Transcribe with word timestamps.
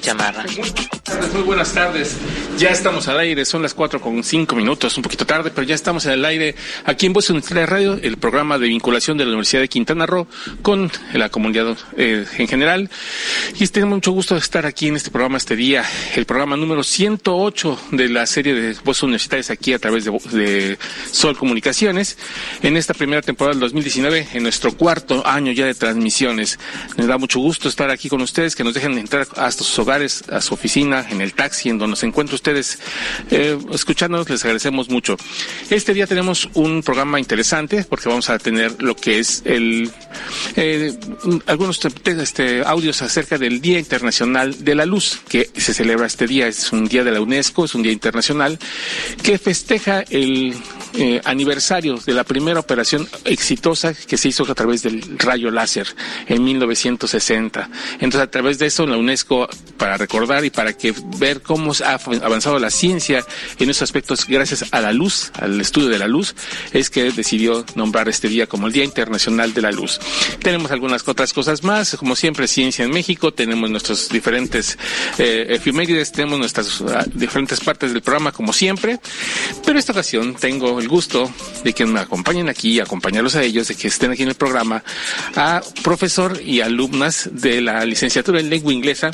Chamarra. 0.00 0.44
Muy 1.32 1.42
buenas 1.42 1.72
tardes. 1.72 2.16
Ya 2.58 2.70
estamos 2.70 3.08
al 3.08 3.18
aire, 3.20 3.44
son 3.44 3.62
las 3.62 3.74
cuatro 3.74 4.00
con 4.00 4.22
cinco 4.22 4.54
minutos, 4.54 4.96
un 4.96 5.02
poquito 5.02 5.26
tarde, 5.26 5.50
pero 5.50 5.66
ya 5.66 5.74
estamos 5.74 6.04
en 6.06 6.12
el 6.12 6.24
aire 6.24 6.54
aquí 6.84 7.06
en 7.06 7.12
Voz 7.12 7.30
Universitaria 7.30 7.66
Radio, 7.66 7.98
el 8.02 8.16
programa 8.16 8.58
de 8.58 8.68
vinculación 8.68 9.16
de 9.16 9.24
la 9.24 9.30
Universidad 9.30 9.62
de 9.62 9.68
Quintana 9.68 10.06
Roo 10.06 10.26
con 10.62 10.90
la 11.12 11.28
comunidad 11.28 11.76
eh, 11.96 12.26
en 12.38 12.48
general. 12.48 12.90
Y 13.58 13.66
tenemos 13.68 13.96
mucho 13.96 14.12
gusto 14.12 14.34
de 14.34 14.40
estar 14.40 14.66
aquí 14.66 14.88
en 14.88 14.96
este 14.96 15.10
programa 15.10 15.38
este 15.38 15.56
día, 15.56 15.84
el 16.14 16.26
programa 16.26 16.56
número 16.56 16.82
108 16.82 17.80
de 17.92 18.08
la 18.08 18.26
serie 18.26 18.54
de 18.54 18.76
Voces 18.84 19.04
Universitarias 19.04 19.50
aquí 19.50 19.72
a 19.72 19.78
través 19.78 20.04
de, 20.04 20.10
de 20.32 20.78
Sol 21.10 21.36
Comunicaciones, 21.36 22.18
en 22.62 22.76
esta 22.76 22.94
primera 22.94 23.22
temporada 23.22 23.54
del 23.54 23.60
2019, 23.60 24.28
en 24.34 24.42
nuestro 24.42 24.72
cuarto 24.72 25.26
año 25.26 25.52
ya 25.52 25.66
de 25.66 25.74
transmisiones. 25.74 26.58
Nos 26.96 27.06
da 27.06 27.18
mucho 27.18 27.40
gusto 27.40 27.68
estar 27.68 27.90
aquí 27.90 28.08
con 28.08 28.20
ustedes, 28.20 28.54
que 28.54 28.64
nos 28.64 28.74
dejen 28.74 28.98
entrar 28.98 29.26
hasta 29.36 29.64
sus 29.64 29.78
hogares, 29.78 29.89
a 29.90 30.40
su 30.40 30.54
oficina, 30.54 31.06
en 31.10 31.20
el 31.20 31.34
taxi, 31.34 31.68
en 31.68 31.78
donde 31.78 31.96
se 31.96 32.06
encuentra 32.06 32.34
ustedes 32.34 32.78
eh, 33.30 33.58
escuchándonos, 33.72 34.28
les 34.30 34.44
agradecemos 34.44 34.88
mucho. 34.88 35.16
Este 35.68 35.94
día 35.94 36.06
tenemos 36.06 36.48
un 36.54 36.82
programa 36.82 37.18
interesante 37.18 37.84
porque 37.84 38.08
vamos 38.08 38.30
a 38.30 38.38
tener 38.38 38.82
lo 38.82 38.94
que 38.94 39.18
es 39.18 39.42
el 39.44 39.90
eh, 40.56 40.92
algunos 41.46 41.80
este, 41.84 42.62
audios 42.64 43.02
acerca 43.02 43.38
del 43.38 43.60
Día 43.60 43.78
Internacional 43.78 44.64
de 44.64 44.74
la 44.74 44.86
Luz 44.86 45.20
que 45.28 45.50
se 45.56 45.74
celebra 45.74 46.06
este 46.06 46.26
día. 46.26 46.46
Es 46.46 46.72
un 46.72 46.86
día 46.86 47.04
de 47.04 47.10
la 47.10 47.20
UNESCO, 47.20 47.64
es 47.64 47.74
un 47.74 47.82
día 47.82 47.92
internacional 47.92 48.58
que 49.22 49.38
festeja 49.38 50.04
el 50.10 50.54
eh, 50.94 51.20
aniversario 51.24 51.96
de 51.98 52.12
la 52.12 52.24
primera 52.24 52.60
operación 52.60 53.08
exitosa 53.24 53.94
que 53.94 54.16
se 54.16 54.28
hizo 54.28 54.50
a 54.50 54.54
través 54.54 54.82
del 54.82 55.18
rayo 55.18 55.50
láser 55.50 55.86
en 56.26 56.42
1960. 56.42 57.70
Entonces, 57.94 58.20
a 58.20 58.30
través 58.30 58.58
de 58.58 58.66
eso, 58.66 58.86
la 58.86 58.96
UNESCO, 58.96 59.48
para 59.80 59.96
recordar 59.96 60.44
y 60.44 60.50
para 60.50 60.74
que 60.74 60.94
ver 61.16 61.40
cómo 61.40 61.72
ha 61.84 61.94
avanzado 61.94 62.58
la 62.58 62.70
ciencia 62.70 63.24
en 63.58 63.70
esos 63.70 63.82
aspectos 63.82 64.26
gracias 64.26 64.66
a 64.70 64.80
la 64.80 64.92
luz, 64.92 65.32
al 65.40 65.58
estudio 65.58 65.88
de 65.88 65.98
la 65.98 66.06
luz, 66.06 66.34
es 66.72 66.90
que 66.90 67.10
decidió 67.10 67.64
nombrar 67.74 68.08
este 68.10 68.28
día 68.28 68.46
como 68.46 68.66
el 68.66 68.74
Día 68.74 68.84
Internacional 68.84 69.54
de 69.54 69.62
la 69.62 69.72
Luz. 69.72 69.98
Tenemos 70.42 70.70
algunas 70.70 71.08
otras 71.08 71.32
cosas 71.32 71.64
más, 71.64 71.96
como 71.96 72.14
siempre, 72.14 72.46
Ciencia 72.46 72.84
en 72.84 72.90
México, 72.90 73.32
tenemos 73.32 73.70
nuestros 73.70 74.10
diferentes 74.10 74.78
eh, 75.18 75.58
tenemos 76.12 76.38
nuestras 76.38 76.80
uh, 76.80 76.88
diferentes 77.14 77.60
partes 77.60 77.92
del 77.92 78.02
programa, 78.02 78.32
como 78.32 78.52
siempre, 78.52 78.98
pero 79.64 79.78
esta 79.78 79.92
ocasión 79.92 80.34
tengo 80.34 80.78
el 80.78 80.88
gusto 80.88 81.32
de 81.64 81.72
que 81.72 81.86
me 81.86 82.00
acompañen 82.00 82.50
aquí, 82.50 82.80
acompañarlos 82.80 83.36
a 83.36 83.42
ellos, 83.42 83.68
de 83.68 83.76
que 83.76 83.88
estén 83.88 84.10
aquí 84.10 84.24
en 84.24 84.28
el 84.28 84.34
programa, 84.34 84.82
a 85.36 85.62
profesor 85.82 86.40
y 86.44 86.60
alumnas 86.60 87.30
de 87.32 87.60
la 87.62 87.84
licenciatura 87.86 88.40
en 88.40 88.50
lengua 88.50 88.72
inglesa, 88.72 89.10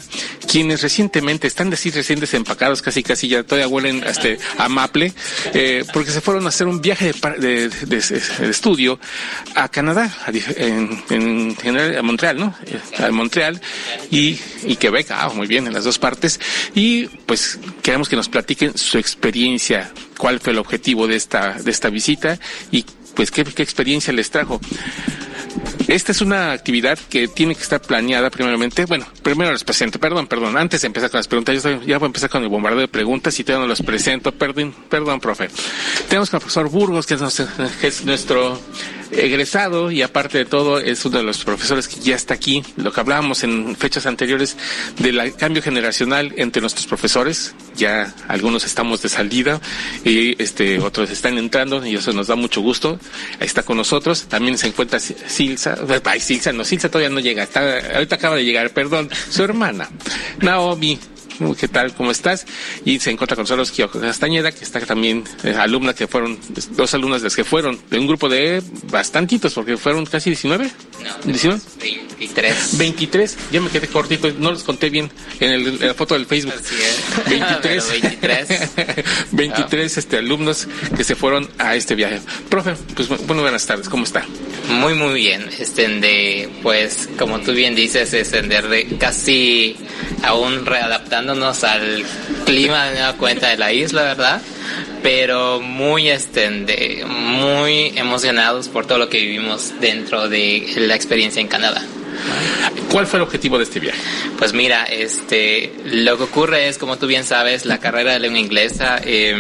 quienes 0.57 0.81
recientemente 0.81 1.47
están 1.47 1.69
decir 1.69 1.95
recientes 1.95 2.33
empacados, 2.33 2.81
casi 2.81 3.03
casi 3.03 3.29
ya 3.29 3.43
todavía 3.43 3.69
huelen 3.69 4.03
este, 4.05 4.39
a 4.57 4.71
maple, 4.71 5.13
eh, 5.53 5.85
porque 5.93 6.11
se 6.11 6.23
fueron 6.23 6.47
a 6.47 6.49
hacer 6.49 6.67
un 6.67 6.81
viaje 6.81 7.13
de, 7.13 7.69
de, 7.69 8.01
de, 8.01 8.49
estudio 8.49 8.99
a 9.55 9.69
Canadá, 9.69 10.11
a, 10.25 10.31
en, 10.31 11.05
en, 11.11 11.57
general 11.57 11.99
a 11.99 12.01
Montreal, 12.01 12.39
¿no? 12.39 12.55
Eh, 12.65 13.05
a 13.05 13.11
Montreal 13.11 13.61
y, 14.11 14.41
y 14.65 14.77
Quebec, 14.77 15.11
ah, 15.11 15.31
muy 15.35 15.47
bien, 15.47 15.67
en 15.67 15.75
las 15.75 15.85
dos 15.85 15.99
partes, 15.99 16.41
y 16.75 17.05
pues 17.27 17.59
queremos 17.83 18.09
que 18.09 18.17
nos 18.17 18.31
platiquen 18.31 18.79
su 18.79 18.97
experiencia, 18.97 19.93
cuál 20.17 20.41
fue 20.41 20.55
el 20.55 20.59
objetivo 20.59 21.07
de 21.07 21.17
esta, 21.17 21.53
de 21.53 21.71
esta 21.71 21.91
visita 21.91 22.39
y 22.71 22.87
pues 23.15 23.31
qué 23.31 23.43
experiencia 23.43 24.11
les 24.11 24.31
trajo. 24.31 24.59
Esta 25.89 26.13
es 26.13 26.21
una 26.21 26.53
actividad 26.53 26.99
que 26.99 27.29
tiene 27.29 27.55
que 27.55 27.63
estar 27.63 27.81
planeada 27.81 28.29
primeramente. 28.31 28.85
Bueno, 28.87 29.07
primero 29.23 29.53
les 29.53 29.63
presento, 29.65 29.99
perdón, 29.99 30.27
perdón, 30.27 30.57
antes 30.57 30.81
de 30.81 30.87
empezar 30.89 31.11
con 31.11 31.19
las 31.19 31.29
preguntas, 31.29 31.63
yo 31.63 31.83
ya 31.83 31.99
voy 31.99 32.07
a 32.07 32.09
empezar 32.09 32.29
con 32.29 32.43
el 32.43 32.49
bombardeo 32.49 32.81
de 32.81 32.89
preguntas 32.89 33.39
y 33.39 33.45
todavía 33.45 33.63
no 33.65 33.69
los 33.69 33.83
presento, 33.83 34.33
perdón, 34.33 34.75
perdón, 34.89 35.21
profe. 35.21 35.49
Tenemos 36.09 36.31
con 36.31 36.39
el 36.39 36.41
profesor 36.43 36.69
Burgos, 36.69 37.07
que 37.07 37.15
es 37.83 38.05
nuestro 38.05 38.61
egresado 39.11 39.91
y 39.91 40.03
aparte 40.03 40.39
de 40.39 40.45
todo 40.45 40.79
es 40.79 41.05
uno 41.05 41.19
de 41.19 41.25
los 41.25 41.45
profesores 41.45 41.89
que 41.89 42.01
ya 42.01 42.17
está 42.17 42.35
aquí, 42.35 42.65
lo 42.77 42.93
que 42.93 43.01
hablábamos 43.01 43.45
en 43.45 43.77
fechas 43.77 44.07
anteriores 44.07 44.57
del 44.99 45.35
cambio 45.37 45.63
generacional 45.63 46.33
entre 46.37 46.61
nuestros 46.61 46.87
profesores, 46.87 47.55
ya 47.77 48.15
algunos 48.29 48.65
estamos 48.65 49.03
de 49.03 49.09
salida 49.09 49.61
y 50.05 50.41
este 50.43 50.79
otros 50.79 51.11
están 51.11 51.39
entrando 51.39 51.85
y 51.87 51.97
eso 51.97 52.13
nos 52.13 52.27
da 52.27 52.37
mucho 52.37 52.61
gusto. 52.61 52.99
Está 53.41 53.63
con 53.63 53.77
nosotros, 53.77 54.25
también 54.29 54.59
se 54.59 54.69
encuentra 54.69 54.99
Silsa, 54.99 55.79
ay 56.05 56.21
Silsa, 56.21 56.53
no, 56.53 56.65
Silsa 56.65 56.89
todavía 56.89 57.11
no 57.11 57.21
llega, 57.21 57.43
está, 57.43 57.79
ahorita 57.95 58.17
acaba 58.17 58.37
de 58.37 58.45
llegar, 58.45 58.71
perdón, 58.71 59.11
su 59.31 59.43
hermana, 59.43 59.89
Naomi, 60.41 60.99
¿qué 61.59 61.69
tal? 61.69 61.95
¿Cómo 61.95 62.11
estás? 62.11 62.47
Y 62.85 62.99
se 62.99 63.11
encuentra 63.11 63.37
con 63.37 63.45
nosotros 63.45 63.71
Kyoko 63.71 64.01
Castañeda, 64.01 64.53
que 64.53 64.65
está 64.65 64.81
también, 64.81 65.25
eh, 65.45 65.55
alumna 65.59 65.95
que 65.95 66.07
fueron, 66.07 66.39
dos 66.71 66.95
alumnas 66.95 67.23
de 67.23 67.27
las 67.27 67.37
que 67.37 67.45
fueron, 67.45 67.79
de 67.91 67.99
un 67.99 68.07
grupo 68.07 68.29
de 68.29 68.63
bastantitos, 68.91 69.55
porque 69.55 69.77
fueron 69.77 70.07
casi 70.07 70.31
19. 70.31 70.71
No, 71.03 71.15
19? 71.25 71.61
23. 71.79 72.79
23, 72.79 73.37
ya 73.53 73.61
me 73.61 73.71
quedé 73.71 73.89
cortito, 73.89 74.33
no 74.39 74.53
les 74.53 74.63
conté 74.63 74.89
bien 74.91 75.11
en, 75.41 75.53
el, 75.53 75.67
en 75.69 75.87
la 75.87 75.95
foto 75.95 76.15
del 76.15 76.27
Facebook. 76.27 76.55
Así 76.55 76.75
es. 76.75 77.29
23. 77.29 77.91
23. 77.91 78.49
23 79.33 79.99
este, 79.99 80.19
alumnos 80.19 80.67
que 80.97 81.05
se 81.05 81.15
fueron 81.15 81.49
a 81.59 81.77
este 81.77 81.95
viaje. 81.95 82.21
Profe, 82.49 82.75
pues 82.95 83.09
bueno, 83.09 83.43
buenas 83.43 83.67
tardes, 83.67 83.89
¿cómo 83.89 84.05
está? 84.05 84.25
Muy, 84.69 84.95
muy 84.95 85.15
bien. 85.15 85.49
Este, 85.59 85.87
de, 85.89 86.49
pues, 86.63 87.09
como 87.19 87.41
tú 87.41 87.53
bien 87.53 87.75
dices, 87.75 88.13
es 88.15 88.33
de 88.33 88.97
casi 88.99 89.77
aún 90.23 90.67
readaptándonos 91.27 91.65
al 91.65 92.05
clima 92.45 92.87
de 92.87 92.95
nueva 92.95 93.13
cuenta 93.15 93.49
de 93.49 93.57
la 93.57 93.73
isla, 93.73 94.03
¿verdad? 94.03 94.43
Pero 95.03 95.61
muy, 95.61 96.09
este, 96.09 96.49
de, 96.51 97.05
muy 97.07 97.93
emocionados 97.97 98.69
por 98.69 98.87
todo 98.87 98.99
lo 98.99 99.09
que 99.09 99.19
vivimos 99.19 99.73
dentro 99.81 100.29
de 100.29 100.67
la 100.77 100.95
experiencia 100.95 101.41
en 101.41 101.49
Canadá. 101.49 101.83
¿Cuál 102.91 103.07
fue 103.07 103.19
el 103.19 103.25
objetivo 103.25 103.59
de 103.59 103.65
este 103.65 103.81
viaje? 103.81 104.01
Pues 104.39 104.53
mira, 104.53 104.85
este, 104.85 105.73
lo 105.85 106.17
que 106.17 106.25
ocurre 106.25 106.69
es, 106.69 106.79
como 106.79 106.97
tú 106.97 107.07
bien 107.07 107.25
sabes, 107.25 107.67
la 107.67 107.79
carrera 107.79 108.13
de 108.13 108.21
lengua 108.21 108.41
inglesa, 108.41 109.01
eh, 109.05 109.37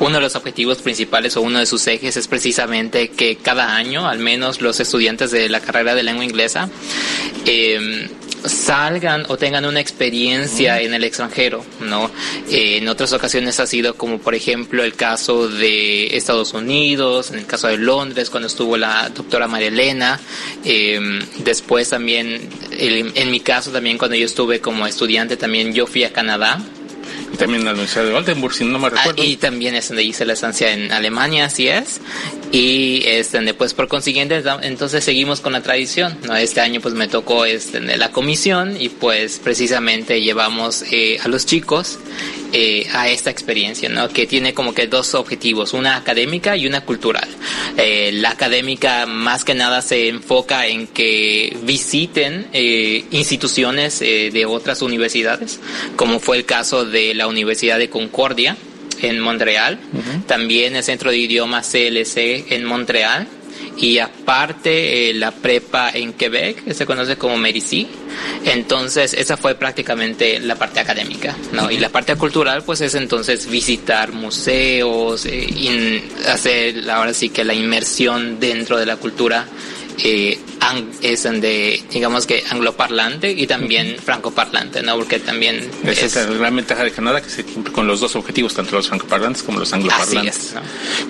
uno 0.00 0.16
de 0.16 0.20
los 0.20 0.36
objetivos 0.36 0.78
principales 0.78 1.36
o 1.36 1.42
uno 1.42 1.58
de 1.58 1.66
sus 1.66 1.86
ejes 1.86 2.16
es 2.16 2.28
precisamente 2.28 3.08
que 3.08 3.36
cada 3.36 3.76
año, 3.76 4.08
al 4.08 4.18
menos 4.18 4.60
los 4.60 4.80
estudiantes 4.80 5.30
de 5.30 5.48
la 5.48 5.60
carrera 5.60 5.94
de 5.94 6.02
lengua 6.02 6.24
inglesa, 6.24 6.68
eh, 7.46 8.08
salgan 8.44 9.24
o 9.28 9.36
tengan 9.36 9.64
una 9.64 9.80
experiencia 9.80 10.80
en 10.80 10.94
el 10.94 11.04
extranjero, 11.04 11.64
¿no? 11.80 12.10
Eh, 12.50 12.78
en 12.78 12.88
otras 12.88 13.12
ocasiones 13.12 13.58
ha 13.60 13.66
sido 13.66 13.94
como 13.94 14.18
por 14.18 14.34
ejemplo 14.34 14.84
el 14.84 14.94
caso 14.94 15.48
de 15.48 16.16
Estados 16.16 16.54
Unidos, 16.54 17.30
en 17.30 17.40
el 17.40 17.46
caso 17.46 17.68
de 17.68 17.78
Londres 17.78 18.30
cuando 18.30 18.46
estuvo 18.46 18.76
la 18.76 19.08
doctora 19.10 19.48
María 19.48 19.68
Elena, 19.68 20.20
eh, 20.64 21.00
después 21.38 21.90
también, 21.90 22.48
el, 22.70 23.12
en 23.14 23.30
mi 23.30 23.40
caso 23.40 23.70
también 23.70 23.98
cuando 23.98 24.16
yo 24.16 24.26
estuve 24.26 24.60
como 24.60 24.86
estudiante 24.86 25.36
también 25.36 25.72
yo 25.72 25.86
fui 25.86 26.04
a 26.04 26.12
Canadá, 26.12 26.62
también 27.38 27.60
en 27.60 27.66
la 27.66 27.72
Universidad 27.72 28.04
de 28.04 28.14
Oldenburg, 28.14 28.52
si 28.52 28.64
no 28.64 28.78
me 28.78 28.90
recuerdo. 28.90 29.22
Ah, 29.22 29.24
y 29.24 29.36
también 29.36 29.74
es 29.74 29.88
donde 29.88 30.02
hice 30.02 30.26
la 30.26 30.34
estancia 30.34 30.72
en 30.72 30.92
Alemania, 30.92 31.46
así 31.46 31.68
es. 31.68 32.00
Y 32.52 33.02
este, 33.06 33.54
pues 33.54 33.74
por 33.74 33.88
consiguiente, 33.88 34.42
entonces 34.62 35.04
seguimos 35.04 35.40
con 35.40 35.52
la 35.52 35.62
tradición. 35.62 36.18
¿no? 36.24 36.36
Este 36.36 36.60
año 36.60 36.80
pues 36.80 36.94
me 36.94 37.08
tocó 37.08 37.44
este, 37.44 37.80
la 37.80 38.10
comisión 38.10 38.80
y 38.80 38.88
pues 38.88 39.40
precisamente 39.42 40.20
llevamos 40.20 40.82
eh, 40.90 41.18
a 41.22 41.28
los 41.28 41.46
chicos 41.46 41.98
eh, 42.52 42.86
a 42.92 43.08
esta 43.08 43.30
experiencia, 43.30 43.88
¿no? 43.88 44.08
que 44.08 44.26
tiene 44.26 44.54
como 44.54 44.74
que 44.74 44.86
dos 44.86 45.14
objetivos, 45.14 45.72
una 45.72 45.96
académica 45.96 46.56
y 46.56 46.66
una 46.66 46.82
cultural. 46.82 47.28
Eh, 47.76 48.10
la 48.12 48.30
académica 48.30 49.06
más 49.06 49.44
que 49.44 49.54
nada 49.54 49.82
se 49.82 50.08
enfoca 50.08 50.66
en 50.66 50.86
que 50.86 51.56
visiten 51.62 52.46
eh, 52.52 53.04
instituciones 53.10 54.02
eh, 54.02 54.30
de 54.32 54.46
otras 54.46 54.82
universidades, 54.82 55.60
como 55.96 56.20
fue 56.20 56.36
el 56.38 56.44
caso 56.44 56.84
de 56.84 57.14
la 57.14 57.26
Universidad 57.26 57.78
de 57.78 57.88
Concordia 57.90 58.56
en 59.00 59.20
Montreal, 59.20 59.78
uh 59.92 59.96
-huh. 59.96 60.26
también 60.26 60.74
el 60.74 60.82
Centro 60.82 61.10
de 61.10 61.18
Idiomas 61.18 61.70
CLC 61.70 62.46
en 62.52 62.64
Montreal 62.64 63.28
y 63.78 63.98
aparte 63.98 65.10
eh, 65.10 65.14
la 65.14 65.30
prepa 65.30 65.90
en 65.90 66.12
Quebec, 66.12 66.64
que 66.64 66.74
se 66.74 66.84
conoce 66.84 67.16
como 67.16 67.36
Merici. 67.36 67.86
Entonces, 68.44 69.14
esa 69.14 69.36
fue 69.36 69.54
prácticamente 69.54 70.40
la 70.40 70.56
parte 70.56 70.80
académica, 70.80 71.36
¿no? 71.52 71.70
Y 71.70 71.78
la 71.78 71.88
parte 71.88 72.16
cultural, 72.16 72.62
pues 72.64 72.80
es 72.80 72.94
entonces 72.94 73.48
visitar 73.48 74.12
museos, 74.12 75.26
eh, 75.26 76.02
hacer 76.28 76.90
ahora 76.90 77.14
sí 77.14 77.30
que 77.30 77.44
la 77.44 77.54
inmersión 77.54 78.40
dentro 78.40 78.78
de 78.78 78.86
la 78.86 78.96
cultura 78.96 79.46
eh, 80.02 80.38
es 81.02 81.22
de, 81.22 81.82
digamos 81.90 82.26
que 82.26 82.44
angloparlante 82.50 83.30
y 83.30 83.46
también 83.46 83.96
francoparlante, 83.98 84.82
¿no? 84.82 84.96
Porque 84.96 85.18
también... 85.18 85.70
Esa 85.84 86.06
es, 86.06 86.14
la 86.14 86.34
gran 86.34 86.56
ventaja 86.56 86.84
de 86.84 86.90
Canadá, 86.90 87.22
que 87.22 87.30
se 87.30 87.44
cumple 87.44 87.72
con 87.72 87.86
los 87.86 88.00
dos 88.00 88.14
objetivos, 88.16 88.54
tanto 88.54 88.76
los 88.76 88.88
francoparlantes 88.88 89.42
como 89.42 89.58
los 89.58 89.72
angloparlantes. 89.72 90.54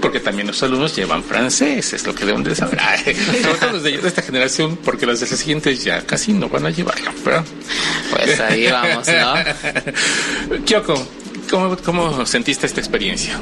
Porque 0.00 0.20
también 0.20 0.46
los 0.46 0.62
alumnos 0.62 0.94
llevan 0.94 1.22
francés, 1.22 1.92
es 1.92 2.06
lo 2.06 2.14
que 2.14 2.24
deben 2.24 2.44
de 2.44 2.54
saber. 2.54 2.80
Sobre 3.42 3.58
todo 3.58 3.72
los 3.72 3.82
de, 3.82 3.94
esta 3.94 4.22
generación, 4.22 4.78
porque 4.84 5.06
los 5.06 5.20
de 5.20 5.28
las 5.28 5.38
siguientes 5.38 5.82
ya 5.84 6.02
casi 6.02 6.32
no 6.32 6.48
van 6.48 6.66
a 6.66 6.70
llevarlo, 6.70 7.10
pero... 7.24 7.44
Pues 8.10 8.40
ahí 8.40 8.68
vamos, 8.70 9.06
¿no? 9.06 10.64
Kyoko, 10.64 11.06
¿cómo, 11.50 11.76
¿cómo 11.76 12.26
sentiste 12.26 12.66
esta 12.66 12.80
experiencia? 12.80 13.38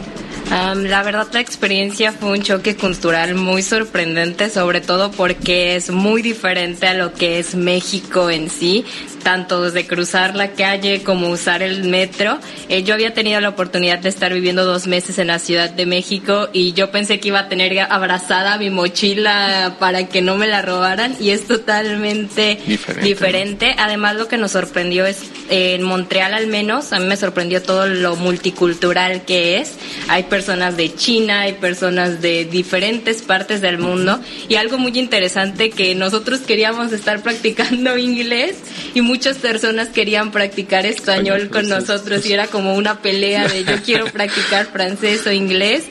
la 0.49 1.03
verdad 1.03 1.27
la 1.33 1.41
experiencia 1.41 2.13
fue 2.13 2.31
un 2.31 2.43
choque 2.43 2.77
cultural 2.77 3.35
muy 3.35 3.63
sorprendente, 3.63 4.49
sobre 4.49 4.81
todo 4.81 5.11
porque 5.11 5.75
es 5.75 5.91
muy 5.91 6.23
diferente 6.23 6.87
a 6.87 6.95
lo 6.95 7.13
que 7.13 7.41
es 7.41 7.57
México 7.57 8.31
en 8.31 8.49
sí 8.49 8.85
tanto 9.27 9.61
desde 9.61 9.89
cruzar 9.89 10.37
la 10.37 10.53
calle 10.53 11.03
como 11.03 11.31
usar 11.31 11.61
el 11.61 11.83
metro. 11.83 12.39
Eh, 12.69 12.85
yo 12.85 12.95
había 12.95 13.13
tenido 13.13 13.41
la 13.41 13.49
oportunidad 13.49 13.99
de 13.99 14.09
estar 14.09 14.33
viviendo 14.33 14.65
dos 14.65 14.87
meses 14.87 15.19
en 15.19 15.27
la 15.27 15.41
Ciudad 15.41 15.69
de 15.69 15.85
México 15.85 16.49
y 16.53 16.75
yo 16.75 16.93
pensé 16.93 17.19
que 17.19 17.27
iba 17.27 17.41
a 17.41 17.49
tener 17.49 17.77
abrazada 17.81 18.57
mi 18.57 18.71
mochila 18.71 19.79
para 19.81 20.07
que 20.07 20.23
no 20.23 20.37
me 20.37 20.47
la 20.47 20.63
robaran 20.63 21.17
y 21.19 21.31
es 21.31 21.49
totalmente 21.49 22.61
diferente. 23.03 23.75
Además, 23.77 24.15
lo 24.15 24.29
que 24.29 24.37
nos 24.37 24.53
sorprendió 24.53 25.05
es 25.07 25.25
eh, 25.51 25.75
en 25.75 25.83
Montreal 25.83 26.33
al 26.33 26.47
menos, 26.47 26.93
a 26.93 27.01
mí 27.01 27.07
me 27.07 27.17
sorprendió 27.17 27.61
todo 27.61 27.89
lo 27.89 28.15
multicultural 28.15 29.25
que 29.25 29.59
es. 29.59 29.75
Hay 30.07 30.23
personas 30.23 30.77
de 30.77 30.95
China, 30.95 31.41
hay 31.41 31.55
personas 31.55 32.23
de 32.23 32.45
diferentes 32.45 33.23
partes 33.23 33.61
del 33.61 33.79
mundo 33.79 34.21
y 34.49 34.55
algo 34.55 34.79
muy 34.79 34.97
interesante 34.97 35.71
que 35.71 35.97
nosotros 35.97 36.43
queríamos 36.43 36.93
estar 36.93 37.25
practicando 37.25 37.99
inglés 37.99 38.59
y 38.95 39.01
muchas 39.17 39.39
personas 39.39 39.89
querían 39.89 40.31
practicar 40.31 40.85
español 40.85 41.49
con 41.49 41.67
nosotros 41.71 42.27
y 42.27 42.35
era 42.35 42.49
como 42.49 42.75
una 42.75 43.01
pelea 43.01 43.49
de 43.49 43.65
yo 43.65 43.83
quiero 43.83 44.05
practicar 44.13 44.67
francés 44.67 45.27
o 45.27 45.33
inglés 45.33 45.85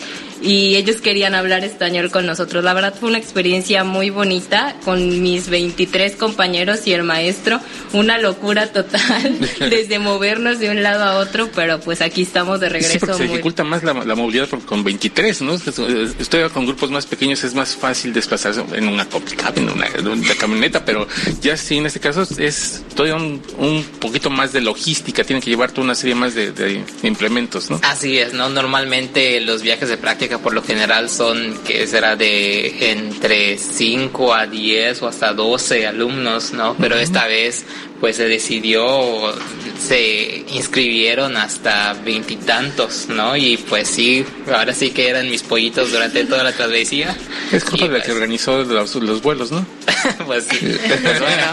y 0.45 0.75
ellos 0.75 0.97
querían 1.01 1.33
hablar 1.33 1.63
español 1.63 2.11
con 2.11 2.25
nosotros. 2.25 2.63
La 2.63 2.73
verdad 2.73 2.93
fue 2.97 3.09
una 3.09 3.17
experiencia 3.17 3.83
muy 3.83 4.11
bonita 4.11 4.75
con 4.85 5.23
mis 5.23 5.49
23 5.49 6.15
compañeros 6.15 6.85
y 6.85 6.93
el 6.93 7.03
maestro, 7.03 7.59
una 7.93 8.19
locura 8.19 8.67
total 8.67 9.39
desde 9.59 9.97
movernos 9.97 10.59
de 10.59 10.69
un 10.69 10.83
lado 10.83 11.03
a 11.03 11.17
otro, 11.17 11.49
pero 11.55 11.79
pues 11.79 12.01
aquí 12.01 12.21
estamos 12.21 12.59
de 12.59 12.69
regreso. 12.69 12.93
Sí, 12.93 12.99
porque 12.99 13.13
se 13.15 13.23
dificulta 13.23 13.63
más 13.63 13.83
la, 13.83 13.93
movilidad 13.93 14.47
con 14.65 14.83
23, 14.83 15.41
¿no? 15.41 15.55
Estoy 15.55 16.47
con 16.49 16.65
grupos 16.65 16.91
más 16.91 17.07
pequeños, 17.07 17.43
es 17.43 17.55
más 17.55 17.75
fácil 17.75 18.13
desplazarse 18.13 18.63
en 18.73 18.87
una 18.87 19.07
en 19.55 19.69
una, 19.69 19.87
en 19.87 20.07
una 20.07 20.35
camioneta, 20.35 20.85
pero 20.85 21.07
ya 21.41 21.57
sí, 21.57 21.77
en 21.77 21.87
este 21.87 21.99
caso 21.99 22.27
es 22.37 22.83
todavía 22.95 23.15
un, 23.15 23.41
un 23.57 23.83
poquito 23.99 24.29
más 24.29 24.53
de 24.53 24.61
logística, 24.61 25.23
tienen 25.23 25.41
que 25.41 25.49
llevarte 25.49 25.81
una 25.81 25.95
serie 25.95 26.13
más 26.13 26.35
de, 26.35 26.51
de 26.51 26.83
implementos, 27.03 27.71
¿no? 27.71 27.79
Así 27.83 28.19
es, 28.19 28.33
¿no? 28.33 28.49
Normalmente 28.49 29.41
los 29.41 29.63
viajes 29.63 29.89
de 29.89 29.97
práctica 29.97 30.34
por 30.39 30.53
lo 30.53 30.61
general 30.61 31.09
son, 31.09 31.57
que 31.65 31.87
será 31.87 32.15
de 32.15 32.91
entre 32.91 33.57
5 33.57 34.33
a 34.33 34.47
10 34.47 35.01
o 35.01 35.07
hasta 35.07 35.33
12 35.33 35.87
alumnos, 35.87 36.53
¿no? 36.53 36.75
Pero 36.79 36.95
esta 36.95 37.27
vez 37.27 37.65
pues 37.99 38.15
se 38.17 38.27
decidió, 38.27 39.33
se 39.79 40.43
inscribieron 40.49 41.37
hasta 41.37 41.93
veintitantos, 41.93 43.07
¿no? 43.09 43.35
Y 43.35 43.57
pues 43.57 43.87
sí, 43.87 44.23
ahora 44.53 44.73
sí 44.73 44.91
que 44.91 45.09
eran 45.09 45.27
mis 45.29 45.43
pollitos 45.43 45.91
durante 45.91 46.25
toda 46.25 46.43
la 46.43 46.51
travesía. 46.51 47.15
Es 47.51 47.63
culpa 47.63 47.87
de 47.87 47.93
la 47.93 47.99
que 47.99 48.07
pues 48.07 48.15
organizó 48.15 48.63
los, 48.63 49.21
vuelos, 49.21 49.51
¿no? 49.51 49.65
pues, 50.25 50.45
sí, 50.45 50.77
pues 50.87 51.19
bueno, 51.19 51.43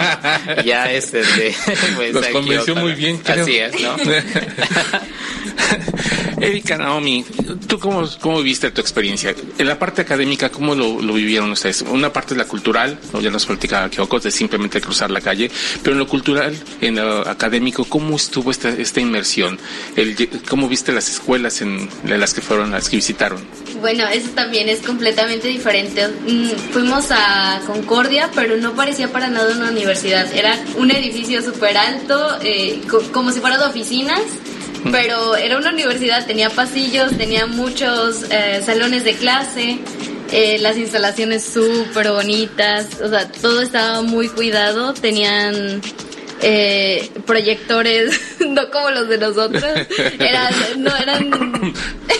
ya 0.64 0.90
es 0.92 1.12
de... 1.12 1.54
Pues, 1.96 2.12
los 2.12 2.26
convenció 2.28 2.76
muy 2.76 2.94
bien. 2.94 3.20
Así 3.26 3.58
es, 3.58 3.80
¿no? 3.80 3.96
Erika 6.42 6.76
Naomi, 6.76 7.24
¿tú 7.68 7.78
cómo, 7.78 8.08
cómo 8.20 8.42
viste 8.42 8.72
tu 8.72 8.80
experiencia? 8.80 9.32
En 9.58 9.66
la 9.66 9.78
parte 9.78 10.02
académica, 10.02 10.50
¿cómo 10.50 10.74
lo, 10.74 10.96
vivieron 11.12 11.52
ustedes? 11.52 11.82
Una 11.82 12.12
parte 12.12 12.34
es 12.34 12.38
la 12.38 12.46
cultural, 12.46 12.98
ya 13.20 13.30
nos 13.30 13.46
platicaba 13.46 13.88
Kyoko, 13.88 14.18
de 14.18 14.32
simplemente 14.32 14.80
cruzar 14.80 15.12
la 15.12 15.20
calle, 15.20 15.50
pero 15.82 15.92
en 15.92 16.00
lo 16.00 16.08
cultural, 16.08 16.56
en 16.80 16.96
lo 16.96 17.28
académico, 17.28 17.84
¿cómo 17.84 18.16
estuvo 18.16 18.50
esta, 18.50 18.70
esta 18.70 19.00
inmersión? 19.00 19.56
El, 19.94 20.16
¿Cómo 20.48 20.68
viste 20.68 20.90
las 20.90 21.08
escuelas 21.08 21.62
en, 21.62 21.88
las 22.04 22.34
que 22.34 22.40
fueron, 22.40 22.72
las 22.72 22.88
que 22.88 22.96
visitaron? 22.96 23.40
Bueno, 23.80 24.04
eso 24.08 24.30
también 24.30 24.68
es 24.68 24.80
completamente 24.80 25.46
diferente. 25.46 26.08
Mm, 26.08 26.48
fuimos 26.72 27.06
a 27.10 27.60
Concordia, 27.66 28.28
pero 28.34 28.56
no 28.56 28.74
parecía 28.74 29.12
para 29.12 29.28
nada 29.28 29.54
una 29.56 29.70
universidad. 29.70 30.32
Era 30.34 30.58
un 30.76 30.90
edificio 30.90 31.40
súper 31.40 31.76
alto, 31.76 32.38
eh, 32.42 32.80
como 33.12 33.30
si 33.30 33.40
fuera 33.40 33.58
de 33.58 33.64
oficinas 33.64 34.20
pero 34.90 35.36
era 35.36 35.58
una 35.58 35.70
universidad, 35.70 36.26
tenía 36.26 36.50
pasillos, 36.50 37.16
tenía 37.16 37.46
muchos 37.46 38.24
eh, 38.30 38.62
salones 38.64 39.04
de 39.04 39.14
clase, 39.14 39.78
eh, 40.32 40.58
las 40.58 40.76
instalaciones 40.76 41.44
súper 41.44 42.10
bonitas, 42.10 43.00
o 43.02 43.08
sea, 43.08 43.30
todo 43.30 43.60
estaba 43.60 44.02
muy 44.02 44.28
cuidado, 44.28 44.94
tenían 44.94 45.82
eh, 46.40 47.10
proyectores, 47.26 48.18
no 48.48 48.70
como 48.70 48.90
los 48.90 49.08
de 49.08 49.18
nosotros, 49.18 49.64
eran, 50.18 50.54
no 50.78 50.96
eran, 50.96 51.30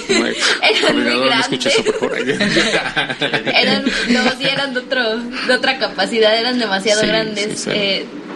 eran 0.08 1.02
muy 1.02 1.26
grandes. 1.26 1.66
eran, 3.46 3.84
no, 4.08 4.22
sí 4.38 4.44
eran 4.44 4.74
de, 4.74 4.80
otro, 4.80 5.16
de 5.18 5.54
otra 5.54 5.78
capacidad, 5.78 6.38
eran 6.38 6.58
demasiado 6.58 7.02
grandes. 7.02 7.66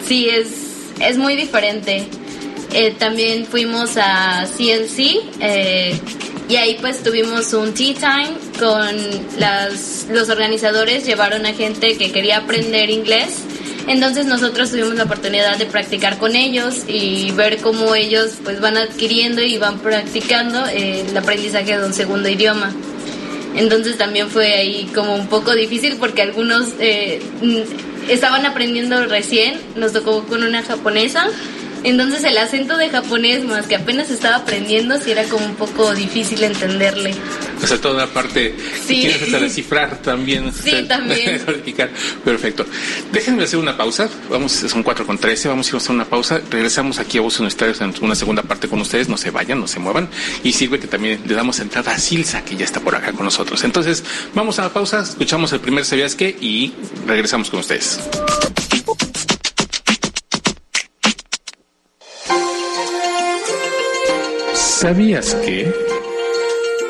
sí, 0.07 0.29
es, 0.29 0.49
es 1.01 1.19
muy 1.19 1.37
diferente. 1.37 2.09
Eh, 2.73 2.95
también 2.99 3.47
fuimos 3.47 3.97
a 3.97 4.47
CNC 4.47 4.99
eh, 5.41 5.99
y 6.49 6.57
ahí 6.57 6.77
pues 6.81 7.03
tuvimos 7.03 7.53
un 7.53 7.73
tea 7.75 7.95
time 7.95 8.35
con 8.59 8.95
los 10.15 10.29
organizadores, 10.29 11.07
llevaron 11.07 11.47
a 11.47 11.53
gente 11.53 11.97
que 11.97 12.13
quería 12.13 12.39
aprender 12.39 12.91
inglés. 12.91 13.43
Entonces 13.87 14.27
nosotros 14.27 14.71
tuvimos 14.71 14.95
la 14.97 15.05
oportunidad 15.05 15.59
de 15.59 15.67
practicar 15.67 16.19
con 16.19 16.35
ellos 16.35 16.83
y 16.89 17.31
ver 17.33 17.59
cómo 17.59 17.95
ellos 17.95 18.33
pues 18.43 18.61
van 18.61 18.77
adquiriendo 18.77 19.43
y 19.43 19.59
van 19.59 19.79
practicando 19.79 20.67
eh, 20.67 21.05
el 21.09 21.17
aprendizaje 21.17 21.79
de 21.79 21.85
un 21.85 21.95
segundo 21.95 22.29
idioma. 22.29 22.73
Entonces 23.55 23.97
también 23.97 24.29
fue 24.29 24.55
ahí 24.55 24.91
como 24.95 25.15
un 25.15 25.29
poco 25.29 25.55
difícil 25.55 25.97
porque 25.97 26.21
algunos 26.21 26.67
estaban 28.09 28.45
aprendiendo 28.45 29.07
recién, 29.07 29.55
nos 29.77 29.93
tocó 29.93 30.25
con 30.25 30.43
una 30.43 30.63
japonesa 30.63 31.29
entonces 31.85 32.25
el 32.25 32.37
acento 32.39 32.77
de 32.77 32.91
japonés, 32.91 33.45
más 33.45 33.67
que 33.67 33.77
apenas 33.77 34.11
estaba 34.11 34.37
aprendiendo, 34.37 35.01
sí 35.01 35.11
era 35.11 35.25
como 35.25 35.47
un 35.47 35.55
poco 35.55 35.95
difícil 35.95 36.43
entenderle. 36.43 37.15
O 37.63 37.67
sea, 37.67 37.81
toda 37.81 38.07
la 38.07 38.13
parte 38.13 38.55
sí. 38.87 39.03
que 39.03 39.09
tienes 39.09 39.31
que 39.31 39.41
descifrar 39.41 40.03
también. 40.03 40.53
Sí, 40.53 40.83
también. 40.89 41.41
Perfecto. 42.25 42.67
Déjenme 43.13 43.45
hacer 43.45 43.59
una 43.59 43.77
pausa. 43.77 44.09
Vamos, 44.31 44.53
son 44.53 44.83
4 44.83 45.07
con 45.07 45.19
13. 45.19 45.49
Vamos 45.49 45.67
a 45.67 45.71
ir 45.71 45.75
a 45.75 45.79
hacer 45.79 45.91
una 45.93 46.05
pausa. 46.05 46.41
Regresamos 46.51 46.99
aquí 46.99 47.19
a 47.19 47.23
Voz 47.23 47.39
Universitarios 47.39 47.81
en 47.81 47.95
una 48.03 48.15
segunda 48.15 48.43
parte 48.43 48.69
con 48.69 48.81
ustedes. 48.81 49.09
No 49.09 49.17
se 49.17 49.31
vayan, 49.31 49.61
no 49.61 49.69
se 49.69 49.79
muevan. 49.79 50.09
Y 50.43 50.53
sirve 50.53 50.79
que 50.79 50.87
también 50.87 51.21
le 51.27 51.35
damos 51.35 51.61
entrada 51.61 51.93
a 51.93 51.99
Silsa, 51.99 52.45
que 52.45 52.57
ya 52.57 52.65
está 52.65 52.81
por 52.81 52.95
acá 52.95 53.13
con 53.13 53.25
nosotros. 53.25 53.65
Entonces, 53.65 54.05
vamos 54.35 54.59
a 54.59 54.63
la 54.63 54.73
pausa, 54.73 55.03
escuchamos 55.03 55.53
el 55.53 55.61
primer 55.61 55.85
¿Sabías 55.85 56.15
qué? 56.15 56.37
Y 56.41 56.73
regresamos 57.07 57.49
con 57.49 57.61
ustedes. 57.61 58.01
¿Sabías 64.79 65.35
que? 65.37 65.73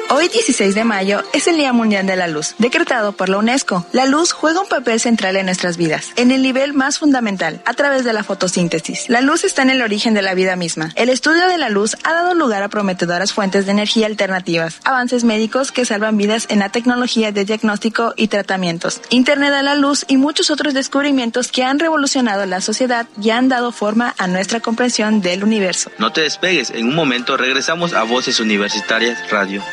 Hoy 0.08 0.28
16 0.28 0.76
de 0.76 0.84
mayo 0.84 1.24
es 1.32 1.48
el 1.48 1.56
Día 1.56 1.72
Mundial 1.72 2.06
de 2.06 2.14
la 2.14 2.28
Luz, 2.28 2.54
decretado 2.58 3.10
por 3.10 3.28
la 3.28 3.38
UNESCO. 3.38 3.84
La 3.92 4.06
luz 4.06 4.30
juega 4.30 4.60
un 4.60 4.68
papel 4.68 5.00
central 5.00 5.34
en 5.34 5.46
nuestras 5.46 5.76
vidas, 5.76 6.12
en 6.14 6.30
el 6.30 6.42
nivel 6.42 6.74
más 6.74 7.00
fundamental, 7.00 7.60
a 7.64 7.74
través 7.74 8.04
de 8.04 8.12
la 8.12 8.22
fotosíntesis. 8.22 9.08
La 9.08 9.20
luz 9.20 9.42
está 9.42 9.62
en 9.62 9.70
el 9.70 9.82
origen 9.82 10.14
de 10.14 10.22
la 10.22 10.34
vida 10.34 10.54
misma. 10.54 10.92
El 10.94 11.08
estudio 11.08 11.48
de 11.48 11.58
la 11.58 11.70
luz 11.70 11.96
ha 12.04 12.12
dado 12.12 12.34
lugar 12.34 12.62
a 12.62 12.68
prometedoras 12.68 13.32
fuentes 13.32 13.66
de 13.66 13.72
energía 13.72 14.06
alternativas, 14.06 14.78
avances 14.84 15.24
médicos 15.24 15.72
que 15.72 15.84
salvan 15.84 16.16
vidas 16.16 16.46
en 16.50 16.60
la 16.60 16.68
tecnología 16.68 17.32
de 17.32 17.44
diagnóstico 17.44 18.14
y 18.16 18.28
tratamientos, 18.28 19.00
Internet 19.10 19.52
de 19.54 19.64
la 19.64 19.74
luz 19.74 20.04
y 20.06 20.18
muchos 20.18 20.52
otros 20.52 20.72
descubrimientos 20.72 21.50
que 21.50 21.64
han 21.64 21.80
revolucionado 21.80 22.46
la 22.46 22.60
sociedad 22.60 23.08
y 23.20 23.30
han 23.30 23.48
dado 23.48 23.72
forma 23.72 24.14
a 24.18 24.28
nuestra 24.28 24.60
comprensión 24.60 25.20
del 25.20 25.42
universo. 25.42 25.90
No 25.98 26.12
te 26.12 26.20
despegues, 26.20 26.70
en 26.70 26.86
un 26.86 26.94
momento 26.94 27.36
regresamos 27.36 27.92
a 27.92 28.04
Voces 28.04 28.38
Universitarias 28.38 29.18
Radio. 29.30 29.64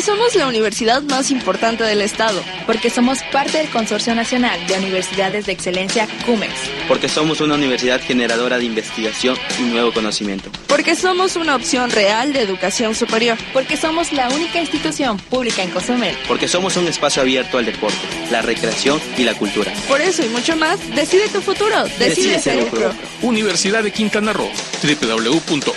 Somos 0.00 0.34
la 0.34 0.46
universidad 0.46 1.02
más 1.02 1.30
importante 1.30 1.84
del 1.84 2.00
estado. 2.00 2.42
Porque 2.66 2.88
somos 2.88 3.18
parte 3.32 3.58
del 3.58 3.68
Consorcio 3.68 4.14
Nacional 4.14 4.58
de 4.66 4.78
Universidades 4.78 5.44
de 5.46 5.52
Excelencia 5.52 6.08
CUMEX. 6.24 6.52
Porque 6.88 7.08
somos 7.08 7.40
una 7.40 7.56
universidad 7.56 8.00
generadora 8.00 8.58
de 8.58 8.64
investigación 8.64 9.36
y 9.58 9.62
nuevo 9.64 9.92
conocimiento. 9.92 10.50
Porque 10.68 10.96
somos 10.96 11.36
una 11.36 11.56
opción 11.56 11.90
real 11.90 12.32
de 12.32 12.40
educación 12.40 12.94
superior. 12.94 13.36
Porque 13.52 13.76
somos 13.76 14.12
la 14.12 14.30
única 14.30 14.60
institución 14.60 15.18
pública 15.18 15.62
en 15.62 15.70
Cozumel. 15.70 16.16
Porque 16.28 16.48
somos 16.48 16.76
un 16.76 16.86
espacio 16.88 17.20
abierto 17.22 17.58
al 17.58 17.66
deporte, 17.66 17.98
la 18.30 18.40
recreación 18.40 19.00
y 19.18 19.24
la 19.24 19.34
cultura. 19.34 19.72
Por 19.88 20.00
eso 20.00 20.24
y 20.24 20.28
mucho 20.28 20.56
más, 20.56 20.78
decide 20.94 21.28
tu 21.28 21.42
futuro. 21.42 21.84
Decide, 21.98 22.38
ser 22.38 22.62
UCRO. 22.64 22.94
Universidad 23.22 23.82
de 23.82 23.90
Quintana 23.92 24.32
Roo. 24.32 24.48
www.ucro.mx. 24.82 25.72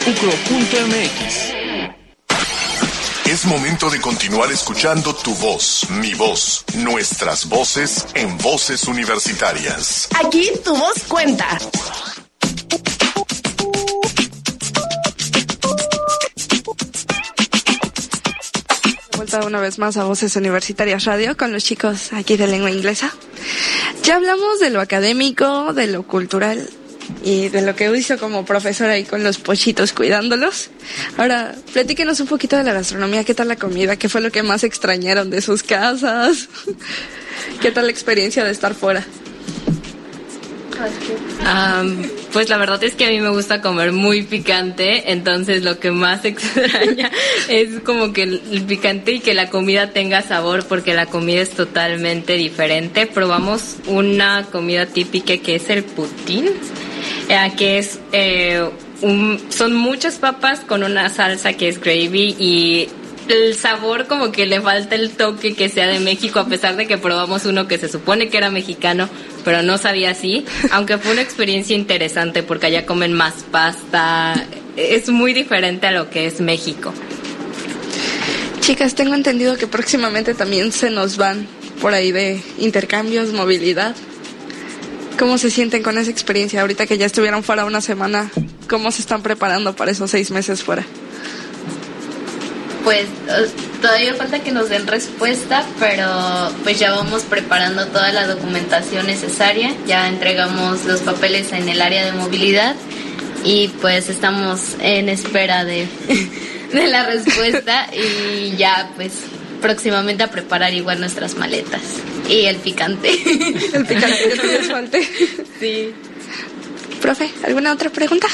Es 3.28 3.44
momento 3.46 3.90
de 3.90 4.00
continuar 4.00 4.52
escuchando 4.52 5.16
tu 5.16 5.34
voz, 5.36 5.90
mi 5.90 6.14
voz, 6.14 6.64
nuestras 6.76 7.50
voces 7.50 8.06
en 8.14 8.38
voces 8.38 8.88
universitarias. 8.88 10.08
Aquí 10.24 10.52
tu 10.64 10.78
voz 10.78 11.04
cuenta. 11.08 11.58
Vuelta 19.18 19.44
una 19.44 19.60
vez 19.60 19.80
más 19.80 19.98
a 19.98 20.04
Voces 20.04 20.36
Universitarias 20.36 21.06
Radio 21.06 21.36
con 21.36 21.52
los 21.52 21.64
chicos 21.64 22.14
aquí 22.14 22.38
de 22.38 22.46
lengua 22.46 22.70
inglesa. 22.70 23.12
Ya 24.04 24.18
hablamos 24.18 24.60
de 24.60 24.70
lo 24.70 24.82
académico, 24.82 25.74
de 25.74 25.88
lo 25.88 26.04
cultural 26.04 26.70
y 27.24 27.50
de 27.50 27.62
lo 27.62 27.76
que 27.76 27.96
hizo 27.96 28.18
como 28.18 28.46
profesora 28.46 28.94
ahí 28.94 29.04
con 29.04 29.24
los 29.24 29.38
pochitos 29.38 29.94
cuidándolos. 29.94 30.70
Ahora, 31.18 31.56
platíquenos 31.74 32.20
un 32.20 32.28
poquito 32.28 32.58
de 32.58 32.64
la 32.64 32.74
gastronomía, 32.74 33.24
qué 33.24 33.34
tal 33.34 33.48
la 33.48 33.56
comida, 33.56 33.96
qué 33.98 34.10
fue 34.10 34.22
lo 34.22 34.32
que 34.32 34.44
más 34.44 34.64
extrañaron 34.64 35.30
de 35.30 35.42
sus 35.42 35.64
casas, 35.64 36.50
qué 37.62 37.72
tal 37.72 37.86
la 37.86 37.92
experiencia 37.92 38.44
de 38.44 38.52
estar 38.52 38.74
fuera. 38.74 39.06
pues 42.34 42.50
la 42.50 42.58
verdad 42.58 42.84
es 42.84 42.96
que 42.96 43.06
a 43.06 43.10
mí 43.10 43.20
me 43.20 43.30
gusta 43.30 43.62
comer 43.62 43.92
muy 43.92 44.24
picante, 44.24 45.12
entonces 45.12 45.64
lo 45.64 45.80
que 45.80 45.92
más 45.92 46.26
extraña 46.26 47.12
es 47.48 47.80
como 47.84 48.14
que 48.14 48.24
el 48.24 48.66
picante 48.68 49.14
y 49.14 49.20
que 49.20 49.34
la 49.34 49.50
comida 49.50 49.92
tenga 49.92 50.22
sabor, 50.22 50.66
porque 50.68 50.94
la 50.94 51.06
comida 51.06 51.42
es 51.42 51.52
totalmente 51.52 52.34
diferente. 52.34 53.08
Probamos 53.08 53.78
una 53.88 54.46
comida 54.52 54.86
típica 54.86 55.38
que 55.38 55.56
es 55.56 55.70
el 55.70 55.84
putín, 55.84 56.50
que 57.58 57.78
es 57.80 58.00
eh, 58.12 58.70
son 59.50 59.74
muchas 59.74 60.16
papas 60.16 60.62
con 60.62 60.84
una 60.84 61.10
salsa 61.10 61.54
que 61.54 61.68
es 61.68 61.80
gravy 61.80 62.36
y 62.40 62.90
el 63.28 63.56
sabor 63.56 64.08
como 64.08 64.32
que 64.32 64.46
le 64.46 64.62
falta 64.62 64.96
el 64.96 65.12
toque 65.12 65.56
que 65.56 65.70
sea 65.70 65.88
de 65.88 66.00
México, 66.00 66.40
a 66.40 66.48
pesar 66.48 66.76
de 66.76 66.88
que 66.88 66.98
probamos 66.98 67.46
uno 67.46 67.68
que 67.68 67.78
se 67.78 67.90
supone 67.90 68.30
que 68.30 68.38
era 68.38 68.52
mexicano, 68.52 69.10
pero 69.44 69.64
no 69.64 69.78
sabía 69.78 70.12
así, 70.12 70.46
aunque 70.72 70.98
fue 70.98 71.14
una 71.14 71.22
experiencia 71.22 71.76
interesante 71.76 72.44
porque 72.44 72.68
allá 72.68 72.86
comen 72.86 73.14
más 73.14 73.44
pasta, 73.52 74.36
es 74.76 75.10
muy 75.10 75.34
diferente 75.34 75.88
a 75.88 75.92
lo 75.92 76.10
que 76.10 76.28
es 76.28 76.40
México. 76.40 76.94
Chicas, 78.60 78.96
tengo 78.96 79.14
entendido 79.14 79.58
que 79.58 79.68
próximamente 79.68 80.34
también 80.34 80.72
se 80.72 80.90
nos 80.90 81.18
van 81.18 81.48
por 81.82 81.94
ahí 81.94 82.12
de 82.12 82.42
intercambios, 82.58 83.32
movilidad. 83.32 83.96
¿Cómo 85.18 85.38
se 85.38 85.50
sienten 85.50 85.82
con 85.82 85.98
esa 85.98 86.12
experiencia 86.12 86.62
ahorita 86.62 86.88
que 86.88 86.98
ya 86.98 87.06
estuvieron 87.06 87.44
fuera 87.44 87.66
una 87.66 87.80
semana? 87.80 88.30
¿Cómo 88.68 88.92
se 88.92 89.02
están 89.02 89.22
preparando 89.24 89.76
para 89.76 89.92
esos 89.92 90.12
seis 90.12 90.30
meses 90.30 90.62
fuera? 90.62 90.86
Pues 92.84 93.06
todavía 93.82 94.14
falta 94.16 94.40
que 94.40 94.52
nos 94.52 94.70
den 94.70 94.86
respuesta, 94.86 95.66
pero 95.80 96.08
pues 96.64 96.80
ya 96.80 96.92
vamos 96.92 97.24
preparando 97.24 97.88
toda 97.88 98.12
la 98.12 98.28
documentación 98.28 99.08
necesaria, 99.08 99.74
ya 99.88 100.08
entregamos 100.08 100.86
los 100.86 101.00
papeles 101.00 101.52
en 101.54 101.70
el 101.70 101.82
área 101.82 102.06
de 102.06 102.12
movilidad 102.12 102.76
y 103.44 103.70
pues 103.82 104.10
estamos 104.10 104.76
en 104.80 105.10
espera 105.10 105.64
de, 105.64 105.88
de 106.74 106.88
la 106.88 107.06
respuesta 107.06 107.88
y 107.94 108.56
ya 108.58 108.92
pues 108.96 109.14
próximamente 109.66 110.22
a 110.22 110.30
preparar 110.30 110.72
igual 110.76 111.00
nuestras 111.00 111.38
maletas. 111.38 111.82
Y 112.30 112.46
el 112.46 112.58
picante. 112.58 113.10
el 113.74 113.84
picante 113.84 114.30
que 114.30 114.48
te 114.48 114.60
falte. 114.60 115.10
Sí. 115.60 115.92
Profe, 117.02 117.32
¿alguna 117.44 117.74
otra 117.74 117.90
pregunta? 117.90 118.28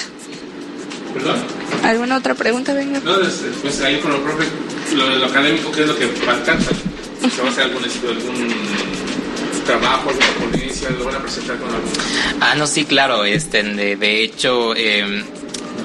¿Perdón? 1.14 1.38
¿Alguna 1.86 2.18
otra 2.18 2.36
pregunta? 2.36 2.74
Venga. 2.74 3.00
No, 3.00 3.16
pues 3.62 3.80
ahí 3.82 3.98
con 4.00 4.12
lo 4.12 4.22
profe, 4.22 4.46
lo, 4.94 5.16
lo 5.16 5.26
académico, 5.26 5.72
¿qué 5.72 5.84
es 5.84 5.88
lo 5.88 5.98
que 5.98 6.08
falta? 6.08 6.58
¿Se 6.60 7.42
va 7.42 7.48
a 7.48 7.52
hacer 7.52 7.64
algún, 7.64 7.84
algún 7.84 8.48
trabajo, 9.66 10.10
alguna 10.10 10.28
ponencia? 10.52 10.90
¿Lo 10.90 11.06
van 11.06 11.16
a 11.16 11.20
presentar 11.22 11.58
con 11.60 11.70
algún...? 11.70 11.92
Ah, 12.42 12.56
no, 12.56 12.68
sí, 12.68 12.84
claro. 12.84 13.24
Este, 13.24 13.64
de, 13.64 13.96
de 13.96 14.24
hecho... 14.24 14.76
Eh, 14.76 15.24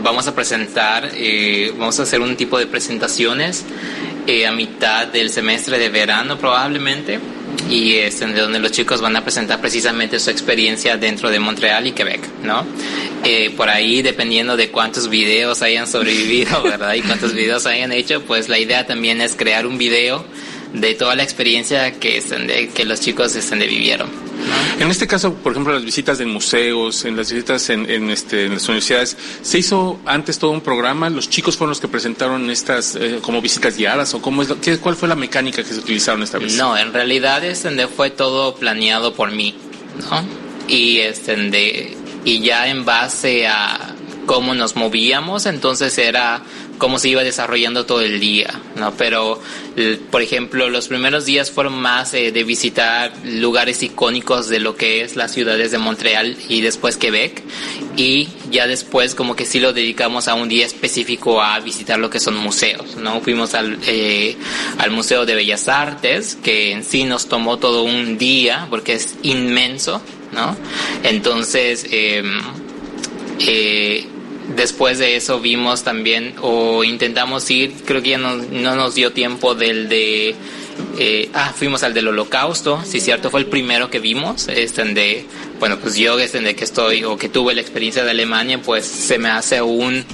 vamos 0.02 0.26
a 0.28 0.34
presentar, 0.34 1.10
eh, 1.14 1.72
vamos 1.76 1.98
a 1.98 2.04
hacer 2.04 2.20
un 2.20 2.36
tipo 2.36 2.58
de 2.58 2.66
presentaciones 2.66 3.64
eh, 4.26 4.46
a 4.46 4.52
mitad 4.52 5.06
del 5.06 5.30
semestre 5.30 5.78
de 5.78 5.88
verano 5.88 6.38
probablemente 6.38 7.18
y 7.70 7.94
es 7.94 8.20
donde 8.20 8.58
los 8.58 8.70
chicos 8.70 9.00
van 9.00 9.16
a 9.16 9.22
presentar 9.22 9.60
precisamente 9.60 10.20
su 10.20 10.30
experiencia 10.30 10.96
dentro 10.96 11.30
de 11.30 11.40
Montreal 11.40 11.86
y 11.86 11.92
Quebec, 11.92 12.20
¿no? 12.42 12.66
Eh, 13.24 13.50
por 13.56 13.68
ahí, 13.68 14.02
dependiendo 14.02 14.56
de 14.56 14.70
cuántos 14.70 15.08
videos 15.08 15.62
hayan 15.62 15.86
sobrevivido, 15.86 16.62
¿verdad? 16.64 16.94
Y 16.94 17.02
cuántos 17.02 17.34
videos 17.34 17.66
hayan 17.66 17.92
hecho, 17.92 18.22
pues 18.22 18.48
la 18.48 18.58
idea 18.58 18.86
también 18.86 19.20
es 19.20 19.34
crear 19.34 19.66
un 19.66 19.78
video 19.78 20.24
de 20.72 20.94
toda 20.94 21.14
la 21.14 21.22
experiencia 21.22 21.98
que, 21.98 22.20
de, 22.20 22.68
que 22.68 22.84
los 22.84 23.00
chicos 23.00 23.34
estén 23.36 23.58
de 23.58 23.66
vivieron. 23.66 24.08
En 24.78 24.90
este 24.90 25.06
caso, 25.06 25.34
por 25.34 25.52
ejemplo, 25.52 25.72
las 25.72 25.84
visitas 25.84 26.20
en 26.20 26.30
museos, 26.30 27.04
en 27.04 27.16
las 27.16 27.32
visitas 27.32 27.70
en, 27.70 27.88
en, 27.90 28.10
este, 28.10 28.44
en 28.44 28.54
las 28.54 28.64
universidades, 28.68 29.16
¿se 29.42 29.58
hizo 29.58 29.98
antes 30.04 30.38
todo 30.38 30.50
un 30.50 30.60
programa? 30.60 31.08
¿Los 31.08 31.30
chicos 31.30 31.56
fueron 31.56 31.70
los 31.70 31.80
que 31.80 31.88
presentaron 31.88 32.50
estas 32.50 32.96
eh, 32.96 33.18
como 33.22 33.40
visitas 33.40 33.76
guiadas 33.76 34.12
o 34.14 34.20
cómo 34.20 34.42
es 34.42 34.48
qué, 34.60 34.78
cuál 34.78 34.96
fue 34.96 35.08
la 35.08 35.16
mecánica 35.16 35.62
que 35.62 35.72
se 35.72 35.80
utilizaron 35.80 36.22
esta 36.22 36.38
vez? 36.38 36.54
No, 36.56 36.76
en 36.76 36.92
realidad 36.92 37.44
este, 37.44 37.86
fue 37.88 38.10
todo 38.10 38.56
planeado 38.56 39.14
por 39.14 39.32
mí, 39.32 39.56
¿no? 40.10 40.24
Y, 40.68 40.98
este, 40.98 41.36
de, 41.36 41.96
y 42.24 42.40
ya 42.40 42.68
en 42.68 42.84
base 42.84 43.46
a 43.46 43.94
cómo 44.26 44.54
nos 44.54 44.76
movíamos, 44.76 45.46
entonces 45.46 45.96
era 45.98 46.42
cómo 46.78 46.98
se 46.98 47.08
iba 47.08 47.22
desarrollando 47.22 47.86
todo 47.86 48.00
el 48.00 48.20
día, 48.20 48.60
¿no? 48.76 48.92
Pero, 48.96 49.40
por 50.10 50.22
ejemplo, 50.22 50.68
los 50.68 50.88
primeros 50.88 51.24
días 51.24 51.50
fueron 51.50 51.80
más 51.80 52.14
eh, 52.14 52.32
de 52.32 52.44
visitar 52.44 53.12
lugares 53.24 53.82
icónicos 53.82 54.48
de 54.48 54.60
lo 54.60 54.76
que 54.76 55.02
es 55.02 55.16
las 55.16 55.32
ciudades 55.32 55.70
de 55.70 55.78
Montreal 55.78 56.36
y 56.48 56.60
después 56.60 56.96
Quebec, 56.96 57.42
y 57.96 58.28
ya 58.50 58.66
después 58.66 59.14
como 59.14 59.36
que 59.36 59.46
sí 59.46 59.60
lo 59.60 59.72
dedicamos 59.72 60.28
a 60.28 60.34
un 60.34 60.48
día 60.48 60.66
específico 60.66 61.40
a 61.42 61.58
visitar 61.60 61.98
lo 61.98 62.10
que 62.10 62.20
son 62.20 62.36
museos, 62.36 62.96
¿no? 62.96 63.20
Fuimos 63.20 63.54
al, 63.54 63.78
eh, 63.86 64.36
al 64.78 64.90
Museo 64.90 65.26
de 65.26 65.34
Bellas 65.34 65.68
Artes, 65.68 66.36
que 66.42 66.72
en 66.72 66.84
sí 66.84 67.04
nos 67.04 67.28
tomó 67.28 67.58
todo 67.58 67.82
un 67.82 68.18
día, 68.18 68.66
porque 68.70 68.94
es 68.94 69.16
inmenso, 69.22 70.02
¿no? 70.32 70.56
Entonces, 71.02 71.86
eh, 71.90 72.22
eh, 73.40 74.06
después 74.54 74.98
de 74.98 75.16
eso 75.16 75.40
vimos 75.40 75.82
también 75.82 76.34
o 76.40 76.84
intentamos 76.84 77.50
ir, 77.50 77.72
creo 77.84 78.02
que 78.02 78.10
ya 78.10 78.18
no, 78.18 78.36
no 78.36 78.76
nos 78.76 78.94
dio 78.94 79.12
tiempo 79.12 79.54
del 79.54 79.88
de... 79.88 80.34
Eh, 80.98 81.30
ah, 81.32 81.54
fuimos 81.56 81.82
al 81.82 81.94
del 81.94 82.08
holocausto, 82.08 82.82
sí 82.84 83.00
cierto, 83.00 83.30
fue 83.30 83.40
el 83.40 83.46
primero 83.46 83.88
que 83.88 83.98
vimos, 83.98 84.48
este 84.48 84.84
de, 84.84 85.24
bueno, 85.58 85.78
pues 85.78 85.96
yo 85.96 86.16
desde 86.16 86.54
que 86.54 86.64
estoy 86.64 87.04
o 87.04 87.16
que 87.16 87.28
tuve 87.28 87.54
la 87.54 87.60
experiencia 87.60 88.04
de 88.04 88.10
Alemania, 88.10 88.60
pues 88.62 88.86
se 88.86 89.18
me 89.18 89.28
hace 89.28 89.62
un, 89.62 90.04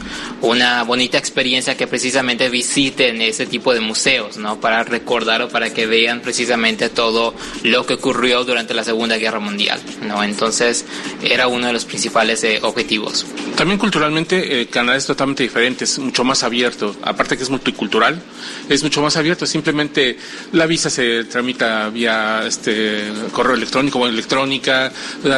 una 0.41 0.83
bonita 0.85 1.19
experiencia 1.19 1.77
que 1.77 1.87
precisamente 1.87 2.49
visiten 2.49 3.23
ese 3.23 3.47
tipo 3.47 3.75
de 3.75 3.81
museos, 3.81 4.37
¿no? 4.37 4.61
Para 4.61 4.85
recordar 4.85 5.43
o 5.43 5.49
para 5.49 5.73
que 5.73 5.87
vean 5.87 6.21
precisamente 6.21 6.89
todo 6.89 7.35
lo 7.63 7.87
que 7.87 7.95
ocurrió 7.95 8.45
durante 8.45 8.75
la 8.75 8.85
Segunda 8.85 9.17
Guerra 9.17 9.41
Mundial, 9.41 9.81
¿no? 10.07 10.23
Entonces 10.23 10.85
era 11.23 11.49
uno 11.49 11.67
de 11.67 11.73
los 11.73 11.85
principales 11.85 12.43
eh, 12.45 12.61
objetivos. 12.63 13.27
También 13.57 13.79
culturalmente 13.79 14.61
eh, 14.61 14.67
Canadá 14.67 14.99
es 14.99 15.07
totalmente 15.07 15.43
diferente, 15.43 15.85
es 15.85 15.99
mucho 15.99 16.25
más 16.25 16.43
abierto, 16.43 16.97
aparte 17.03 17.37
que 17.37 17.43
es 17.43 17.51
multicultural, 17.51 18.21
es 18.69 18.83
mucho 18.83 19.03
más 19.03 19.17
abierto, 19.17 19.47
simplemente 19.47 20.17
la 20.53 20.67
visa 20.67 20.91
se 20.91 21.25
tramita 21.25 21.89
vía 21.91 22.45
este 22.47 23.05
correo 23.33 23.55
electrónico 23.55 23.99
o 24.01 24.07
electrónica, 24.07 24.93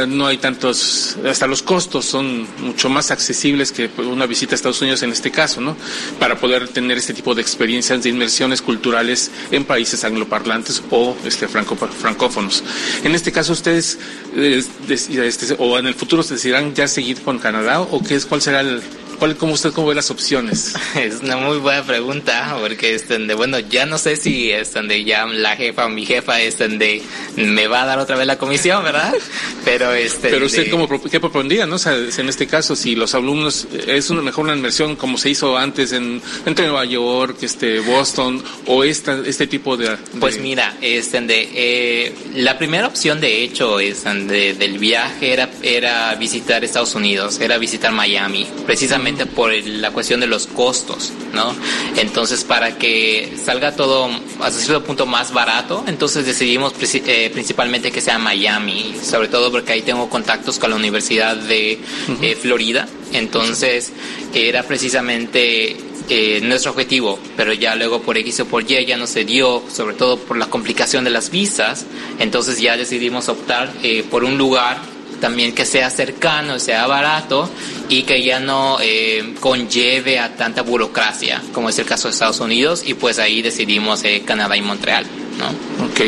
no 0.06 0.26
hay 0.26 0.38
tantos, 0.38 1.16
hasta 1.28 1.46
los 1.46 1.62
costos 1.62 2.04
son 2.04 2.46
mucho 2.58 2.88
más 2.88 3.10
accesibles 3.10 3.72
que 3.72 3.90
una 3.98 4.26
visita 4.26 4.54
a 4.54 4.56
Estados 4.56 4.80
Unidos 4.80 5.02
en 5.02 5.10
este 5.10 5.30
caso, 5.30 5.60
¿no? 5.60 5.76
Para 6.18 6.38
poder 6.38 6.68
tener 6.68 6.98
este 6.98 7.14
tipo 7.14 7.34
de 7.34 7.42
experiencias 7.42 8.02
de 8.02 8.10
inmersiones 8.10 8.62
culturales 8.62 9.30
en 9.50 9.64
países 9.64 10.04
angloparlantes 10.04 10.82
o 10.90 11.16
este, 11.24 11.48
franco, 11.48 11.76
francófonos. 11.76 12.62
En 13.02 13.14
este 13.14 13.32
caso, 13.32 13.52
ustedes, 13.52 13.98
eh, 14.36 14.62
este, 14.88 15.56
o 15.58 15.78
en 15.78 15.86
el 15.86 15.94
futuro, 15.94 16.22
se 16.22 16.34
decidirán 16.34 16.74
ya 16.74 16.88
seguir 16.88 17.20
con 17.22 17.38
Canadá 17.38 17.80
o 17.80 18.02
qué 18.02 18.14
es, 18.16 18.26
cuál 18.26 18.42
será 18.42 18.60
el, 18.60 18.82
¿Cuál, 19.24 19.38
cómo 19.38 19.54
usted 19.54 19.72
cómo 19.72 19.86
ve 19.86 19.94
las 19.94 20.10
opciones? 20.10 20.74
Es 20.94 21.22
una 21.22 21.38
muy 21.38 21.56
buena 21.56 21.82
pregunta, 21.82 22.58
porque 22.60 22.94
este, 22.94 23.18
de, 23.18 23.32
bueno, 23.32 23.58
ya 23.58 23.86
no 23.86 23.96
sé 23.96 24.16
si 24.16 24.50
este, 24.50 25.02
ya 25.02 25.24
la 25.24 25.56
jefa 25.56 25.86
o 25.86 25.88
mi 25.88 26.04
jefa 26.04 26.42
este, 26.42 26.68
de, 26.68 27.00
me 27.36 27.66
va 27.66 27.84
a 27.84 27.86
dar 27.86 27.98
otra 28.00 28.16
vez 28.16 28.26
la 28.26 28.36
comisión, 28.36 28.84
¿verdad? 28.84 29.14
Pero 29.64 29.94
este. 29.94 30.28
Pero 30.28 30.44
usted 30.44 30.70
cómo 30.70 30.86
qué 31.10 31.20
propondría, 31.20 31.64
¿no? 31.64 31.76
O 31.76 31.78
sea, 31.78 31.94
en 31.94 32.28
este 32.28 32.46
caso, 32.46 32.76
si 32.76 32.96
los 32.96 33.14
alumnos 33.14 33.66
es 33.86 34.10
una 34.10 34.20
mejor 34.20 34.44
una 34.44 34.56
inversión 34.56 34.94
como 34.94 35.16
se 35.16 35.30
hizo 35.30 35.56
antes 35.56 35.92
en 35.92 36.20
entre 36.44 36.66
Nueva 36.66 36.84
York, 36.84 37.38
este, 37.40 37.80
Boston 37.80 38.44
o 38.66 38.84
esta 38.84 39.22
este 39.24 39.46
tipo 39.46 39.78
de. 39.78 39.96
Pues 40.20 40.38
mira, 40.38 40.76
este, 40.82 41.22
de, 41.22 41.48
eh, 41.54 42.14
la 42.34 42.58
primera 42.58 42.86
opción 42.86 43.22
de 43.22 43.42
hecho 43.42 43.80
es 43.80 44.04
de, 44.04 44.52
del 44.52 44.78
viaje 44.78 45.32
era 45.32 45.48
era 45.62 46.14
visitar 46.16 46.62
Estados 46.62 46.94
Unidos, 46.94 47.40
era 47.40 47.56
visitar 47.56 47.90
Miami, 47.90 48.46
precisamente 48.66 49.13
por 49.34 49.52
la 49.52 49.90
cuestión 49.90 50.20
de 50.20 50.26
los 50.26 50.46
costos, 50.46 51.12
¿no? 51.32 51.54
Entonces, 51.96 52.44
para 52.44 52.76
que 52.78 53.32
salga 53.42 53.74
todo 53.76 54.08
hasta 54.40 54.60
cierto 54.60 54.84
punto 54.84 55.06
más 55.06 55.32
barato, 55.32 55.84
entonces 55.86 56.26
decidimos 56.26 56.74
eh, 56.82 57.30
principalmente 57.32 57.90
que 57.90 58.00
sea 58.00 58.18
Miami, 58.18 58.94
sobre 59.02 59.28
todo 59.28 59.50
porque 59.50 59.72
ahí 59.72 59.82
tengo 59.82 60.08
contactos 60.08 60.58
con 60.58 60.70
la 60.70 60.76
Universidad 60.76 61.36
de 61.36 61.78
eh, 62.20 62.36
Florida, 62.40 62.88
entonces 63.12 63.92
era 64.32 64.62
precisamente 64.64 65.76
eh, 66.08 66.40
nuestro 66.42 66.72
objetivo, 66.72 67.18
pero 67.36 67.52
ya 67.52 67.74
luego 67.76 68.02
por 68.02 68.18
X 68.18 68.40
o 68.40 68.46
por 68.46 68.70
Y 68.70 68.84
ya 68.84 68.96
no 68.96 69.06
se 69.06 69.24
dio, 69.24 69.62
sobre 69.72 69.94
todo 69.94 70.18
por 70.18 70.36
la 70.36 70.46
complicación 70.46 71.04
de 71.04 71.10
las 71.10 71.30
visas, 71.30 71.86
entonces 72.18 72.60
ya 72.60 72.76
decidimos 72.76 73.28
optar 73.28 73.72
por 74.10 74.24
un 74.24 74.36
lugar 74.36 74.93
también 75.24 75.54
que 75.54 75.64
sea 75.64 75.88
cercano, 75.88 76.58
sea 76.58 76.86
barato 76.86 77.48
y 77.88 78.02
que 78.02 78.22
ya 78.22 78.40
no 78.40 78.76
eh, 78.82 79.34
conlleve 79.40 80.18
a 80.18 80.36
tanta 80.36 80.60
burocracia, 80.60 81.40
como 81.54 81.70
es 81.70 81.78
el 81.78 81.86
caso 81.86 82.08
de 82.08 82.12
Estados 82.12 82.40
Unidos, 82.40 82.82
y 82.84 82.92
pues 82.92 83.18
ahí 83.18 83.40
decidimos 83.40 84.04
eh, 84.04 84.22
Canadá 84.26 84.54
y 84.54 84.60
Montreal. 84.60 85.06
¿no? 85.38 85.46
Ok, 85.86 86.00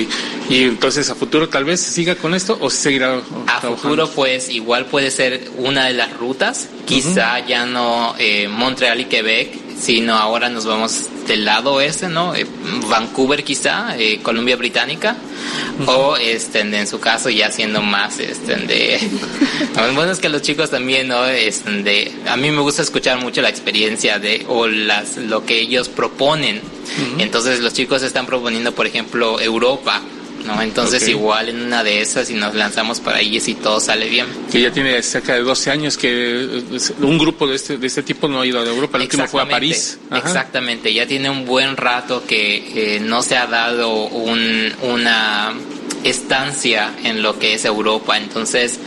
y 0.51 0.65
entonces 0.65 1.09
a 1.09 1.15
futuro 1.15 1.49
tal 1.49 1.65
vez 1.65 1.81
siga 1.81 2.15
con 2.17 2.35
esto 2.35 2.59
o 2.61 2.69
seguirá 2.69 3.23
A 3.47 3.61
futuro 3.63 4.07
pues 4.11 4.51
igual 4.51 4.85
puede 4.85 5.11
ser 5.11 5.51
una 5.57 5.87
de 5.87 5.95
las 5.95 6.15
rutas, 6.19 6.69
quizá 6.85 7.39
ya 7.39 7.65
no 7.65 8.15
eh, 8.19 8.49
Montreal 8.49 9.01
y 9.01 9.07
Quebec, 9.07 9.66
sino 9.79 10.15
ahora 10.15 10.49
nos 10.49 10.67
vamos 10.67 11.09
del 11.27 11.45
lado 11.45 11.75
oeste, 11.75 12.09
¿no? 12.09 12.35
Eh, 12.35 12.47
Vancouver 12.89 13.45
quizá, 13.45 13.97
eh, 13.99 14.21
Columbia 14.23 14.57
Británica, 14.57 15.17
o 15.87 16.17
este, 16.17 16.61
en 16.61 16.87
su 16.87 17.01
caso 17.01 17.29
ya 17.31 17.51
siendo 17.51 17.83
más 17.83 18.19
este, 18.19 18.57
de... 18.57 18.99
bueno, 19.95 20.11
es 20.11 20.19
que 20.19 20.29
los 20.29 20.43
chicos 20.43 20.71
también, 20.71 21.09
¿no? 21.09 21.25
Este, 21.27 21.71
de, 21.83 22.13
a 22.29 22.37
mí 22.37 22.51
me 22.51 22.61
gusta 22.61 22.83
escuchar 22.83 23.21
mucho 23.21 23.43
la 23.43 23.49
experiencia 23.49 24.19
de, 24.19 24.45
o 24.49 24.67
las, 24.67 25.17
lo 25.17 25.45
que 25.45 25.59
ellos 25.59 25.89
proponen. 25.89 26.61
Entonces 27.19 27.61
los 27.61 27.75
chicos 27.75 28.03
están 28.03 28.27
proponiendo, 28.27 28.73
por 28.73 28.87
ejemplo, 28.87 29.41
Europa, 29.41 30.01
¿no? 30.47 30.61
Entonces 30.63 31.07
igual 31.09 31.49
en 31.49 31.63
una 31.63 31.83
de 31.83 32.01
esas 32.01 32.31
y 32.31 32.35
nos 32.35 32.55
lanzamos 32.55 33.01
para 33.01 33.19
ahí 33.19 33.41
si 33.41 33.55
todo 33.55 33.81
sale 33.81 34.09
bien. 34.09 34.27
Que 34.51 34.61
ya 34.61 34.71
tiene 34.71 35.03
cerca 35.03 35.35
de 35.35 35.43
12 35.43 35.71
años 35.71 35.97
que 35.97 36.09
eh, 36.11 36.63
un 37.01 37.19
grupo 37.19 37.47
de 37.47 37.57
este, 37.57 37.79
de 37.79 37.87
este 37.87 38.03
tipo 38.03 38.29
no 38.29 38.41
ha 38.41 38.47
ido 38.47 38.61
a 38.61 38.65
Europa, 38.65 38.99
el 38.99 39.05
último 39.05 39.27
fue 39.27 39.43
a 39.43 39.49
París. 39.49 39.99
Exactamente, 40.11 40.93
ya 40.93 41.07
tiene 41.07 41.31
un 41.31 41.45
buen 41.45 41.77
rato 41.77 42.25
que 42.27 42.97
eh, 42.97 43.01
no 43.01 43.23
se 43.23 43.37
ha 43.37 43.47
dado 43.47 44.05
un, 44.07 44.73
una 44.83 45.55
estancia 46.05 46.95
en 47.03 47.23
lo 47.23 47.39
que 47.39 47.55
es 47.55 47.65
Europa, 47.65 48.17
entonces 48.17 48.79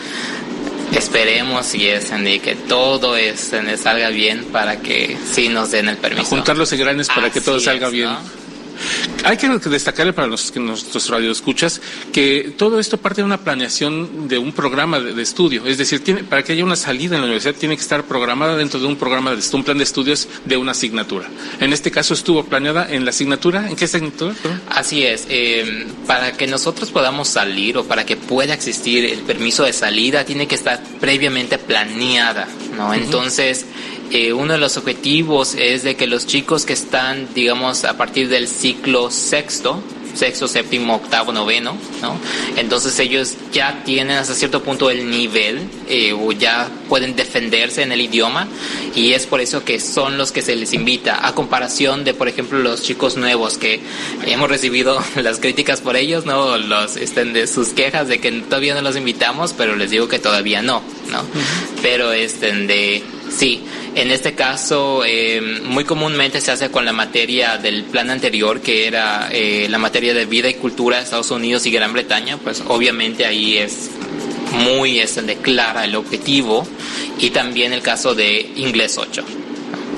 esperemos 0.95 1.75
y 1.75 1.87
es 1.87 2.11
que 2.41 2.55
todo 2.67 3.15
es, 3.15 3.51
salga 3.81 4.09
bien 4.09 4.45
para 4.45 4.79
que 4.81 5.17
sí 5.31 5.49
nos 5.49 5.71
den 5.71 5.89
el 5.89 5.97
permiso. 5.97 6.29
juntar 6.29 6.57
los 6.57 6.71
granes 6.73 7.07
para 7.07 7.29
que 7.29 7.41
todo 7.41 7.59
salga 7.59 7.89
bien. 7.89 8.09
Hay 9.23 9.37
que 9.37 9.47
destacarle 9.49 10.13
para 10.13 10.27
los, 10.27 10.55
nuestros 10.55 11.09
radioescuchas 11.09 11.81
que 12.13 12.53
todo 12.57 12.79
esto 12.79 12.97
parte 12.97 13.21
de 13.21 13.25
una 13.25 13.39
planeación 13.39 14.27
de 14.27 14.37
un 14.37 14.53
programa 14.53 14.99
de, 14.99 15.21
estudio. 15.21 15.65
Es 15.65 15.77
decir, 15.77 16.03
tiene, 16.03 16.23
para 16.23 16.43
que 16.43 16.53
haya 16.53 16.63
una 16.63 16.75
salida 16.75 17.15
en 17.15 17.21
la 17.21 17.25
universidad 17.25 17.55
tiene 17.55 17.75
que 17.75 17.81
estar 17.81 18.03
programada 18.05 18.55
dentro 18.55 18.79
de 18.79 18.85
un 18.85 18.95
programa, 18.95 19.35
de 19.35 19.41
un 19.53 19.63
plan 19.63 19.77
de 19.77 19.83
estudios 19.83 20.27
de 20.45 20.57
una 20.57 20.71
asignatura. 20.71 21.27
En 21.59 21.73
este 21.73 21.91
caso 21.91 22.13
estuvo 22.13 22.43
planeada 22.45 22.87
en 22.89 23.03
la 23.03 23.09
asignatura. 23.09 23.69
¿En 23.69 23.75
qué 23.75 23.85
asignatura? 23.85 24.33
Así 24.69 25.03
es. 25.03 25.25
Eh, 25.29 25.87
para 26.07 26.33
que 26.33 26.47
nosotros 26.47 26.91
podamos 26.91 27.27
salir 27.27 27.77
o 27.77 27.83
para 27.85 28.05
que 28.05 28.15
pueda 28.15 28.53
existir 28.53 29.05
el 29.05 29.19
permiso 29.19 29.63
de 29.63 29.73
salida 29.73 30.23
tiene 30.25 30.47
que 30.47 30.55
estar 30.55 30.81
previamente 30.99 31.57
planeada, 31.57 32.47
¿no? 32.75 32.93
Entonces, 32.93 33.65
eh, 34.11 34.33
uno 34.33 34.53
de 34.53 34.59
los 34.59 34.77
objetivos 34.77 35.55
es 35.55 35.83
de 35.83 35.95
que 35.95 36.07
los 36.07 36.25
chicos 36.25 36.65
que 36.65 36.73
están, 36.73 37.33
digamos, 37.33 37.83
a 37.83 37.97
partir 37.97 38.27
del 38.29 38.47
ciclo 38.47 39.11
sexto, 39.11 39.83
sexto, 40.13 40.47
séptimo, 40.47 40.95
octavo, 40.95 41.31
noveno, 41.31 41.77
¿no? 42.01 42.19
Entonces 42.57 42.97
ellos 42.99 43.35
ya 43.51 43.83
tienen 43.83 44.17
hasta 44.17 44.33
cierto 44.33 44.63
punto 44.63 44.89
el 44.89 45.09
nivel 45.09 45.59
eh, 45.87 46.13
o 46.13 46.31
ya 46.31 46.69
pueden 46.87 47.15
defenderse 47.15 47.83
en 47.83 47.91
el 47.91 48.01
idioma 48.01 48.47
y 48.95 49.13
es 49.13 49.27
por 49.27 49.41
eso 49.41 49.63
que 49.63 49.79
son 49.79 50.17
los 50.17 50.31
que 50.31 50.41
se 50.41 50.55
les 50.55 50.73
invita 50.73 51.25
a 51.27 51.35
comparación 51.35 52.03
de, 52.03 52.13
por 52.13 52.27
ejemplo, 52.27 52.59
los 52.59 52.81
chicos 52.81 53.17
nuevos 53.17 53.57
que 53.57 53.79
hemos 54.25 54.49
recibido 54.49 55.01
las 55.15 55.39
críticas 55.39 55.81
por 55.81 55.95
ellos, 55.95 56.25
¿no? 56.25 56.57
Los, 56.57 56.97
estén 56.97 57.33
de 57.33 57.47
sus 57.47 57.69
quejas 57.69 58.07
de 58.07 58.19
que 58.19 58.31
todavía 58.31 58.73
no 58.75 58.81
los 58.81 58.95
invitamos, 58.95 59.53
pero 59.53 59.75
les 59.75 59.91
digo 59.91 60.07
que 60.07 60.19
todavía 60.19 60.61
no, 60.61 60.81
¿no? 61.11 61.23
Pero 61.81 62.11
estén 62.11 62.67
de 62.67 63.03
Sí, 63.35 63.61
en 63.95 64.11
este 64.11 64.33
caso 64.33 65.03
eh, 65.05 65.61
muy 65.63 65.83
comúnmente 65.83 66.41
se 66.41 66.51
hace 66.51 66.71
con 66.71 66.85
la 66.85 66.93
materia 66.93 67.57
del 67.57 67.83
plan 67.83 68.09
anterior, 68.09 68.61
que 68.61 68.87
era 68.87 69.29
eh, 69.31 69.67
la 69.69 69.77
materia 69.77 70.13
de 70.13 70.25
vida 70.25 70.49
y 70.49 70.55
cultura 70.55 70.97
de 70.97 71.03
Estados 71.03 71.31
Unidos 71.31 71.65
y 71.65 71.71
Gran 71.71 71.93
Bretaña, 71.93 72.37
pues 72.37 72.63
obviamente 72.67 73.25
ahí 73.25 73.57
es 73.57 73.91
muy 74.51 74.99
es 74.99 75.15
de 75.25 75.35
clara 75.35 75.85
el 75.85 75.95
objetivo 75.95 76.67
y 77.19 77.29
también 77.29 77.73
el 77.73 77.81
caso 77.81 78.15
de 78.15 78.51
inglés 78.55 78.97
8. 78.97 79.23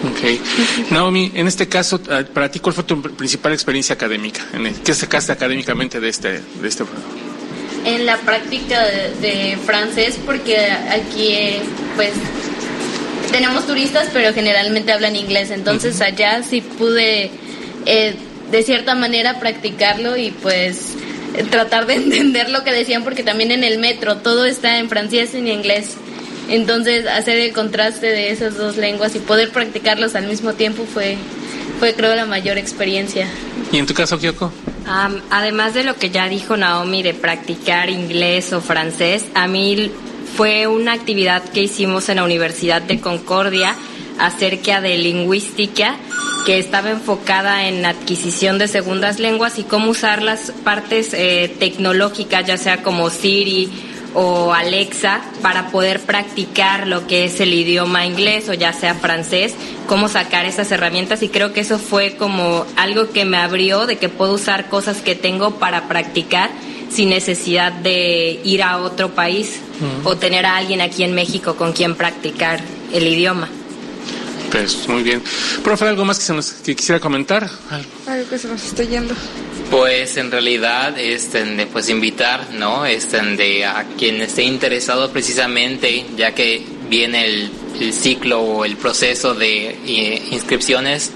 Ok. 0.04 0.92
Naomi, 0.92 1.32
en 1.36 1.48
este 1.48 1.68
caso, 1.68 2.02
ah, 2.10 2.24
para 2.34 2.50
ti, 2.50 2.60
¿cuál 2.60 2.74
fue 2.74 2.84
tu 2.84 3.02
principal 3.02 3.54
experiencia 3.54 3.94
académica? 3.94 4.44
¿Qué 4.84 4.94
sacaste 4.94 5.32
académicamente 5.32 6.00
de 6.00 6.10
este, 6.10 6.42
de 6.42 6.68
este 6.68 6.86
programa? 6.86 7.14
En 7.86 8.06
la 8.06 8.18
práctica 8.18 8.84
de, 8.84 9.16
de 9.22 9.58
francés, 9.58 10.20
porque 10.26 10.58
aquí, 10.58 11.34
eh, 11.34 11.62
pues, 11.96 12.12
tenemos 13.32 13.66
turistas, 13.66 14.10
pero 14.14 14.34
generalmente 14.34 14.92
hablan 14.92 15.16
inglés. 15.16 15.52
Entonces 15.52 16.02
allá 16.02 16.44
sí 16.44 16.62
pude 16.62 17.32
eh, 17.86 18.16
de 18.52 18.64
cierta 18.64 18.96
manera 18.96 19.40
practicarlo 19.40 20.18
y 20.18 20.32
pues 20.32 20.96
tratar 21.50 21.86
de 21.86 21.94
entender 21.96 22.50
lo 22.50 22.64
que 22.64 22.72
decían 22.72 23.04
porque 23.04 23.24
también 23.24 23.52
en 23.52 23.64
el 23.64 23.80
metro 23.80 24.18
todo 24.18 24.46
está 24.46 24.80
en 24.80 24.90
francés 24.90 25.34
y 25.34 25.38
en 25.38 25.48
inglés. 25.48 25.96
Entonces 26.50 27.08
hacer 27.08 27.38
el 27.38 27.54
contraste 27.54 28.08
de 28.08 28.32
esas 28.32 28.58
dos 28.58 28.78
lenguas 28.78 29.16
y 29.16 29.20
poder 29.20 29.52
practicarlos 29.52 30.16
al 30.16 30.28
mismo 30.28 30.54
tiempo 30.54 30.86
fue, 30.92 31.18
fue 31.80 31.94
creo 31.94 32.14
la 32.16 32.26
mayor 32.26 32.58
experiencia. 32.58 33.28
¿Y 33.72 33.78
en 33.78 33.86
tu 33.86 33.94
caso, 33.94 34.20
Kyoko? 34.20 34.52
además 35.30 35.74
de 35.74 35.86
lo 35.86 35.96
que 35.96 36.10
ya 36.10 36.28
dijo 36.28 36.58
Naomi 36.58 37.04
de 37.04 37.14
practicar 37.14 37.90
inglés 37.90 38.52
o 38.52 38.60
francés, 38.60 39.24
a 39.36 39.48
mí 39.48 39.90
fue 40.36 40.68
una 40.68 40.94
actividad 40.94 41.44
que 41.44 41.64
hicimos 41.64 42.10
en 42.10 42.18
la 42.18 42.24
Universidad 42.24 42.82
de 42.82 43.00
Concordia 43.00 43.76
acerca 44.20 44.82
de 44.82 44.98
lingüística 44.98 45.98
que 46.46 46.58
estaba 46.58 46.90
enfocada 46.90 47.68
en 47.68 47.86
adquisición 47.86 48.58
de 48.58 48.68
segundas 48.68 49.20
lenguas 49.20 49.60
y 49.60 49.64
cómo 49.64 49.92
usar 49.92 50.24
las 50.24 50.52
partes 50.64 51.14
eh, 51.14 51.54
tecnológicas, 51.60 52.46
ya 52.48 52.58
sea 52.58 52.82
como 52.82 53.10
Siri 53.10 53.70
o 54.14 54.54
Alexa, 54.54 55.22
para 55.42 55.70
poder 55.70 56.00
practicar 56.02 56.88
lo 56.88 57.08
que 57.08 57.26
es 57.26 57.40
el 57.40 57.54
idioma 57.54 58.06
inglés 58.06 58.50
o 58.50 58.54
ya 58.54 58.74
sea 58.74 58.96
francés, 58.96 59.54
cómo 59.88 60.10
sacar 60.10 60.46
esas 60.46 60.72
herramientas. 60.72 61.22
Y 61.24 61.30
creo 61.30 61.54
que 61.54 61.62
eso 61.62 61.78
fue 61.78 62.16
como 62.16 62.66
algo 62.76 63.12
que 63.12 63.26
me 63.26 63.38
abrió 63.38 63.86
de 63.86 63.98
que 63.98 64.10
puedo 64.10 64.34
usar 64.34 64.68
cosas 64.68 64.98
que 65.02 65.16
tengo 65.16 65.60
para 65.60 65.88
practicar 65.88 66.50
sin 66.92 67.10
necesidad 67.10 67.72
de 67.72 68.40
ir 68.44 68.64
a 68.64 68.78
otro 68.78 69.10
país 69.16 69.60
o 70.04 70.18
tener 70.18 70.46
a 70.46 70.58
alguien 70.58 70.82
aquí 70.82 71.04
en 71.04 71.14
México 71.14 71.56
con 71.56 71.74
quien 71.74 71.96
practicar 71.96 72.62
el 72.94 73.08
idioma. 73.08 73.50
Pues 74.52 74.88
muy 74.90 75.02
bien. 75.02 75.24
Profe, 75.64 75.88
¿algo 75.88 76.04
más 76.04 76.20
que, 76.20 76.26
se 76.26 76.34
nos, 76.34 76.52
quisiera 76.52 77.00
comentar? 77.00 77.50
Algo 78.06 78.30
que 78.30 78.38
se 78.38 78.50
nos 78.50 78.64
está 78.64 78.84
yendo. 78.84 79.16
Pues 79.70 80.18
en 80.18 80.30
realidad, 80.30 81.00
este, 81.00 81.46
de, 81.46 81.66
pues 81.68 81.88
invitar, 81.90 82.54
¿no? 82.54 82.86
Este, 82.86 83.22
de 83.22 83.66
a 83.66 83.86
quien 83.98 84.20
esté 84.20 84.44
interesado 84.44 85.10
precisamente, 85.12 86.06
ya 86.18 86.36
que 86.36 86.66
viene 86.90 87.26
el, 87.26 87.52
ciclo 87.94 88.42
o 88.42 88.66
el 88.66 88.78
proceso 88.78 89.34
de 89.34 89.70
eh, 89.70 90.22
inscripciones 90.32 91.12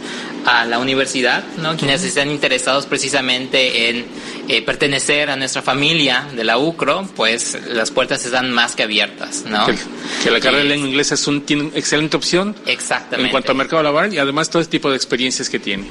a 0.46 0.66
la 0.66 0.80
universidad, 0.80 1.44
¿no? 1.58 1.76
Quienes 1.76 2.04
estén 2.04 2.32
interesados 2.32 2.86
precisamente 2.86 3.90
en 3.90 4.06
eh, 4.47 4.62
pertenecer 4.62 5.29
a 5.29 5.36
nuestra 5.36 5.62
familia 5.62 6.27
de 6.36 6.43
la 6.43 6.58
UCRO, 6.58 7.08
pues 7.15 7.58
las 7.67 7.91
puertas 7.91 8.25
están 8.25 8.51
más 8.51 8.75
que 8.75 8.84
abiertas, 8.84 9.43
¿no? 9.47 9.65
Que, 9.65 10.31
la 10.31 10.39
carrera 10.39 10.63
de 10.63 10.69
lengua 10.69 10.88
inglesa 10.88 11.15
es 11.15 11.27
un, 11.27 11.41
tiene 11.41 11.63
una 11.63 11.77
excelente 11.77 12.17
opción. 12.17 12.55
Exactamente. 12.65 13.27
En 13.27 13.31
cuanto 13.31 13.51
al 13.51 13.58
mercado 13.58 13.81
laboral 13.84 14.13
y 14.13 14.17
además 14.17 14.49
todo 14.49 14.62
este 14.62 14.71
tipo 14.71 14.89
de 14.89 14.95
experiencias 14.95 15.49
que 15.49 15.60
tiene. 15.60 15.86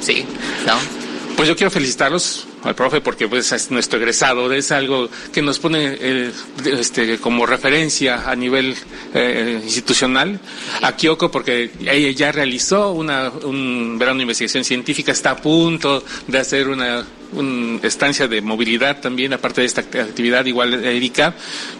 Sí, 0.00 0.24
¿no? 0.66 0.74
Pues 1.36 1.48
yo 1.48 1.56
quiero 1.56 1.70
felicitarlos 1.70 2.46
al 2.64 2.74
profe 2.74 3.00
porque 3.00 3.26
pues 3.26 3.50
es 3.52 3.70
nuestro 3.70 3.98
egresado, 3.98 4.52
es 4.52 4.70
algo 4.72 5.08
que 5.32 5.40
nos 5.40 5.58
pone 5.58 5.96
eh, 5.98 6.30
este, 6.66 7.18
como 7.18 7.46
referencia 7.46 8.30
a 8.30 8.36
nivel 8.36 8.76
eh, 9.14 9.58
institucional. 9.62 10.38
A 10.82 10.94
Kyoko 10.96 11.30
porque 11.30 11.70
ella 11.80 12.10
ya 12.10 12.30
realizó 12.30 12.92
una, 12.92 13.30
un 13.30 13.96
verano 13.98 14.18
de 14.18 14.22
investigación 14.24 14.64
científica, 14.64 15.12
está 15.12 15.30
a 15.30 15.36
punto 15.36 16.04
de 16.26 16.38
hacer 16.38 16.68
una 16.68 17.06
una 17.32 17.80
estancia 17.86 18.28
de 18.28 18.40
movilidad 18.40 19.00
también, 19.00 19.32
aparte 19.32 19.60
de 19.60 19.66
esta 19.66 19.80
actividad, 19.80 20.44
igual 20.46 20.84
Erika. 20.84 21.34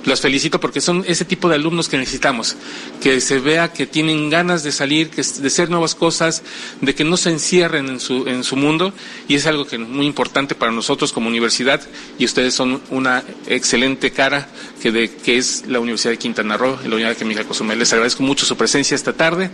Los 0.04 0.20
felicito 0.20 0.60
porque 0.60 0.80
son 0.80 1.04
ese 1.06 1.24
tipo 1.24 1.48
de 1.48 1.56
alumnos 1.56 1.88
que 1.88 1.98
necesitamos, 1.98 2.56
que 3.02 3.20
se 3.20 3.38
vea 3.38 3.72
que 3.72 3.86
tienen 3.86 4.30
ganas 4.30 4.62
de 4.62 4.72
salir, 4.72 5.10
que, 5.10 5.22
de 5.22 5.46
hacer 5.46 5.70
nuevas 5.70 5.94
cosas, 5.94 6.42
de 6.80 6.94
que 6.94 7.04
no 7.04 7.16
se 7.16 7.30
encierren 7.30 7.88
en 7.88 8.00
su, 8.00 8.26
en 8.28 8.44
su 8.44 8.56
mundo, 8.56 8.92
y 9.28 9.34
es 9.34 9.46
algo 9.46 9.66
que 9.66 9.76
es 9.76 9.82
muy 9.82 10.06
importante 10.06 10.54
para 10.54 10.72
nosotros 10.72 11.12
como 11.12 11.28
universidad, 11.28 11.80
y 12.18 12.24
ustedes 12.24 12.54
son 12.54 12.80
una 12.90 13.24
excelente 13.46 14.10
cara 14.10 14.48
que, 14.82 14.92
de, 14.92 15.10
que 15.10 15.36
es 15.36 15.64
la 15.66 15.80
Universidad 15.80 16.12
de 16.12 16.18
Quintana 16.18 16.56
Roo, 16.56 16.78
la 16.84 16.94
Unidad 16.94 17.16
de 17.16 17.24
Miguel 17.24 17.46
Cozumel. 17.46 17.78
Les 17.78 17.92
agradezco 17.92 18.22
mucho 18.22 18.46
su 18.46 18.56
presencia 18.56 18.94
esta 18.94 19.12
tarde. 19.12 19.50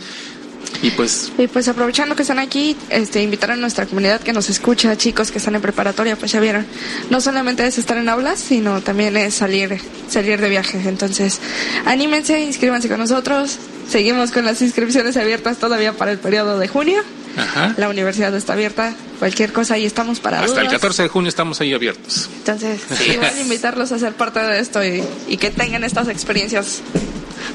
Y 0.83 0.91
pues... 0.91 1.33
Y 1.39 1.47
pues 1.47 1.69
aprovechando 1.69 2.15
que 2.15 2.23
están 2.23 2.39
aquí, 2.39 2.77
este, 2.91 3.23
invitar 3.23 3.51
a 3.51 3.57
nuestra 3.57 3.87
comunidad 3.87 4.21
que 4.21 4.33
nos 4.33 4.51
escucha, 4.51 4.97
chicos 4.97 5.31
que 5.31 5.39
están 5.39 5.55
en 5.55 5.63
preparatoria, 5.63 6.17
pues 6.17 6.33
ya 6.33 6.41
vieron, 6.41 6.67
no 7.11 7.21
solamente 7.21 7.67
es 7.67 7.79
estar 7.79 7.97
en 7.97 8.09
aulas, 8.09 8.39
sino 8.39 8.81
también 8.83 9.17
es 9.17 9.35
salir, 9.35 9.81
salir 10.09 10.41
de 10.41 10.49
viaje. 10.49 10.81
Entonces, 10.87 11.41
anímense, 11.85 12.41
inscríbanse 12.41 12.89
con 12.89 12.99
nosotros. 12.99 13.59
Seguimos 13.89 14.33
con 14.33 14.45
las 14.45 14.61
inscripciones 14.63 15.17
abiertas 15.17 15.59
todavía 15.59 15.93
para 15.93 16.13
el 16.13 16.19
periodo 16.19 16.59
de 16.59 16.69
junio. 16.69 17.03
Ajá. 17.37 17.75
La 17.77 17.89
universidad 17.89 18.35
está 18.35 18.55
abierta, 18.55 18.95
cualquier 19.19 19.53
cosa 19.53 19.75
ahí 19.75 19.85
estamos 19.85 20.21
para 20.21 20.41
Hasta 20.41 20.63
el 20.63 20.69
14 20.69 21.03
de 21.03 21.09
junio 21.09 21.29
estamos 21.29 21.61
ahí 21.61 21.75
abiertos. 21.75 22.31
Entonces, 22.39 22.81
sí, 22.97 23.19
a 23.23 23.41
invitarlos 23.41 23.93
a 23.93 23.99
ser 23.99 24.15
parte 24.15 24.41
de 24.41 24.59
esto 24.59 24.83
y, 24.83 25.05
y 25.29 25.37
que 25.37 25.51
tengan 25.51 25.85
estas 25.85 26.09
experiencias 26.09 26.81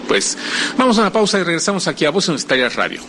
pues 0.07 0.37
vamos 0.77 0.97
a 0.97 1.01
una 1.01 1.11
pausa 1.11 1.39
y 1.39 1.43
regresamos 1.43 1.87
aquí 1.87 2.05
a 2.05 2.11
Voz 2.11 2.27
Universitaria 2.27 2.69
Radio. 2.69 3.01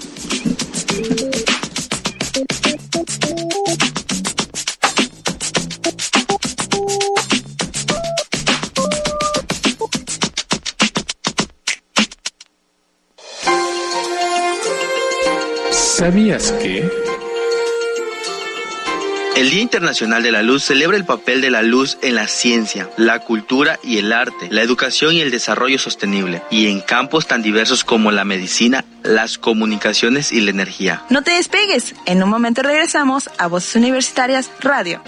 El 19.34 19.48
Día 19.48 19.62
Internacional 19.62 20.22
de 20.22 20.30
la 20.30 20.42
Luz 20.42 20.62
celebra 20.62 20.94
el 20.96 21.06
papel 21.06 21.40
de 21.40 21.50
la 21.50 21.62
luz 21.62 21.96
en 22.02 22.16
la 22.16 22.28
ciencia, 22.28 22.90
la 22.98 23.20
cultura 23.20 23.78
y 23.82 23.96
el 23.96 24.12
arte, 24.12 24.48
la 24.50 24.60
educación 24.60 25.14
y 25.14 25.20
el 25.20 25.30
desarrollo 25.30 25.78
sostenible, 25.78 26.42
y 26.50 26.66
en 26.66 26.80
campos 26.80 27.26
tan 27.26 27.40
diversos 27.40 27.82
como 27.82 28.12
la 28.12 28.24
medicina, 28.24 28.84
las 29.02 29.38
comunicaciones 29.38 30.32
y 30.32 30.42
la 30.42 30.50
energía. 30.50 31.02
No 31.08 31.22
te 31.22 31.30
despegues, 31.30 31.94
en 32.04 32.22
un 32.22 32.28
momento 32.28 32.62
regresamos 32.62 33.30
a 33.38 33.46
Voces 33.46 33.74
Universitarias 33.76 34.50
Radio. 34.60 35.02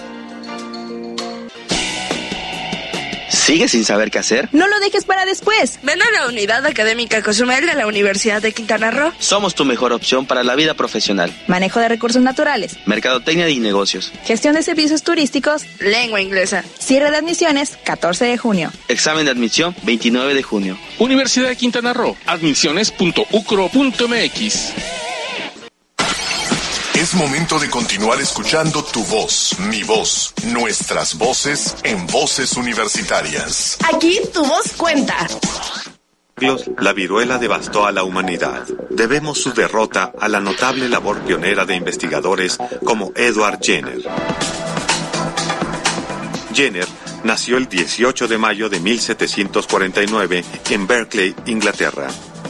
¿Sigues 3.44 3.72
sin 3.72 3.84
saber 3.84 4.10
qué 4.10 4.18
hacer? 4.18 4.48
No 4.52 4.66
lo 4.66 4.80
dejes 4.80 5.04
para 5.04 5.26
después. 5.26 5.78
Ven 5.82 6.00
a 6.00 6.10
la 6.12 6.28
Unidad 6.28 6.64
Académica 6.64 7.22
Cozumel 7.22 7.66
de 7.66 7.74
la 7.74 7.86
Universidad 7.86 8.40
de 8.40 8.52
Quintana 8.52 8.90
Roo. 8.90 9.12
Somos 9.18 9.54
tu 9.54 9.66
mejor 9.66 9.92
opción 9.92 10.24
para 10.24 10.42
la 10.42 10.54
vida 10.54 10.72
profesional. 10.72 11.30
Manejo 11.46 11.78
de 11.78 11.90
recursos 11.90 12.22
naturales. 12.22 12.78
Mercadotecnia 12.86 13.46
y 13.50 13.60
negocios. 13.60 14.10
Gestión 14.24 14.54
de 14.54 14.62
servicios 14.62 15.02
turísticos. 15.02 15.66
Lengua 15.78 16.22
inglesa. 16.22 16.64
Cierre 16.78 17.10
de 17.10 17.18
admisiones 17.18 17.76
14 17.84 18.24
de 18.24 18.38
junio. 18.38 18.72
Examen 18.88 19.26
de 19.26 19.32
admisión 19.32 19.76
29 19.82 20.32
de 20.32 20.42
junio. 20.42 20.78
Universidad 20.98 21.48
de 21.48 21.56
Quintana 21.56 21.92
Roo. 21.92 22.16
Admisiones.ucro.mx. 22.24 25.13
Es 27.04 27.14
momento 27.16 27.58
de 27.58 27.68
continuar 27.68 28.18
escuchando 28.18 28.82
tu 28.82 29.04
voz, 29.04 29.58
mi 29.68 29.82
voz, 29.82 30.32
nuestras 30.46 31.18
voces 31.18 31.76
en 31.82 32.06
voces 32.06 32.56
universitarias. 32.56 33.76
Aquí 33.94 34.20
tu 34.32 34.42
voz 34.42 34.72
cuenta. 34.72 35.14
La 36.78 36.94
viruela 36.94 37.36
devastó 37.36 37.84
a 37.84 37.92
la 37.92 38.04
humanidad. 38.04 38.66
Debemos 38.88 39.38
su 39.38 39.52
derrota 39.52 40.14
a 40.18 40.28
la 40.28 40.40
notable 40.40 40.88
labor 40.88 41.20
pionera 41.20 41.66
de 41.66 41.76
investigadores 41.76 42.56
como 42.86 43.12
Edward 43.14 43.58
Jenner. 43.60 44.00
Jenner 46.54 46.88
nació 47.22 47.58
el 47.58 47.68
18 47.68 48.28
de 48.28 48.38
mayo 48.38 48.70
de 48.70 48.80
1749 48.80 50.42
en 50.70 50.86
Berkeley, 50.86 51.36
Inglaterra. 51.44 52.08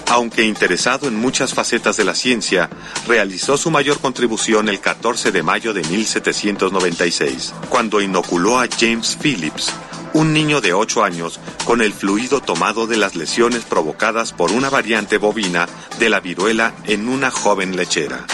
Aunque 0.08 0.44
interesado 0.44 1.08
en 1.08 1.16
muchas 1.16 1.54
facetas 1.54 1.96
de 1.96 2.04
la 2.04 2.14
ciencia, 2.14 2.68
realizó 3.08 3.56
su 3.56 3.70
mayor 3.70 4.00
contribución 4.00 4.68
el 4.68 4.80
14 4.80 5.32
de 5.32 5.42
mayo 5.42 5.72
de 5.72 5.82
1796, 5.84 7.54
cuando 7.68 8.00
inoculó 8.00 8.60
a 8.60 8.68
James 8.68 9.16
Phillips, 9.20 9.72
un 10.12 10.32
niño 10.32 10.60
de 10.60 10.72
8 10.72 11.04
años, 11.04 11.40
con 11.64 11.82
el 11.82 11.92
fluido 11.92 12.40
tomado 12.40 12.86
de 12.86 12.96
las 12.96 13.16
lesiones 13.16 13.64
provocadas 13.64 14.32
por 14.32 14.52
una 14.52 14.70
variante 14.70 15.18
bovina 15.18 15.68
de 15.98 16.08
la 16.08 16.20
viruela 16.20 16.74
en 16.84 17.08
una 17.08 17.30
joven 17.30 17.76
lechera. 17.76 18.24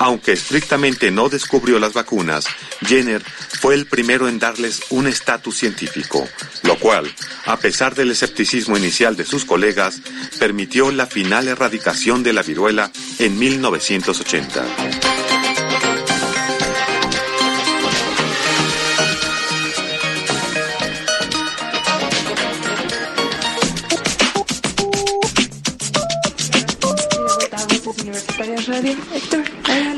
Aunque 0.00 0.32
estrictamente 0.32 1.10
no 1.10 1.28
descubrió 1.28 1.78
las 1.78 1.92
vacunas, 1.92 2.46
Jenner 2.86 3.22
fue 3.22 3.74
el 3.74 3.84
primero 3.84 4.28
en 4.28 4.38
darles 4.38 4.80
un 4.88 5.06
estatus 5.06 5.58
científico, 5.58 6.26
lo 6.62 6.78
cual, 6.78 7.14
a 7.44 7.58
pesar 7.58 7.94
del 7.94 8.10
escepticismo 8.10 8.78
inicial 8.78 9.14
de 9.14 9.26
sus 9.26 9.44
colegas, 9.44 10.00
permitió 10.38 10.90
la 10.90 11.04
final 11.04 11.48
erradicación 11.48 12.22
de 12.22 12.32
la 12.32 12.42
viruela 12.42 12.90
en 13.18 13.38
1980. 13.38 15.29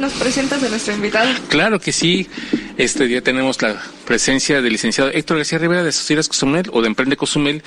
Nos 0.03 0.12
presentas 0.15 0.61
a 0.65 0.69
nuestro 0.69 0.93
invitado. 0.93 1.31
Claro 1.49 1.79
que 1.79 1.93
sí. 1.93 2.29
Este 2.77 3.07
día 3.07 3.23
tenemos 3.23 3.62
la 3.62 3.81
presencia 4.05 4.61
del 4.61 4.73
licenciado 4.73 5.11
Héctor 5.11 5.37
García 5.37 5.59
Rivera 5.59 5.85
de 5.85 5.93
Sociedades 5.93 6.27
Cozumel 6.27 6.69
o 6.73 6.83
de 6.83 6.88
Emprende 6.88 7.17
Cozumel, 7.17 7.62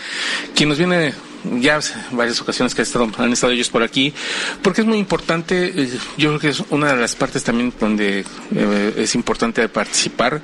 quien 0.54 0.68
nos 0.68 0.78
viene 0.78 1.14
ya 1.60 1.80
varias 2.12 2.42
ocasiones 2.42 2.76
que 2.76 2.84
han 3.18 3.32
estado 3.34 3.54
ellos 3.54 3.70
por 3.70 3.84
aquí, 3.84 4.14
porque 4.62 4.82
es 4.82 4.88
muy 4.88 4.98
importante, 4.98 5.84
eh, 5.84 5.90
yo 6.18 6.30
creo 6.30 6.40
que 6.40 6.50
es 6.50 6.64
una 6.70 6.94
de 6.94 7.00
las 7.00 7.16
partes 7.16 7.44
también 7.44 7.74
donde 7.80 8.26
eh, 8.56 8.94
es 8.98 9.16
importante 9.16 9.68
participar 9.70 10.42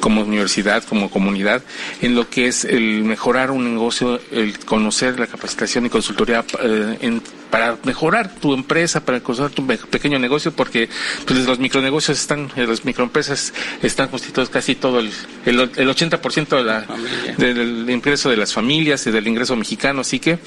como 0.00 0.22
universidad, 0.22 0.84
como 0.84 1.10
comunidad, 1.10 1.62
en 2.00 2.14
lo 2.14 2.28
que 2.28 2.46
es 2.46 2.64
el 2.64 3.04
mejorar 3.04 3.50
un 3.50 3.74
negocio, 3.74 4.20
el 4.30 4.58
conocer 4.60 5.18
la 5.18 5.26
capacitación 5.26 5.86
y 5.86 5.90
consultoría 5.90 6.44
eh, 6.62 6.98
en 7.00 7.22
para 7.52 7.76
mejorar 7.84 8.34
tu 8.36 8.54
empresa, 8.54 9.04
para 9.04 9.20
construir 9.20 9.54
tu 9.54 9.66
pequeño 9.66 10.18
negocio, 10.18 10.52
porque 10.52 10.88
pues, 11.26 11.46
los 11.46 11.58
micronegocios 11.58 12.18
están, 12.18 12.50
las 12.56 12.86
microempresas 12.86 13.52
están 13.82 14.08
constituidos 14.08 14.48
casi 14.48 14.74
todo 14.74 15.00
el, 15.00 15.10
el, 15.44 15.58
80% 15.58 16.48
de 16.56 16.64
la, 16.64 16.86
del 17.36 17.90
ingreso 17.90 18.30
de 18.30 18.38
las 18.38 18.54
familias 18.54 19.06
y 19.06 19.10
del 19.10 19.28
ingreso 19.28 19.54
mexicano, 19.54 20.00
así 20.00 20.18
que 20.18 20.38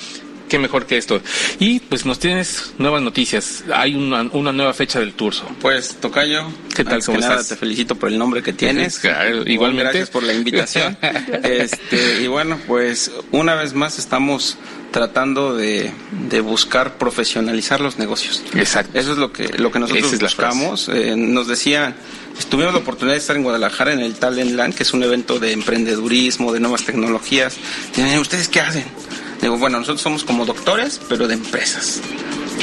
qué 0.47 0.60
mejor 0.60 0.86
que 0.86 0.97
esto. 0.97 1.21
Y 1.60 1.79
pues 1.79 2.05
nos 2.05 2.19
tienes 2.19 2.73
nuevas 2.77 3.01
noticias. 3.01 3.63
Hay 3.73 3.95
una, 3.95 4.23
una 4.31 4.51
nueva 4.51 4.73
fecha 4.73 4.99
del 4.99 5.13
Turso. 5.13 5.45
Pues, 5.62 5.95
Tocayo. 5.99 6.47
¿Qué 6.75 6.84
tal? 6.84 7.03
¿Cómo 7.03 7.19
estás? 7.19 7.49
te 7.49 7.55
felicito 7.55 7.95
por 7.95 8.10
el 8.10 8.17
nombre 8.17 8.41
que 8.43 8.53
tienes. 8.53 9.01
igualmente. 9.45 9.84
Gracias 9.84 10.10
por 10.10 10.23
la 10.23 10.34
invitación. 10.34 10.97
este, 11.43 12.21
y 12.21 12.27
bueno, 12.27 12.60
pues 12.67 13.12
una 13.31 13.55
vez 13.55 13.73
más 13.73 13.99
estamos 13.99 14.58
tratando 14.91 15.55
de, 15.55 15.91
buscar 16.41 16.97
profesionalizar 16.97 17.81
los 17.81 17.97
negocios. 17.97 18.41
Exacto. 18.55 18.97
Eso 18.97 19.12
es 19.12 19.17
lo 19.17 19.34
que, 19.34 19.49
lo 19.58 19.69
que 19.69 19.79
nosotros 19.79 20.17
buscamos. 20.19 20.88
Eh, 20.88 21.15
nos 21.17 21.47
decían, 21.47 21.95
tuvimos 22.49 22.73
la 22.73 22.79
oportunidad 22.79 23.15
de 23.15 23.19
estar 23.19 23.36
en 23.36 23.43
Guadalajara 23.43 23.91
en 23.91 23.99
el 23.99 24.15
Talentland, 24.15 24.73
que 24.73 24.84
es 24.84 24.93
un 24.93 25.03
evento 25.03 25.38
de 25.38 25.51
emprendedurismo, 25.51 26.53
de 26.53 26.62
nuevas 26.62 26.86
tecnologías. 26.86 27.58
¿ustedes 28.21 28.47
qué 28.47 28.62
hacen? 28.62 28.86
Digo, 29.41 29.57
bueno, 29.57 29.79
nosotros 29.79 30.01
somos 30.01 30.23
como 30.23 30.45
doctores, 30.45 30.99
pero 31.09 31.27
de 31.27 31.35
empresas. 31.35 32.01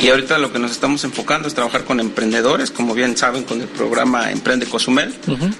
Y 0.02 0.08
ahorita 0.08 0.38
lo 0.38 0.52
que 0.52 0.58
nos 0.58 0.72
estamos 0.72 1.04
enfocando 1.04 1.46
es 1.46 1.54
trabajar 1.54 1.84
con 1.84 2.00
emprendedores, 2.00 2.70
como 2.70 2.94
bien 2.94 3.16
saben, 3.16 3.44
con 3.44 3.60
el 3.60 3.68
programa 3.68 4.32
Emprende 4.32 4.66
Cozumel. 4.66 5.14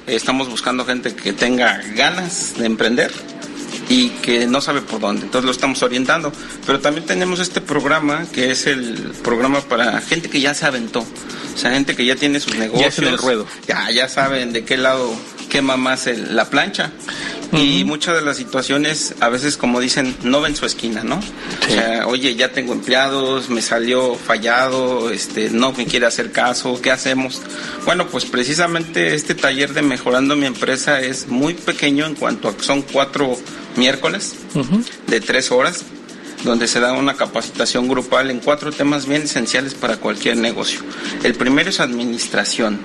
Estamos 0.07 0.49
buscando 0.49 0.85
gente 0.85 1.15
que 1.15 1.33
tenga 1.33 1.81
ganas 1.95 2.55
de 2.59 2.67
emprender 2.67 3.13
y 3.89 4.11
que 4.11 4.47
no 4.47 4.61
sabe 4.61 4.81
por 4.81 5.01
dónde. 5.01 5.27
Entonces 5.27 5.45
lo 5.45 5.53
estamos 5.53 5.83
orientando. 5.83 6.33
Pero 6.67 6.81
también 6.81 7.07
tenemos 7.07 7.41
este 7.41 7.61
programa 7.61 8.27
que 8.33 8.51
es 8.51 8.67
el 8.67 9.13
programa 9.23 9.61
para 9.61 10.01
gente 10.01 10.29
que 10.29 10.41
ya 10.41 10.55
se 10.55 10.67
aventó. 10.67 11.01
O 11.01 11.59
sea, 11.59 11.71
gente 11.73 11.95
que 11.95 12.05
ya 12.05 12.17
tiene 12.17 12.41
sus 12.41 12.57
negocios. 12.57 12.97
Ya 12.97 13.03
en 13.03 13.09
el 13.09 13.19
ruedo. 13.19 13.47
Ya, 13.67 13.91
ya 13.91 14.09
saben 14.09 14.53
de 14.53 14.65
qué 14.65 14.77
lado 14.77 15.13
quema 15.49 15.77
más 15.77 16.07
la 16.07 16.49
plancha. 16.49 16.91
Y 17.53 17.85
muchas 17.85 18.15
de 18.15 18.23
las 18.23 18.39
situaciones, 18.39 19.15
a 19.21 19.29
veces, 19.29 19.59
como 19.59 19.79
dicen, 19.79 20.17
no 20.23 20.41
ven 20.41 20.57
su 20.57 20.65
esquina, 20.65 21.05
¿no? 21.05 21.17
O 21.17 21.71
sea, 21.71 22.07
oye, 22.07 22.35
ya 22.35 22.51
tengo 22.53 22.73
empleados, 22.73 23.51
me 23.51 23.61
salió 23.61 24.15
fallado, 24.15 25.11
este, 25.11 25.51
no 25.51 25.73
me 25.73 25.85
quiere 25.85 26.07
hacer 26.07 26.33
caso, 26.33 26.81
¿qué 26.81 26.91
hacemos? 26.91 27.43
Bueno, 27.85 28.07
pues 28.09 28.25
precisamente 28.25 29.15
este 29.15 29.35
taller 29.35 29.75
de 29.75 29.83
Mejorando 29.83 30.35
mi 30.35 30.47
empresa 30.47 31.01
es 31.01 31.29
muy 31.29 31.53
pequeño 31.53 32.07
en 32.07 32.15
cuanto 32.15 32.49
a 32.49 32.57
que 32.57 32.63
son 32.63 32.81
cuatro 32.81 33.37
miércoles 33.77 34.35
de 35.07 35.21
tres 35.21 35.51
horas 35.51 35.85
donde 36.45 36.67
se 36.67 36.81
da 36.81 36.93
una 36.93 37.15
capacitación 37.15 37.89
grupal 37.89 38.31
en 38.31 38.41
cuatro 38.41 38.73
temas 38.73 39.07
bien 39.07 39.23
esenciales 39.23 39.75
para 39.75 39.99
cualquier 39.99 40.37
negocio. 40.37 40.81
El 41.23 41.35
primero 41.35 41.71
es 41.71 41.79
administración 41.79 42.81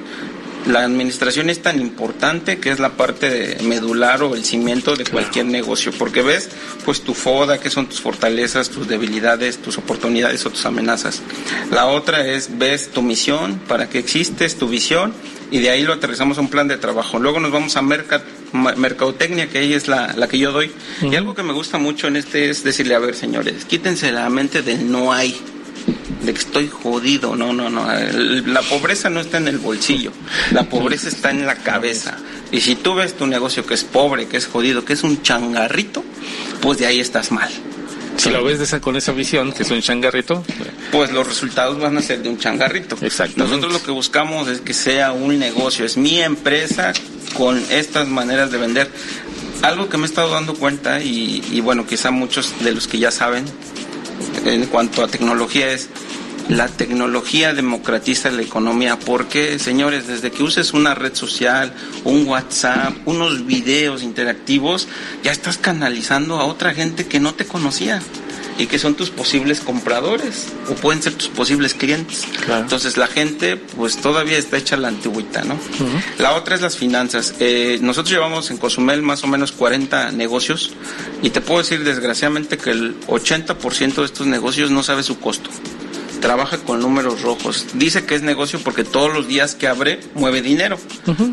la 0.68 0.84
administración 0.84 1.50
es 1.50 1.62
tan 1.62 1.80
importante 1.80 2.60
que 2.60 2.72
es 2.72 2.80
la 2.80 2.92
parte 2.92 3.58
medular 3.64 4.22
o 4.22 4.36
el 4.36 4.44
cimiento 4.44 4.98
de 4.98 5.06
cualquier 5.06 5.46
negocio, 5.46 5.94
porque 5.98 6.22
ves 6.22 6.50
pues 6.84 7.02
tu 7.02 7.14
foda, 7.14 7.60
qué 7.60 7.70
son 7.70 7.88
tus 7.88 8.02
fortalezas, 8.02 8.70
tus 8.70 8.86
debilidades, 8.86 9.62
tus 9.62 9.78
oportunidades 9.78 10.46
o 10.46 10.50
tus 10.50 10.66
amenazas. 10.66 11.22
La 11.72 11.86
otra 11.86 12.28
es 12.28 12.58
ves 12.58 12.90
tu 12.90 13.02
misión, 13.02 13.62
para 13.68 13.90
qué 13.90 14.00
existes, 14.00 14.58
tu 14.58 14.68
visión 14.68 15.14
y 15.52 15.60
de 15.60 15.70
ahí 15.70 15.84
lo 15.84 15.94
aterrizamos 15.94 16.38
a 16.38 16.42
un 16.42 16.50
plan 16.50 16.68
de 16.68 16.78
trabajo. 16.78 17.18
Luego 17.18 17.40
nos 17.40 17.52
vamos 17.52 17.78
a 17.78 17.82
mercadotecnia, 18.54 19.50
que 19.50 19.60
ahí 19.60 19.74
es 19.74 19.88
la, 19.88 20.14
la 20.16 20.28
que 20.28 20.40
yo 20.40 20.52
doy. 20.52 20.72
Y 21.02 21.16
algo 21.16 21.36
que 21.36 21.44
me 21.44 21.54
gusta 21.54 21.78
mucho 21.78 22.08
en 22.08 22.16
este 22.16 22.50
es 22.50 22.64
decirle, 22.64 22.96
a 22.96 23.00
ver 23.00 23.16
señores, 23.16 23.66
quítense 23.66 24.12
la 24.12 24.30
mente 24.30 24.62
del 24.62 24.92
no 24.92 25.14
hay 25.14 25.40
de 26.24 26.34
que 26.34 26.40
estoy 26.40 26.68
jodido. 26.68 27.36
No, 27.36 27.54
no, 27.54 27.70
no. 27.70 27.88
La 28.46 28.62
pobreza 28.62 29.10
no 29.10 29.20
está 29.20 29.38
en 29.38 29.48
el 29.48 29.58
bolsillo. 29.58 30.12
La 30.52 30.70
pobreza 30.70 31.10
está 31.10 31.32
en 31.32 31.46
la 31.46 31.56
cabeza. 31.56 32.18
Y 32.52 32.62
si 32.62 32.76
tú 32.76 32.96
ves 32.96 33.16
tu 33.16 33.28
negocio 33.28 33.66
que 33.66 33.74
es 33.74 33.84
pobre, 33.84 34.28
que 34.28 34.38
es 34.38 34.48
jodido, 34.48 34.86
que 34.86 34.94
es 34.94 35.04
un 35.04 35.22
changarrito, 35.22 36.04
pues 36.62 36.78
de 36.80 36.86
ahí 36.86 37.00
estás 37.00 37.32
mal. 37.32 37.50
Si 38.18 38.30
lo 38.30 38.44
ves 38.44 38.60
esa, 38.60 38.82
con 38.82 38.96
esa 38.96 39.12
visión, 39.12 39.54
que 39.54 39.64
es 39.64 39.72
un 39.72 39.82
changarrito, 39.82 40.44
pues 40.92 41.12
los 41.12 41.28
resultados 41.28 41.80
van 41.80 41.98
a 41.98 42.02
ser 42.02 42.22
de 42.24 42.30
un 42.30 42.38
changarrito. 42.38 42.98
Exacto. 43.02 43.36
Nosotros 43.38 43.72
lo 43.72 43.84
que 43.84 43.92
buscamos 43.92 44.48
es 44.48 44.62
que 44.62 44.74
sea 44.74 45.12
un 45.12 45.38
negocio, 45.38 45.86
es 45.86 45.98
mi 45.98 46.20
empresa 46.22 46.94
con 47.36 47.64
estas 47.70 48.08
maneras 48.08 48.52
de 48.52 48.58
vender. 48.58 48.90
Algo 49.62 49.90
que 49.90 49.98
me 49.98 50.04
he 50.04 50.08
estado 50.08 50.32
dando 50.32 50.56
cuenta, 50.56 51.02
y, 51.02 51.44
y 51.52 51.62
bueno, 51.62 51.86
quizá 51.86 52.12
muchos 52.12 52.54
de 52.64 52.72
los 52.74 52.88
que 52.88 53.00
ya 53.00 53.12
saben, 53.12 53.46
en 54.46 54.66
cuanto 54.66 55.04
a 55.04 55.08
tecnología 55.08 55.72
es 55.72 55.90
la 56.50 56.68
tecnología 56.68 57.54
democratiza 57.54 58.32
la 58.32 58.42
economía. 58.42 58.98
porque, 59.00 59.60
señores? 59.60 60.08
Desde 60.08 60.32
que 60.32 60.44
uses 60.44 60.74
una 60.74 60.96
red 60.96 61.14
social, 61.16 61.74
un 62.04 62.28
WhatsApp, 62.28 62.94
unos 63.06 63.46
videos 63.46 64.04
interactivos, 64.04 64.88
ya 65.24 65.32
estás 65.32 65.58
canalizando 65.58 66.40
a 66.40 66.46
otra 66.46 66.74
gente 66.74 67.06
que 67.06 67.20
no 67.20 67.34
te 67.34 67.46
conocía 67.46 68.02
y 68.58 68.66
que 68.66 68.80
son 68.80 68.96
tus 68.96 69.10
posibles 69.12 69.60
compradores 69.60 70.48
o 70.70 70.74
pueden 70.74 71.02
ser 71.02 71.14
tus 71.14 71.28
posibles 71.28 71.74
clientes. 71.74 72.26
Entonces 72.50 72.98
la 72.98 73.08
gente 73.08 73.58
pues 73.58 73.98
todavía 73.98 74.38
está 74.38 74.58
hecha 74.58 74.78
la 74.78 74.88
antigüita, 74.88 75.44
¿no? 75.44 75.58
La 76.18 76.34
otra 76.34 76.56
es 76.56 76.62
las 76.62 76.78
finanzas. 76.78 77.36
Eh, 77.40 77.78
nosotros 77.82 78.12
llevamos 78.12 78.50
en 78.50 78.58
Cozumel 78.58 79.02
más 79.02 79.24
o 79.24 79.28
menos 79.28 79.52
40 79.52 80.12
negocios 80.12 80.72
y 81.22 81.30
te 81.30 81.42
puedo 81.42 81.60
decir 81.60 81.84
desgraciadamente 81.84 82.58
que 82.58 82.72
el 82.72 83.00
80% 83.02 83.96
de 83.96 84.06
estos 84.06 84.28
negocios 84.28 84.72
no 84.72 84.82
sabe 84.82 85.04
su 85.04 85.20
costo 85.20 85.50
trabaja 86.18 86.58
con 86.58 86.80
números 86.80 87.22
rojos. 87.22 87.66
Dice 87.74 88.06
que 88.06 88.16
es 88.16 88.22
negocio 88.22 88.60
porque 88.64 88.84
todos 88.84 89.14
los 89.14 89.28
días 89.28 89.56
que 89.56 89.68
abre 89.68 90.00
mueve 90.16 90.42
dinero, 90.42 90.78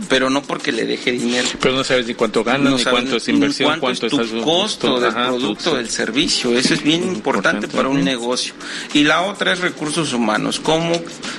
pero 0.08 0.30
no 0.30 0.42
porque 0.42 0.72
le 0.72 0.84
deje 0.84 1.12
dinero. 1.12 1.48
Pero 1.60 1.74
no 1.74 1.84
sabes 1.84 2.06
ni 2.06 2.14
cuánto 2.14 2.44
gana, 2.44 2.70
ni 2.70 2.84
cuánto 2.84 3.16
es 3.16 3.28
inversión, 3.28 3.80
cuánto, 3.80 4.06
es 4.06 4.12
tu 4.12 4.42
costo 4.42 5.00
del 5.00 5.12
producto, 5.12 5.76
del 5.76 5.88
servicio. 5.88 6.56
Eso 6.56 6.74
es 6.74 6.82
bien 6.82 7.02
importante, 7.02 7.68
para 7.68 7.88
un 7.88 8.04
negocio. 8.04 8.54
Y 8.92 9.04
la 9.04 9.22
otra 9.22 9.52
es 9.52 9.60
recursos 9.60 10.12
humanos. 10.12 10.60
Como 10.60 10.92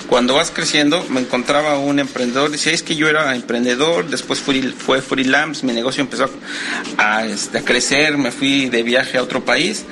cuando 0.07 0.35
vas 0.35 0.51
creciendo, 0.51 1.05
me 1.09 1.21
encontraba 1.21 1.77
un 1.79 1.99
emprendedor, 1.99 2.51
decía, 2.51 2.73
es 2.73 2.83
que 2.83 2.95
yo 2.95 3.07
era 3.07 3.35
emprendedor, 3.35 4.09
después 4.09 4.39
fui, 4.39 4.61
fue 4.61 5.01
freelance, 5.01 5.65
mi 5.65 5.73
negocio 5.73 6.01
empezó 6.01 6.29
a, 6.97 7.25
este, 7.25 7.59
a 7.59 7.61
crecer, 7.65 8.17
me 8.17 8.31
fui 8.31 8.69
de 8.69 8.83
viaje 8.83 9.17
a 9.17 9.23
otro 9.23 9.43
país 9.43 9.85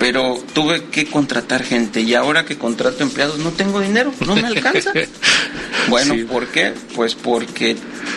pero 0.00 0.42
tuve 0.54 0.84
que 0.84 1.04
contratar 1.04 1.62
gente 1.62 2.00
y 2.00 2.14
ahora 2.14 2.46
que 2.46 2.56
contrato 2.56 3.02
empleados 3.02 3.38
no 3.38 3.50
tengo 3.50 3.80
dinero, 3.80 4.14
no 4.26 4.34
me 4.34 4.46
alcanza. 4.46 4.92
bueno, 5.90 6.14
¿por 6.26 6.46
qué? 6.46 6.72
Pues 6.96 7.14
porque 7.14 7.76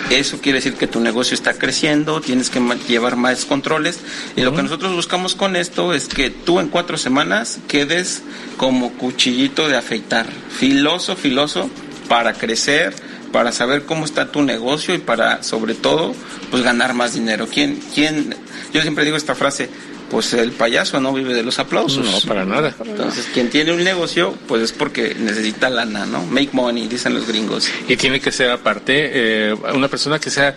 eso 0.10 0.40
quiere 0.40 0.60
decir 0.60 0.76
que 0.76 0.88
tu 0.88 1.02
negocio 1.02 1.36
está 1.36 1.56
creciendo, 1.56 2.22
tienes 2.22 2.50
que 2.50 2.62
llevar 2.88 3.18
más 3.18 3.44
controles 3.44 4.00
y 4.38 4.42
lo 4.44 4.56
que 4.56 4.64
nosotros 4.64 4.96
buscamos 4.96 5.36
con 5.36 5.58
esto 5.58 5.94
es 5.94 6.08
que 6.08 6.30
tú 6.30 6.62
en 6.62 6.70
cuatro 6.70 6.98
semanas 6.98 7.60
quedes 7.68 8.24
como 8.56 8.94
cuchillito 8.94 9.68
de 9.68 9.76
afeitar, 9.76 10.28
filoso, 10.58 11.18
filoso, 11.18 11.70
para 12.08 12.32
crecer, 12.34 12.96
para 13.34 13.52
saber 13.52 13.84
cómo 13.84 14.06
está 14.06 14.32
tu 14.32 14.42
negocio 14.42 14.96
y 14.96 15.00
para, 15.00 15.44
sobre 15.44 15.74
todo, 15.74 16.16
pues 16.50 16.64
ganar 16.64 16.94
más 16.94 17.14
dinero. 17.14 17.48
¿Quién, 17.52 17.82
quién? 17.94 18.36
Yo 18.74 18.82
siempre 18.82 19.04
digo 19.04 19.18
esta 19.18 19.36
frase, 19.36 19.70
pues 20.14 20.32
el 20.34 20.52
payaso 20.52 21.00
no 21.00 21.12
vive 21.12 21.34
de 21.34 21.42
los 21.42 21.58
aplausos. 21.58 22.06
No, 22.06 22.30
para 22.30 22.46
nada. 22.46 22.76
Entonces, 22.86 23.28
quien 23.34 23.50
tiene 23.50 23.74
un 23.74 23.84
negocio, 23.84 24.38
pues 24.48 24.62
es 24.62 24.72
porque 24.72 25.16
necesita 25.16 25.72
lana, 25.72 26.06
¿no? 26.06 26.22
Make 26.28 26.52
money, 26.52 26.88
dicen 26.88 27.16
los 27.16 27.28
gringos. 27.28 27.68
Y 27.88 27.98
tiene 27.98 28.22
que 28.22 28.32
ser 28.32 28.52
aparte 28.52 29.10
eh, 29.12 29.56
una 29.74 29.88
persona 29.88 30.20
que 30.20 30.30
sea 30.30 30.56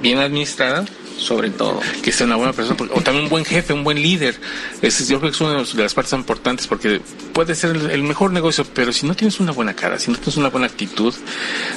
bien 0.00 0.20
administrada, 0.20 0.86
sobre 1.18 1.50
todo. 1.50 1.80
Que 2.02 2.12
sea 2.12 2.26
una 2.26 2.36
buena 2.36 2.52
persona, 2.52 2.76
o 2.94 3.00
también 3.00 3.24
un 3.24 3.30
buen 3.30 3.44
jefe, 3.44 3.72
un 3.72 3.84
buen 3.84 4.00
líder. 4.00 4.38
Es, 4.80 5.08
yo 5.08 5.18
creo 5.20 5.30
que 5.30 5.36
es 5.36 5.40
una 5.40 5.62
de 5.62 5.82
las 5.82 5.94
partes 5.94 6.12
importantes 6.12 6.66
porque 6.66 7.00
puede 7.32 7.54
ser 7.54 7.76
el, 7.76 8.02
mejor 8.02 8.32
negocio, 8.32 8.64
pero 8.74 8.92
si 8.92 9.06
no 9.06 9.14
tienes 9.14 9.40
una 9.40 9.52
buena 9.52 9.74
cara, 9.74 9.98
si 9.98 10.10
no 10.10 10.16
tienes 10.16 10.36
una 10.36 10.48
buena 10.48 10.66
actitud 10.66 11.14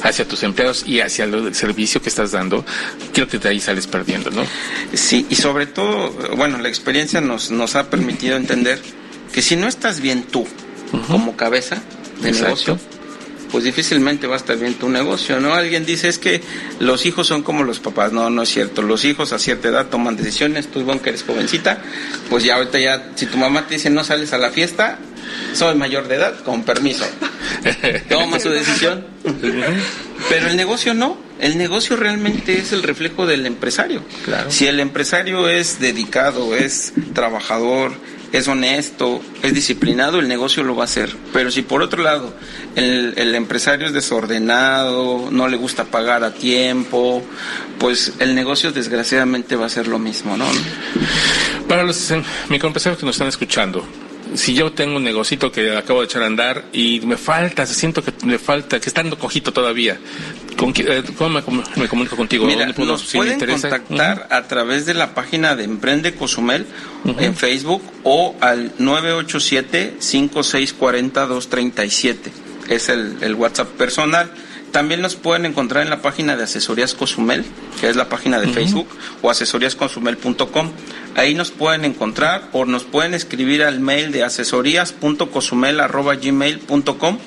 hacia 0.04 0.28
tus 0.28 0.44
empleados 0.44 0.84
y 0.88 1.00
hacia 1.00 1.26
el 1.26 1.54
servicio 1.56 2.02
que 2.02 2.10
estás 2.10 2.32
dando, 2.32 2.66
creo 3.14 3.28
que 3.28 3.38
de 3.38 3.50
ahí 3.50 3.60
sales 3.60 3.88
perdiendo, 3.88 4.32
¿no? 4.32 4.44
Sí, 4.94 5.26
y 5.30 5.36
sobre 5.36 5.68
todo, 5.68 6.12
bueno, 6.36 6.58
la 6.58 6.70
experiencia 6.70 7.22
nos, 7.22 7.52
nos 7.52 7.76
ha 7.76 7.90
permitido 7.90 8.38
entender 8.38 8.82
que 9.34 9.42
si 9.42 9.56
no 9.56 9.68
estás 9.68 10.00
bien 10.02 10.24
tú, 10.24 10.48
como 11.08 11.36
cabeza 11.36 11.82
de 12.22 12.32
negocio, 12.32 12.80
pues 13.56 13.64
difícilmente 13.64 14.28
va 14.28 14.34
a 14.34 14.38
estar 14.38 14.58
bien 14.58 14.74
tu 14.74 14.90
negocio, 14.90 15.40
¿no? 15.40 15.54
Alguien 15.54 15.86
dice 15.86 16.10
es 16.10 16.20
que 16.20 16.42
los 16.80 17.06
hijos 17.06 17.26
son 17.26 17.42
como 17.42 17.64
los 17.64 17.80
papás, 17.80 18.12
no, 18.12 18.30
no 18.30 18.42
es 18.42 18.50
cierto, 18.50 18.82
los 18.82 19.06
hijos 19.06 19.32
a 19.32 19.40
cierta 19.40 19.70
edad 19.70 19.86
toman 19.86 20.18
decisiones, 20.18 20.68
tú 20.68 20.82
igual 20.82 21.00
que 21.00 21.12
eres 21.12 21.24
jovencita, 21.24 21.82
pues 22.30 22.44
ya 22.44 22.56
ahorita 22.56 22.80
ya, 22.80 23.12
si 23.16 23.28
tu 23.28 23.38
mamá 23.38 23.66
te 23.66 23.76
dice 23.76 23.90
no 23.90 24.04
sales 24.04 24.34
a 24.34 24.40
la 24.40 24.50
fiesta, 24.50 25.00
soy 25.54 25.74
mayor 25.76 26.10
de 26.10 26.16
edad, 26.16 26.38
con 26.44 26.64
permiso, 26.64 27.06
toma 28.10 28.42
su 28.42 28.50
decisión, 28.50 29.06
pero 30.28 30.50
el 30.50 30.58
negocio 30.58 30.94
no, 30.94 31.18
el 31.40 31.58
negocio 31.58 31.96
realmente 31.96 32.58
es 32.58 32.74
el 32.74 32.84
reflejo 32.84 33.26
del 33.26 33.46
empresario. 33.46 34.04
Si 34.50 34.68
el 34.68 34.82
empresario 34.82 35.48
es 35.48 35.80
dedicado, 35.80 36.58
es 36.58 36.92
trabajador, 37.14 37.94
es 38.36 38.50
honesto, 38.50 39.22
es 39.44 39.54
disciplinado, 39.54 40.20
el 40.20 40.28
negocio 40.28 40.62
lo 40.62 40.76
va 40.76 40.84
a 40.84 40.86
hacer. 40.86 41.16
Pero 41.32 41.52
si 41.52 41.62
por 41.62 41.82
otro 41.82 42.04
lado 42.04 42.34
el, 42.76 43.34
empresario 43.34 43.88
es 43.88 43.94
desordenado, 43.94 45.30
no 45.32 45.48
le 45.48 45.56
gusta 45.56 45.86
pagar 45.86 46.24
a 46.26 46.34
tiempo, 46.34 47.24
pues 47.80 48.14
el 48.20 48.36
negocio 48.36 48.74
desgraciadamente 48.74 49.56
va 49.56 49.68
a 49.68 49.70
ser 49.70 49.88
lo 49.88 50.00
mismo, 50.00 50.36
¿no? 50.36 50.46
Para 51.70 51.84
los 51.84 52.12
eh, 52.12 52.22
microempresarios 52.50 53.00
que 53.00 53.06
nos 53.06 53.16
están 53.16 53.30
escuchando, 53.30 53.86
si 54.34 54.54
yo 54.54 54.74
tengo 54.74 54.98
un 54.98 55.04
negocito 55.04 55.52
que 55.52 55.76
acabo 55.78 56.02
de 56.02 56.06
echar 56.06 56.24
a 56.24 56.26
andar 56.26 56.66
y 56.74 57.00
me 57.02 57.16
falta, 57.16 57.66
siento 57.66 58.04
que 58.04 58.12
me 58.26 58.38
falta, 58.38 58.80
que 58.82 58.90
está 58.90 59.02
dando 59.02 59.18
cojito 59.18 59.54
todavía, 59.54 59.98
eh, 60.58 61.04
¿cómo 61.18 61.42
me, 61.76 61.88
comunico 61.88 62.16
contigo? 62.16 62.46
Mira, 62.46 62.68
nos 62.68 63.14
pueden 63.14 63.40
contactar 63.40 64.28
a 64.32 64.44
través 64.44 64.86
de 64.86 64.94
la 64.94 65.14
página 65.14 65.56
de 65.56 65.64
Emprende 65.64 66.16
Cozumel 66.16 66.66
en 67.06 67.36
Facebook 67.36 67.82
o 68.04 68.36
al 68.42 68.74
987 68.78 69.98
5640 70.00 71.26
237 71.26 72.32
es 72.70 72.90
el, 72.90 73.18
el 73.22 73.36
WhatsApp 73.36 73.70
personal. 73.70 74.32
También 74.72 75.02
nos 75.02 75.16
pueden 75.16 75.46
encontrar 75.46 75.84
en 75.84 75.90
la 75.90 76.02
página 76.02 76.36
de 76.36 76.44
Asesorías 76.44 76.94
Cozumel, 76.96 77.46
que 77.80 77.88
es 77.88 77.96
la 77.96 78.10
página 78.10 78.42
de 78.42 78.48
Facebook, 78.48 78.90
o 79.22 79.30
asesoríasconsumel.com. 79.30 80.72
Ahí 81.16 81.34
nos 81.34 81.52
pueden 81.52 81.86
encontrar 81.86 82.50
o 82.52 82.66
nos 82.66 82.84
pueden 82.84 83.14
escribir 83.14 83.64
al 83.64 83.80
mail 83.80 84.12
de 84.12 84.26
asesorías.cozumel.gmail.com 84.26 87.20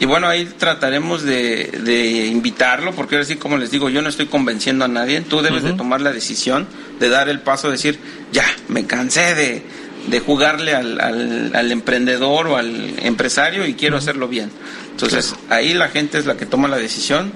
y 0.00 0.06
bueno, 0.06 0.28
ahí 0.28 0.44
trataremos 0.44 1.22
de, 1.22 2.30
invitarlo, 2.32 2.94
porque 2.94 3.16
ahora 3.16 3.24
sí, 3.24 3.36
como 3.36 3.56
les 3.56 3.70
digo, 3.70 3.88
yo 3.88 4.00
no 4.00 4.08
estoy 4.08 4.26
convenciendo 4.26 4.84
a 4.84 4.88
nadie, 4.88 5.20
tú 5.22 5.42
debes 5.42 5.64
de 5.64 5.72
tomar 5.72 6.00
la 6.00 6.12
decisión 6.12 6.66
de 7.00 7.08
dar 7.08 7.28
el 7.28 7.40
paso, 7.40 7.68
de 7.68 7.72
decir, 7.72 7.98
ya, 8.32 8.44
me 8.68 8.86
cansé 8.86 9.34
de, 9.34 9.62
de 10.06 10.20
jugarle 10.20 10.74
al, 10.74 11.00
al, 11.00 11.72
emprendedor 11.72 12.46
o 12.46 12.56
al 12.56 12.94
empresario 13.00 13.66
y 13.66 13.74
quiero 13.74 13.96
hacerlo 13.96 14.28
bien. 14.28 14.50
Entonces, 14.92 15.34
ahí 15.48 15.74
la 15.74 15.88
gente 15.88 16.18
es 16.18 16.26
la 16.26 16.36
que 16.36 16.46
toma 16.46 16.68
la 16.68 16.78
decisión 16.78 17.32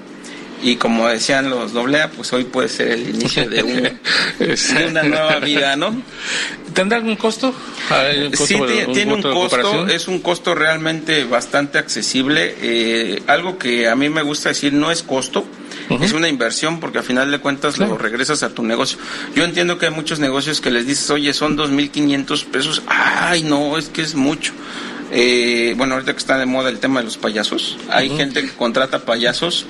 y 0.63 0.77
como 0.77 1.07
decían 1.09 1.49
los 1.49 1.73
doblea, 1.73 2.09
pues 2.09 2.31
hoy 2.31 2.45
puede 2.45 2.69
ser 2.69 2.91
el 2.91 3.09
inicio 3.09 3.47
de, 3.49 3.97
una 4.89 5.03
nueva 5.03 5.39
vida, 5.39 5.75
¿no? 5.75 6.01
¿Tendrá 6.73 6.97
algún 6.97 7.17
costo? 7.17 7.53
sí, 8.33 8.57
tiene 8.93 9.13
un 9.13 9.21
costo, 9.21 9.87
es 9.87 10.07
un 10.07 10.19
costo 10.19 10.55
realmente 10.55 11.25
bastante 11.25 11.77
accesible. 11.77 12.55
Eh, 12.61 13.21
algo 13.27 13.57
que 13.57 13.89
a 13.89 13.95
mí 13.95 14.09
me 14.09 14.21
gusta 14.21 14.49
decir 14.49 14.73
no 14.73 14.89
es 14.89 15.03
costo, 15.03 15.45
es 15.89 16.13
una 16.13 16.29
inversión 16.29 16.79
porque 16.79 16.99
a 16.99 17.03
final 17.03 17.29
de 17.29 17.39
cuentas 17.39 17.77
lo 17.77 17.97
regresas 17.97 18.41
a 18.41 18.49
tu 18.49 18.63
negocio. 18.63 18.97
Yo 19.35 19.43
entiendo 19.43 19.77
que 19.77 19.87
hay 19.87 19.91
muchos 19.91 20.19
negocios 20.19 20.61
que 20.61 20.71
les 20.71 20.87
dices, 20.87 21.09
oye, 21.09 21.33
son 21.33 21.57
2.500 21.57 22.45
pesos, 22.45 22.81
ay, 22.87 23.43
no, 23.43 23.77
es 23.77 23.89
que 23.89 24.01
es 24.01 24.15
mucho. 24.15 24.53
Eh, 25.11 25.75
bueno, 25.77 25.93
ahorita 25.93 26.13
que 26.13 26.19
está 26.19 26.37
de 26.37 26.45
moda 26.45 26.69
el 26.69 26.79
tema 26.79 27.01
de 27.01 27.05
los 27.05 27.17
payasos, 27.17 27.77
hay 27.89 28.09
gente 28.09 28.41
que 28.41 28.49
contrata 28.49 29.05
payasos 29.05 29.67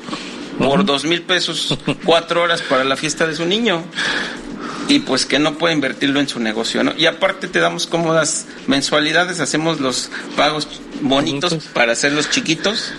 por 0.57 0.85
dos 0.85 1.05
mil 1.05 1.21
pesos, 1.21 1.77
cuatro 2.05 2.41
horas 2.41 2.61
para 2.61 2.83
la 2.83 2.95
fiesta 2.95 3.27
de 3.27 3.35
su 3.35 3.45
niño. 3.45 3.83
Y 4.89 4.99
pues 4.99 5.25
que 5.25 5.39
no 5.39 5.57
puede 5.57 5.73
invertirlo 5.73 6.19
en 6.19 6.27
su 6.27 6.41
negocio, 6.41 6.83
¿no? 6.83 6.93
Y 6.97 7.05
aparte 7.05 7.47
te 7.47 7.59
damos 7.59 7.87
cómodas 7.87 8.47
mensualidades, 8.67 9.39
hacemos 9.39 9.79
los 9.79 10.11
pagos 10.35 10.67
bonitos 11.01 11.55
para 11.73 11.93
hacerlos 11.93 12.29
chiquitos. 12.29 12.91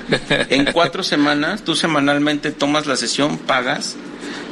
En 0.48 0.72
cuatro 0.72 1.02
semanas, 1.02 1.62
tú 1.62 1.76
semanalmente 1.76 2.52
tomas 2.52 2.86
la 2.86 2.96
sesión, 2.96 3.36
pagas. 3.36 3.96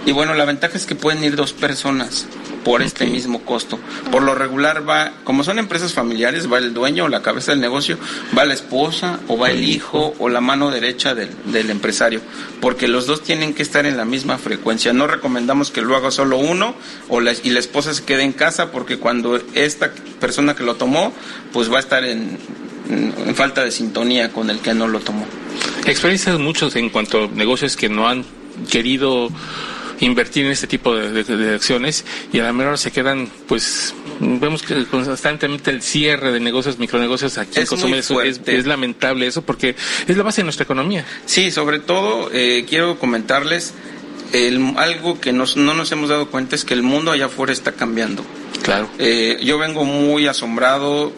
Y 0.04 0.12
bueno, 0.12 0.34
la 0.34 0.44
ventaja 0.44 0.76
es 0.76 0.86
que 0.86 0.94
pueden 0.94 1.22
ir 1.22 1.36
dos 1.36 1.52
personas 1.52 2.26
por 2.64 2.82
este 2.82 3.06
mismo 3.06 3.40
costo. 3.42 3.78
Por 4.10 4.22
lo 4.22 4.34
regular 4.34 4.88
va, 4.88 5.12
como 5.24 5.44
son 5.44 5.58
empresas 5.58 5.94
familiares, 5.94 6.50
va 6.50 6.58
el 6.58 6.74
dueño 6.74 7.04
o 7.04 7.08
la 7.08 7.22
cabeza 7.22 7.52
del 7.52 7.60
negocio, 7.60 7.98
va 8.36 8.44
la 8.44 8.54
esposa 8.54 9.20
o 9.28 9.36
va 9.36 9.50
el 9.50 9.64
hijo 9.64 10.14
o 10.18 10.28
la 10.28 10.40
mano 10.40 10.70
derecha 10.70 11.14
del, 11.14 11.30
del 11.46 11.70
empresario, 11.70 12.20
porque 12.60 12.88
los 12.88 13.06
dos 13.06 13.22
tienen 13.22 13.54
que 13.54 13.62
estar 13.62 13.86
en 13.86 13.96
la 13.96 14.04
misma 14.04 14.38
frecuencia. 14.38 14.92
No 14.92 15.06
recomendamos 15.06 15.70
que 15.70 15.82
lo 15.82 15.96
haga 15.96 16.10
solo 16.10 16.38
uno 16.38 16.74
o 17.08 17.20
la, 17.20 17.32
y 17.32 17.50
la 17.50 17.60
esposa 17.60 17.94
se 17.94 18.04
quede 18.04 18.22
en 18.22 18.32
casa 18.32 18.70
porque 18.70 18.98
cuando 18.98 19.40
esta 19.54 19.92
persona 20.20 20.54
que 20.54 20.64
lo 20.64 20.76
tomó, 20.76 21.12
pues 21.52 21.70
va 21.70 21.76
a 21.76 21.80
estar 21.80 22.04
en, 22.04 22.38
en 22.88 23.34
falta 23.34 23.64
de 23.64 23.70
sintonía 23.70 24.32
con 24.32 24.50
el 24.50 24.58
que 24.60 24.74
no 24.74 24.88
lo 24.88 25.00
tomó. 25.00 25.26
Experiencias 25.86 26.38
muchos 26.38 26.76
en 26.76 26.90
cuanto 26.90 27.24
a 27.24 27.28
negocios 27.28 27.76
que 27.76 27.88
no 27.88 28.08
han 28.08 28.24
querido 28.70 29.30
invertir 30.02 30.44
en 30.46 30.52
este 30.52 30.66
tipo 30.66 30.94
de, 30.94 31.54
acciones 31.54 32.04
y 32.32 32.40
a 32.40 32.44
la 32.44 32.52
menor 32.52 32.78
se 32.78 32.90
quedan, 32.90 33.28
pues, 33.46 33.94
vemos 34.20 34.62
que 34.62 34.84
constantemente 34.86 35.70
el 35.70 35.82
cierre 35.82 36.32
de 36.32 36.40
negocios, 36.40 36.78
micronegocios 36.78 37.38
aquí 37.38 37.60
es 37.60 37.72
en 37.72 37.94
es, 38.46 38.66
lamentable 38.66 39.26
eso 39.26 39.42
porque 39.42 39.76
es 40.06 40.16
la 40.16 40.22
base 40.22 40.42
de 40.42 40.44
nuestra 40.44 40.64
economía. 40.64 41.04
Sí, 41.26 41.50
sobre 41.50 41.78
todo 41.78 42.30
eh, 42.32 42.66
quiero 42.68 42.98
comentarles 42.98 43.74
el, 44.32 44.74
algo 44.76 45.20
que 45.20 45.32
no 45.32 45.44
nos 45.46 45.92
hemos 45.92 46.08
dado 46.08 46.28
cuenta 46.28 46.56
es 46.56 46.64
que 46.64 46.74
el 46.74 46.82
mundo 46.82 47.12
allá 47.12 47.26
afuera 47.26 47.52
está 47.52 47.72
cambiando. 47.72 48.24
Claro. 48.62 48.88
Eh, 48.98 49.38
yo 49.42 49.58
vengo 49.58 49.84
muy 49.84 50.26
asombrado, 50.28 51.12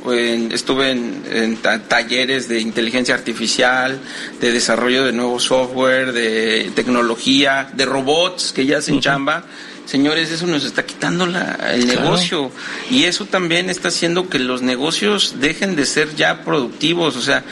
estuve 0.50 0.92
en, 0.92 1.59
talleres 1.88 2.48
de 2.48 2.61
inteligencia 2.61 3.14
artificial, 3.14 4.00
de 4.40 4.52
desarrollo 4.52 5.04
de 5.04 5.12
nuevo 5.12 5.38
software, 5.38 6.12
de 6.12 6.70
tecnología, 6.74 7.68
de 7.74 7.85
robots 7.85 8.52
que 8.52 8.64
ya 8.64 8.78
hacen 8.78 9.00
chamba. 9.00 9.44
Señores, 9.85 10.30
eso 10.30 10.46
nos 10.46 10.64
está 10.64 10.87
quitando 10.87 11.24
el 11.24 11.87
negocio 11.87 12.50
y 12.90 13.04
eso 13.04 13.26
también 13.26 13.68
está 13.68 13.88
haciendo 13.88 14.30
que 14.30 14.38
los 14.38 14.62
negocios 14.62 15.35
dejen 15.40 15.76
de 15.76 15.85
ser 15.85 16.14
ya 16.16 16.42
productivos, 16.42 17.16
o 17.16 17.20
sea, 17.20 17.44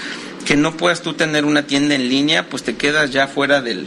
que 0.46 0.56
no 0.56 0.76
puedas 0.76 1.02
tú 1.02 1.12
tener 1.12 1.44
una 1.44 1.66
tienda 1.66 1.94
en 1.94 2.08
línea, 2.08 2.48
pues 2.48 2.62
te 2.62 2.76
quedas 2.76 3.10
ya 3.10 3.28
fuera 3.28 3.60
del, 3.60 3.86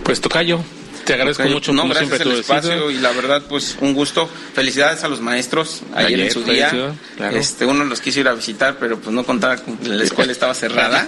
Pues 0.02 0.20
Tocayo, 0.20 0.60
te 1.04 1.14
agradezco 1.14 1.44
mucho. 1.44 1.72
No, 1.72 1.84
gracias 1.84 2.08
siempre 2.08 2.32
el 2.32 2.40
espacio 2.40 2.90
y 2.90 2.98
la 2.98 3.12
verdad, 3.12 3.42
pues 3.48 3.76
un 3.80 3.94
gusto. 3.94 4.28
Felicidades 4.54 5.04
a 5.04 5.08
los 5.08 5.20
maestros 5.20 5.82
ayer, 5.94 6.20
en 6.20 6.30
su 6.30 6.44
día. 6.44 6.94
Este, 7.32 7.66
uno 7.66 7.84
los 7.84 8.00
quiso 8.00 8.20
ir 8.20 8.28
a 8.28 8.34
visitar, 8.34 8.76
pero 8.78 8.98
pues 8.98 9.14
no 9.14 9.24
contaba 9.24 9.56
con 9.56 9.78
la 9.82 10.04
escuela 10.04 10.32
estaba 10.32 10.54
cerrada. 10.54 11.06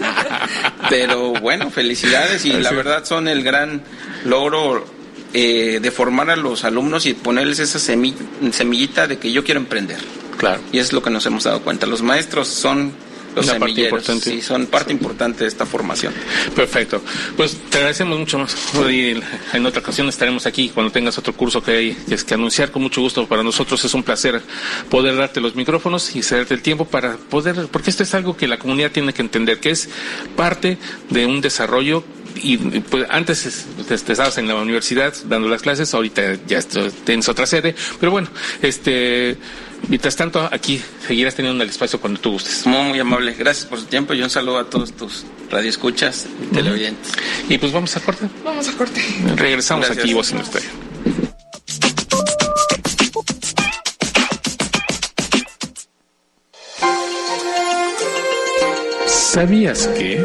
pero 0.90 1.32
bueno, 1.34 1.70
felicidades 1.70 2.44
y 2.44 2.52
la 2.52 2.72
verdad 2.72 3.04
son 3.04 3.28
el 3.28 3.42
gran 3.42 3.82
logro 4.24 5.01
eh, 5.34 5.80
de 5.80 5.90
formar 5.90 6.30
a 6.30 6.36
los 6.36 6.64
alumnos 6.64 7.06
y 7.06 7.14
ponerles 7.14 7.58
esa 7.58 7.78
semillita 7.78 9.06
de 9.06 9.18
que 9.18 9.32
yo 9.32 9.44
quiero 9.44 9.60
emprender. 9.60 9.98
Claro. 10.36 10.60
Y 10.72 10.78
es 10.78 10.92
lo 10.92 11.02
que 11.02 11.10
nos 11.10 11.24
hemos 11.26 11.44
dado 11.44 11.62
cuenta. 11.62 11.86
Los 11.86 12.02
maestros 12.02 12.48
son 12.48 12.92
los 13.34 13.46
semilleros, 13.46 14.04
sí, 14.20 14.42
son 14.42 14.66
parte 14.66 14.92
importante 14.92 15.44
de 15.44 15.48
esta 15.48 15.64
formación. 15.64 16.12
Perfecto. 16.54 17.02
Pues 17.36 17.56
te 17.70 17.78
agradecemos 17.78 18.18
mucho 18.18 18.38
más. 18.38 18.54
En 19.52 19.66
otra 19.66 19.80
ocasión 19.80 20.08
estaremos 20.08 20.46
aquí 20.46 20.68
cuando 20.68 20.92
tengas 20.92 21.16
otro 21.18 21.32
curso 21.32 21.62
que 21.62 21.70
hay 21.70 21.96
es 22.10 22.24
que 22.24 22.34
anunciar 22.34 22.70
con 22.70 22.82
mucho 22.82 23.00
gusto. 23.00 23.26
Para 23.26 23.42
nosotros 23.42 23.82
es 23.84 23.94
un 23.94 24.02
placer 24.02 24.42
poder 24.90 25.16
darte 25.16 25.40
los 25.40 25.54
micrófonos 25.54 26.14
y 26.14 26.22
cederte 26.22 26.54
el 26.54 26.62
tiempo 26.62 26.84
para 26.84 27.16
poder, 27.16 27.68
porque 27.70 27.90
esto 27.90 28.02
es 28.02 28.14
algo 28.14 28.36
que 28.36 28.46
la 28.46 28.58
comunidad 28.58 28.90
tiene 28.90 29.12
que 29.12 29.22
entender, 29.22 29.60
que 29.60 29.70
es 29.70 29.88
parte 30.36 30.76
de 31.10 31.26
un 31.26 31.40
desarrollo 31.40 32.04
y 32.36 32.56
pues 32.56 33.06
antes 33.10 33.66
te, 33.86 33.94
estabas 33.94 34.38
en 34.38 34.48
la 34.48 34.54
universidad 34.54 35.14
dando 35.26 35.48
las 35.48 35.62
clases, 35.62 35.92
ahorita 35.94 36.38
ya 36.46 36.60
tienes 37.04 37.28
otra 37.28 37.46
sede, 37.46 37.74
pero 38.00 38.12
bueno, 38.12 38.28
este, 38.60 39.36
mientras 39.88 40.16
tanto 40.16 40.48
aquí 40.50 40.80
seguirás 41.06 41.34
teniendo 41.34 41.62
el 41.62 41.70
espacio 41.70 42.00
cuando 42.00 42.20
tú 42.20 42.32
gustes. 42.32 42.66
Muy, 42.66 42.82
muy 42.84 43.00
amable, 43.00 43.34
gracias 43.34 43.66
por 43.66 43.78
su 43.78 43.86
tiempo 43.86 44.14
y 44.14 44.22
un 44.22 44.30
saludo 44.30 44.58
a 44.58 44.70
todos 44.70 44.92
tus 44.92 45.24
radioescuchas 45.50 46.26
y 46.42 46.54
televidentes. 46.54 47.12
Y 47.48 47.58
pues 47.58 47.72
vamos 47.72 47.96
a 47.96 48.00
corte. 48.00 48.28
Vamos 48.44 48.68
a 48.68 48.72
corte. 48.72 49.02
Regresamos 49.36 49.90
aquí, 49.90 50.14
vos 50.14 50.30
en 50.32 50.38
usted. 50.38 50.62
¿Sabías 59.06 59.86
que? 59.88 60.22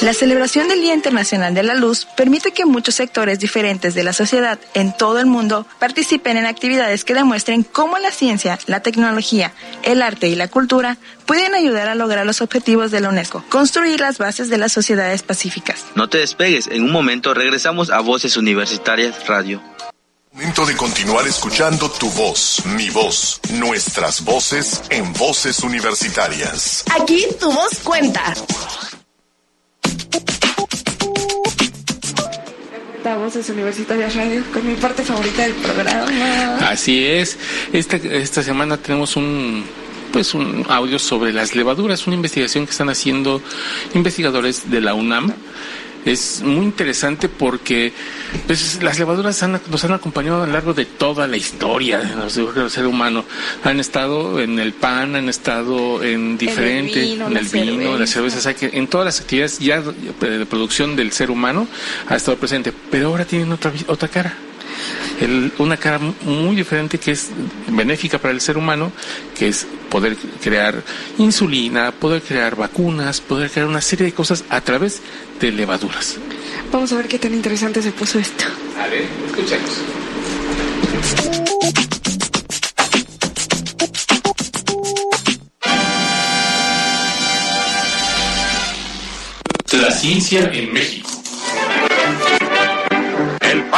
La 0.00 0.14
celebración 0.14 0.66
del 0.68 0.80
Día 0.80 0.94
Internacional 0.94 1.52
de 1.52 1.62
la 1.62 1.74
Luz 1.74 2.06
permite 2.16 2.52
que 2.52 2.64
muchos 2.64 2.94
sectores 2.94 3.38
diferentes 3.38 3.94
de 3.94 4.02
la 4.02 4.14
sociedad 4.14 4.58
en 4.72 4.96
todo 4.96 5.18
el 5.20 5.26
mundo 5.26 5.66
participen 5.78 6.38
en 6.38 6.46
actividades 6.46 7.04
que 7.04 7.12
demuestren 7.12 7.64
cómo 7.64 7.98
la 7.98 8.10
ciencia, 8.10 8.58
la 8.66 8.80
tecnología, 8.80 9.52
el 9.82 10.00
arte 10.00 10.28
y 10.28 10.36
la 10.36 10.48
cultura 10.48 10.96
pueden 11.26 11.54
ayudar 11.54 11.90
a 11.90 11.94
lograr 11.94 12.24
los 12.24 12.40
objetivos 12.40 12.90
de 12.90 13.00
la 13.00 13.10
UNESCO, 13.10 13.44
construir 13.50 14.00
las 14.00 14.16
bases 14.16 14.48
de 14.48 14.56
las 14.56 14.72
sociedades 14.72 15.22
pacíficas. 15.22 15.84
No 15.94 16.08
te 16.08 16.16
despegues, 16.16 16.68
en 16.68 16.84
un 16.84 16.92
momento 16.92 17.34
regresamos 17.34 17.90
a 17.90 18.00
Voces 18.00 18.38
Universitarias 18.38 19.26
Radio. 19.26 19.60
Momento 20.32 20.64
de 20.64 20.76
continuar 20.76 21.26
escuchando 21.26 21.90
tu 21.90 22.08
voz, 22.12 22.64
mi 22.64 22.88
voz, 22.88 23.38
nuestras 23.52 24.24
voces 24.24 24.80
en 24.88 25.12
Voces 25.12 25.60
Universitarias. 25.60 26.84
Aquí 26.98 27.26
tu 27.38 27.52
voz 27.52 27.80
cuenta. 27.84 28.32
Voces 33.02 33.48
Universitarias 33.48 34.14
Radio 34.14 34.42
con 34.52 34.66
mi 34.66 34.74
parte 34.74 35.02
favorita 35.02 35.42
del 35.42 35.54
programa. 35.54 36.58
Así 36.68 37.06
es. 37.06 37.38
Esta, 37.72 37.96
esta 37.96 38.42
semana 38.42 38.76
tenemos 38.76 39.16
un 39.16 39.64
pues 40.12 40.34
un 40.34 40.66
audio 40.68 40.98
sobre 40.98 41.32
las 41.32 41.54
levaduras, 41.54 42.06
una 42.06 42.16
investigación 42.16 42.66
que 42.66 42.72
están 42.72 42.88
haciendo 42.90 43.40
investigadores 43.94 44.68
de 44.68 44.80
la 44.80 44.92
UNAM 44.94 45.32
es 46.04 46.42
muy 46.42 46.64
interesante 46.64 47.28
porque 47.28 47.92
pues, 48.46 48.82
las 48.82 48.98
levaduras 48.98 49.42
nos 49.70 49.84
han 49.84 49.92
acompañado 49.92 50.42
a 50.42 50.46
lo 50.46 50.52
largo 50.52 50.74
de 50.74 50.84
toda 50.86 51.26
la 51.26 51.36
historia 51.36 51.98
del 51.98 52.70
ser 52.70 52.86
humano. 52.86 53.24
Han 53.64 53.80
estado 53.80 54.40
en 54.40 54.58
el 54.58 54.72
pan, 54.72 55.16
han 55.16 55.28
estado 55.28 56.02
en 56.02 56.38
diferente, 56.38 57.12
en 57.12 57.36
el 57.36 57.46
vino, 57.46 57.94
en 57.94 58.00
las 58.00 58.10
cervezas, 58.10 58.54
que 58.54 58.70
en 58.72 58.88
todas 58.88 59.04
las 59.04 59.20
actividades 59.20 59.58
ya 59.58 59.80
de 59.80 60.46
producción 60.46 60.96
del 60.96 61.12
ser 61.12 61.30
humano 61.30 61.66
ha 62.08 62.16
estado 62.16 62.36
presente, 62.36 62.72
pero 62.90 63.08
ahora 63.08 63.24
tienen 63.24 63.52
otra, 63.52 63.72
otra 63.88 64.08
cara 64.08 64.49
una 65.58 65.76
cara 65.76 65.98
muy 65.98 66.56
diferente 66.56 66.98
que 66.98 67.12
es 67.12 67.30
benéfica 67.68 68.18
para 68.18 68.32
el 68.32 68.40
ser 68.40 68.56
humano, 68.56 68.92
que 69.36 69.48
es 69.48 69.66
poder 69.88 70.16
crear 70.42 70.82
insulina, 71.18 71.92
poder 71.92 72.22
crear 72.22 72.56
vacunas, 72.56 73.20
poder 73.20 73.50
crear 73.50 73.68
una 73.68 73.80
serie 73.80 74.06
de 74.06 74.12
cosas 74.12 74.44
a 74.48 74.60
través 74.60 75.00
de 75.40 75.52
levaduras. 75.52 76.16
Vamos 76.72 76.92
a 76.92 76.96
ver 76.96 77.08
qué 77.08 77.18
tan 77.18 77.34
interesante 77.34 77.82
se 77.82 77.92
puso 77.92 78.18
esto. 78.18 78.44
A 78.78 78.86
ver, 78.86 79.04
escuchemos. 79.26 79.70
La 89.72 89.90
ciencia 89.92 90.50
en 90.52 90.72
México 90.72 91.09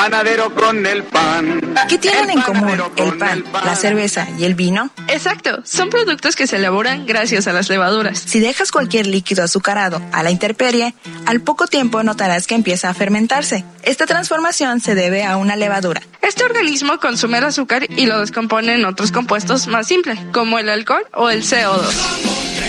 panadero 0.02 0.52
con 0.52 0.84
el 0.84 1.04
pan. 1.04 1.60
¿Qué 1.88 1.96
tienen 1.96 2.30
en 2.30 2.40
común 2.42 2.82
el 2.96 3.18
pan, 3.18 3.44
la 3.64 3.76
cerveza 3.76 4.26
y 4.36 4.42
el 4.42 4.56
vino? 4.56 4.90
Exacto, 5.06 5.62
son 5.64 5.90
productos 5.90 6.34
que 6.34 6.48
se 6.48 6.56
elaboran 6.56 7.06
gracias 7.06 7.46
a 7.46 7.52
las 7.52 7.68
levaduras. 7.68 8.18
Si 8.18 8.40
dejas 8.40 8.72
cualquier 8.72 9.06
líquido 9.06 9.44
azucarado 9.44 10.02
a 10.10 10.24
la 10.24 10.32
intemperie, 10.32 10.96
al 11.24 11.40
poco 11.40 11.68
tiempo 11.68 12.02
notarás 12.02 12.48
que 12.48 12.56
empieza 12.56 12.90
a 12.90 12.94
fermentarse. 12.94 13.64
Esta 13.84 14.06
transformación 14.06 14.80
se 14.80 14.96
debe 14.96 15.22
a 15.22 15.36
una 15.36 15.54
levadura. 15.54 16.02
Este 16.20 16.42
organismo 16.42 16.98
consume 16.98 17.38
el 17.38 17.44
azúcar 17.44 17.86
y 17.88 18.06
lo 18.06 18.18
descompone 18.18 18.74
en 18.74 18.84
otros 18.84 19.12
compuestos 19.12 19.68
más 19.68 19.86
simples, 19.86 20.18
como 20.32 20.58
el 20.58 20.68
alcohol 20.68 21.06
o 21.12 21.30
el 21.30 21.44
CO2. 21.44 22.61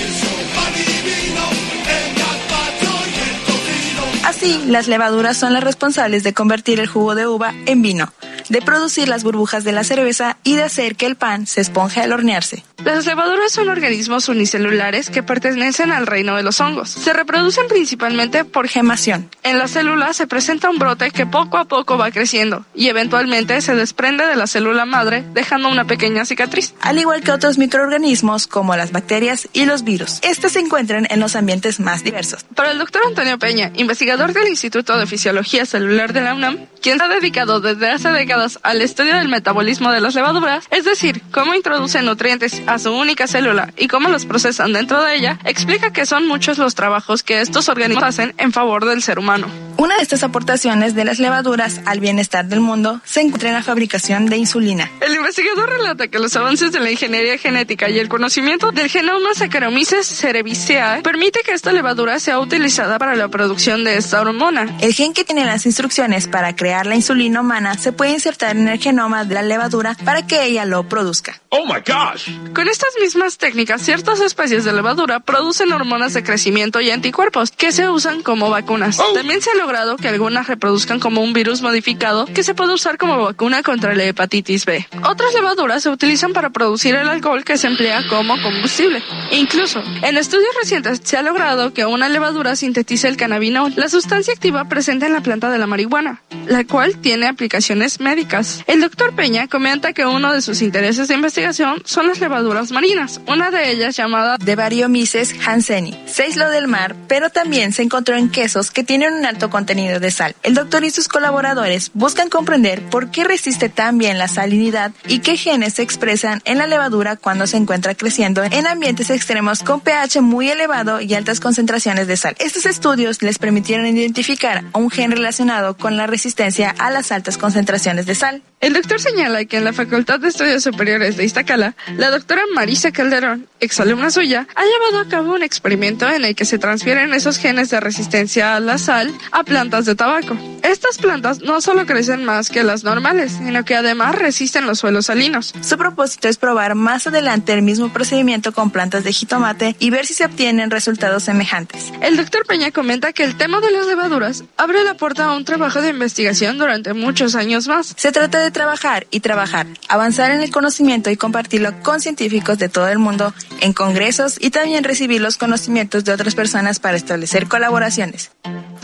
Así, 4.44 4.66
las 4.68 4.90
levaduras 4.90 5.38
son 5.38 5.54
las 5.54 5.64
responsables 5.64 6.22
de 6.24 6.34
convertir 6.34 6.82
el 6.82 6.88
jugo 6.88 7.16
de 7.16 7.26
uva 7.26 7.54
en 7.66 7.82
vino, 7.82 8.12
de 8.50 8.62
producir 8.62 9.08
las 9.08 9.24
burbujas 9.24 9.64
de 9.64 9.72
la 9.72 9.86
cerveza 9.86 10.36
y 10.44 10.58
de 10.58 10.64
hacer 10.64 10.98
que 10.98 11.06
el 11.06 11.16
pan 11.16 11.48
se 11.48 11.62
esponje 11.62 12.02
al 12.02 12.12
hornearse. 12.12 12.66
Las 12.86 13.06
levaduras 13.06 13.54
son 13.54 13.70
organismos 13.70 14.28
unicelulares 14.28 15.10
que 15.10 15.24
pertenecen 15.24 15.92
al 15.92 16.06
reino 16.06 16.36
de 16.36 16.44
los 16.44 16.60
hongos. 16.60 16.90
Se 16.90 17.14
reproducen 17.14 17.68
principalmente 17.70 18.44
por 18.44 18.68
gemación. 18.68 19.30
En 19.42 19.58
la 19.58 19.70
célula 19.70 20.12
se 20.12 20.28
presenta 20.28 20.70
un 20.70 20.80
brote 20.80 21.12
que 21.12 21.26
poco 21.26 21.58
a 21.58 21.66
poco 21.66 21.98
va 21.98 22.12
creciendo 22.12 22.66
y 22.76 22.90
eventualmente 22.90 23.62
se 23.62 23.74
desprende 23.74 24.28
de 24.28 24.36
la 24.36 24.48
célula 24.48 24.86
madre 24.86 25.24
dejando 25.34 25.70
una 25.70 25.86
pequeña 25.86 26.26
cicatriz. 26.26 26.74
Al 26.82 27.00
igual 27.00 27.22
que 27.22 27.32
otros 27.32 27.58
microorganismos 27.58 28.48
como 28.48 28.76
las 28.76 28.92
bacterias 28.92 29.48
y 29.54 29.66
los 29.66 29.86
virus. 29.86 30.20
Estos 30.22 30.52
se 30.52 30.60
encuentran 30.60 31.08
en 31.10 31.22
los 31.22 31.38
ambientes 31.38 31.80
más 31.80 32.04
diversos. 32.04 32.46
Para 32.54 32.72
el 32.72 32.80
doctor 32.80 33.02
Antonio 33.08 33.40
Peña, 33.40 33.72
investigador 33.76 34.34
del 34.34 34.50
Instituto 34.50 34.98
de 34.98 35.08
Fisiología 35.08 35.66
Celular 35.66 36.12
de 36.12 36.22
la 36.22 36.34
UNAM, 36.34 36.68
quien 36.82 37.02
ha 37.02 37.08
dedicado 37.08 37.62
desde 37.62 37.90
hace 37.90 38.10
décadas 38.10 38.60
al 38.62 38.82
estudio 38.82 39.16
del 39.16 39.30
metabolismo 39.30 39.92
de 39.92 40.02
las 40.02 40.16
levaduras, 40.16 40.66
es 40.70 40.84
decir, 40.84 41.22
cómo 41.32 41.56
introducen 41.56 42.06
nutrientes 42.06 42.62
a 42.68 42.73
su 42.80 42.92
única 42.94 43.28
célula 43.28 43.74
y 43.78 43.88
cómo 43.88 44.10
los 44.10 44.26
procesan 44.26 44.74
dentro 44.74 45.04
de 45.04 45.16
ella, 45.16 45.40
explica 45.44 45.92
que 45.92 46.06
son 46.06 46.28
muchos 46.28 46.58
los 46.58 46.76
trabajos 46.76 47.24
que 47.24 47.42
estos 47.42 47.70
organismos 47.70 48.04
hacen 48.04 48.34
en 48.38 48.52
favor 48.52 48.86
del 48.86 49.02
ser 49.02 49.20
humano. 49.20 49.48
Una 49.78 49.98
de 49.98 50.04
estas 50.04 50.24
aportaciones 50.24 50.96
de 50.96 51.04
las 51.04 51.20
levaduras 51.20 51.82
al 51.86 52.00
bienestar 52.00 52.46
del 52.46 52.60
mundo 52.60 53.02
se 53.04 53.22
encuentra 53.22 53.50
en 53.50 53.56
la 53.56 53.64
fabricación 53.64 54.28
de 54.28 54.38
insulina. 54.38 54.90
El 55.02 55.16
investigador 55.16 55.70
relata 55.70 56.08
que 56.08 56.20
los 56.20 56.36
avances 56.36 56.72
de 56.72 56.80
la 56.80 56.92
ingeniería 56.92 57.38
genética 57.38 57.90
y 57.90 58.00
el 58.00 58.08
conocimiento 58.08 58.72
del 58.72 58.90
genoma 58.90 59.34
Saccharomyces 59.34 60.06
cerevisiae 60.06 61.02
permite 61.02 61.42
que 61.42 61.52
esta 61.52 61.72
levadura 61.72 62.20
sea 62.20 62.40
utilizada 62.40 63.00
para 63.00 63.16
la 63.16 63.28
producción 63.28 63.84
de 63.84 63.98
esta 63.98 64.22
hormona. 64.22 64.78
El 64.80 64.94
gen 64.94 65.14
que 65.14 65.24
tiene 65.24 65.46
las 65.46 65.66
instrucciones 65.66 66.28
para 66.28 66.56
crear 66.56 66.86
la 66.86 66.96
insulina 66.96 67.42
humana 67.42 67.78
se 67.78 67.92
puede 67.92 68.12
insertar 68.12 68.56
en 68.56 68.68
el 68.68 68.80
genoma 68.80 69.26
de 69.26 69.36
la 69.36 69.42
levadura 69.42 69.98
para 70.06 70.26
que 70.28 70.44
ella 70.44 70.66
lo 70.66 70.88
produzca. 70.88 71.42
Oh 71.50 71.66
my 71.66 71.82
gosh. 71.86 72.30
Con 72.54 72.68
estas 72.68 72.94
mismas 73.02 73.40
técnicas, 73.40 73.82
ciertas 73.82 74.20
especies 74.20 74.64
de 74.64 74.74
levadura 74.74 75.20
producen 75.20 75.74
hormonas 75.74 76.14
de 76.14 76.24
crecimiento 76.24 76.82
y 76.82 76.92
anticuerpos 76.92 77.50
que 77.50 77.72
se 77.72 77.90
usan 77.90 78.22
como 78.22 78.52
vacunas. 78.52 79.00
Oh. 79.00 79.14
También 79.14 79.42
se 79.42 79.56
logra 79.58 79.84
que 80.00 80.08
algunas 80.08 80.46
reproduzcan 80.46 81.00
como 81.00 81.22
un 81.22 81.34
virus 81.34 81.64
modificado 81.64 82.28
que 82.28 82.44
se 82.44 82.54
puede 82.54 82.74
usar 82.74 83.00
como 83.00 83.18
vacuna 83.24 83.64
contra 83.64 83.96
la 83.96 84.04
hepatitis 84.04 84.66
B. 84.66 84.88
Otras 85.04 85.34
levaduras 85.34 85.82
se 85.82 85.90
utilizan 85.90 86.32
para 86.32 86.52
producir 86.52 86.94
el 86.94 87.10
alcohol 87.10 87.44
que 87.44 87.58
se 87.58 87.66
emplea 87.66 88.08
como 88.08 88.40
combustible. 88.40 89.02
Incluso, 89.32 89.82
en 90.04 90.18
estudios 90.18 90.54
recientes 90.62 91.02
se 91.04 91.18
ha 91.18 91.24
logrado 91.24 91.74
que 91.74 91.88
una 91.88 92.08
levadura 92.08 92.56
sintetice 92.56 93.08
el 93.08 93.18
cannabinol, 93.18 93.74
la 93.76 93.90
sustancia 93.90 94.32
activa 94.32 94.70
presente 94.70 95.08
en 95.08 95.14
la 95.14 95.22
planta 95.22 95.50
de 95.50 95.58
la 95.58 95.66
marihuana, 95.66 96.22
la 96.46 96.64
cual 96.66 96.98
tiene 96.98 97.28
aplicaciones 97.28 98.00
médicas. 98.00 98.64
El 98.68 98.82
doctor 98.82 99.16
Peña 99.16 99.48
comenta 99.48 99.94
que 99.94 100.06
uno 100.06 100.32
de 100.32 100.44
sus 100.44 100.62
intereses 100.62 101.08
de 101.08 101.16
investigación 101.16 101.82
son 101.86 102.08
las 102.08 102.20
levaduras 102.20 102.43
marinas, 102.72 103.22
una 103.28 103.52
de 103.52 103.72
ellas 103.72 103.96
llamada 103.96 104.38
de 104.38 104.56
Variomyces 104.56 105.36
hanseníi, 105.46 105.98
se 106.06 106.24
aisló 106.24 106.50
del 106.50 106.68
mar, 106.68 106.96
pero 107.08 107.30
también 107.30 107.74
se 107.74 107.84
encontró 107.84 108.16
en 108.18 108.30
quesos 108.30 108.72
que 108.72 108.84
tienen 108.84 109.14
un 109.14 109.26
alto 109.26 109.50
contenido 109.50 110.00
de 110.00 110.12
sal. 110.12 110.36
El 110.44 110.56
doctor 110.56 110.84
y 110.84 110.90
sus 110.90 111.08
colaboradores 111.08 111.92
buscan 111.94 112.30
comprender 112.30 112.82
por 112.90 113.12
qué 113.12 113.24
resiste 113.24 113.70
tan 113.70 113.98
bien 113.98 114.18
la 114.18 114.28
salinidad 114.28 114.92
y 115.08 115.20
qué 115.20 115.38
genes 115.38 115.76
se 115.76 115.82
expresan 115.84 116.42
en 116.46 116.58
la 116.58 116.68
levadura 116.68 117.16
cuando 117.16 117.48
se 117.48 117.58
encuentra 117.58 117.96
creciendo 117.96 118.44
en 118.44 118.68
ambientes 118.68 119.10
extremos 119.10 119.64
con 119.64 119.82
pH 119.82 120.22
muy 120.22 120.50
elevado 120.50 121.02
y 121.02 121.14
altas 121.14 121.40
concentraciones 121.40 122.08
de 122.08 122.18
sal. 122.18 122.36
Estos 122.40 122.66
estudios 122.66 123.22
les 123.22 123.40
permitieron 123.40 123.86
identificar 123.86 124.64
un 124.74 124.90
gen 124.90 125.12
relacionado 125.12 125.78
con 125.78 125.98
la 125.98 126.08
resistencia 126.08 126.74
a 126.78 126.90
las 126.90 127.12
altas 127.12 127.38
concentraciones 127.38 128.06
de 128.06 128.16
sal. 128.16 128.42
El 128.64 128.72
doctor 128.72 129.02
señala 129.02 129.44
que 129.44 129.58
en 129.58 129.66
la 129.66 129.74
Facultad 129.74 130.22
de 130.22 130.30
Estudios 130.30 130.64
Superiores 130.64 131.18
de 131.18 131.26
Iztacala, 131.26 131.76
la 131.98 132.12
doctora 132.12 132.44
Marisa 132.56 132.94
Calderón, 132.94 133.50
exalumna 133.60 134.10
suya, 134.10 134.48
ha 134.56 134.64
llevado 134.64 135.06
a 135.06 135.10
cabo 135.10 135.34
un 135.34 135.44
experimento 135.44 136.10
en 136.10 136.24
el 136.24 136.34
que 136.34 136.46
se 136.46 136.60
transfieren 136.60 137.14
esos 137.14 137.38
genes 137.38 137.70
de 137.72 137.82
resistencia 137.82 138.56
a 138.56 138.62
la 138.62 138.78
sal 138.78 139.14
a 139.34 139.44
plantas 139.44 139.84
de 139.86 139.96
tabaco. 139.96 140.38
Estas 140.64 140.98
plantas 140.98 141.42
no 141.42 141.60
solo 141.60 141.86
crecen 141.86 142.24
más 142.24 142.50
que 142.50 142.64
las 142.64 142.86
normales, 142.86 143.34
sino 143.34 143.66
que 143.66 143.76
además 143.76 144.16
resisten 144.16 144.66
los 144.66 144.80
suelos 144.80 145.08
salinos. 145.08 145.54
Su 145.60 145.78
propósito 145.78 146.30
es 146.30 146.38
probar 146.38 146.74
más 146.74 147.06
adelante 147.06 147.52
el 147.52 147.64
mismo 147.64 147.92
procedimiento 147.92 148.54
con 148.54 148.72
plantas 148.72 149.04
de 149.04 149.12
jitomate 149.12 149.76
y 149.80 149.90
ver 149.90 150.06
si 150.06 150.14
se 150.14 150.24
obtienen 150.24 150.72
resultados 150.72 151.24
semejantes. 151.24 151.92
El 152.02 152.16
doctor 152.16 152.46
Peña 152.46 152.72
comenta 152.72 153.12
que 153.12 153.26
el 153.26 153.36
tema 153.36 153.60
de 153.60 153.72
las 153.72 153.88
levaduras 153.88 154.46
abre 154.56 154.86
la 154.86 154.94
puerta 154.94 155.26
a 155.26 155.36
un 155.36 155.44
trabajo 155.44 155.82
de 155.82 155.90
investigación 155.90 156.58
durante 156.58 156.94
muchos 156.94 157.36
años 157.36 157.68
más. 157.68 157.94
Se 157.98 158.14
trata 158.14 158.40
de 158.40 158.53
trabajar 158.54 159.08
y 159.12 159.20
trabajar, 159.20 159.68
avanzar 159.90 160.32
en 160.32 160.42
el 160.42 160.52
conocimiento 160.52 161.10
y 161.10 161.18
compartirlo 161.18 161.74
con 161.84 162.00
científicos 162.00 162.58
de 162.58 162.70
todo 162.70 162.88
el 162.88 163.00
mundo 163.00 163.34
en 163.60 163.74
congresos 163.74 164.38
y 164.40 164.52
también 164.52 164.84
recibir 164.84 165.20
los 165.20 165.38
conocimientos 165.38 166.06
de 166.06 166.14
otras 166.14 166.36
personas 166.36 166.80
para 166.80 166.96
establecer 166.96 167.48
colaboraciones. 167.48 168.32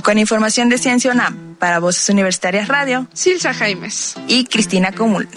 Con 0.03 0.17
información 0.17 0.69
de 0.69 0.77
Ciencia 0.77 1.11
UNAM, 1.11 1.55
para 1.55 1.79
Voces 1.79 2.09
Universitarias 2.09 2.67
Radio, 2.67 3.07
Silsa 3.13 3.53
Jaimes 3.53 4.15
y 4.27 4.45
Cristina 4.45 4.91
Comul. 4.91 5.29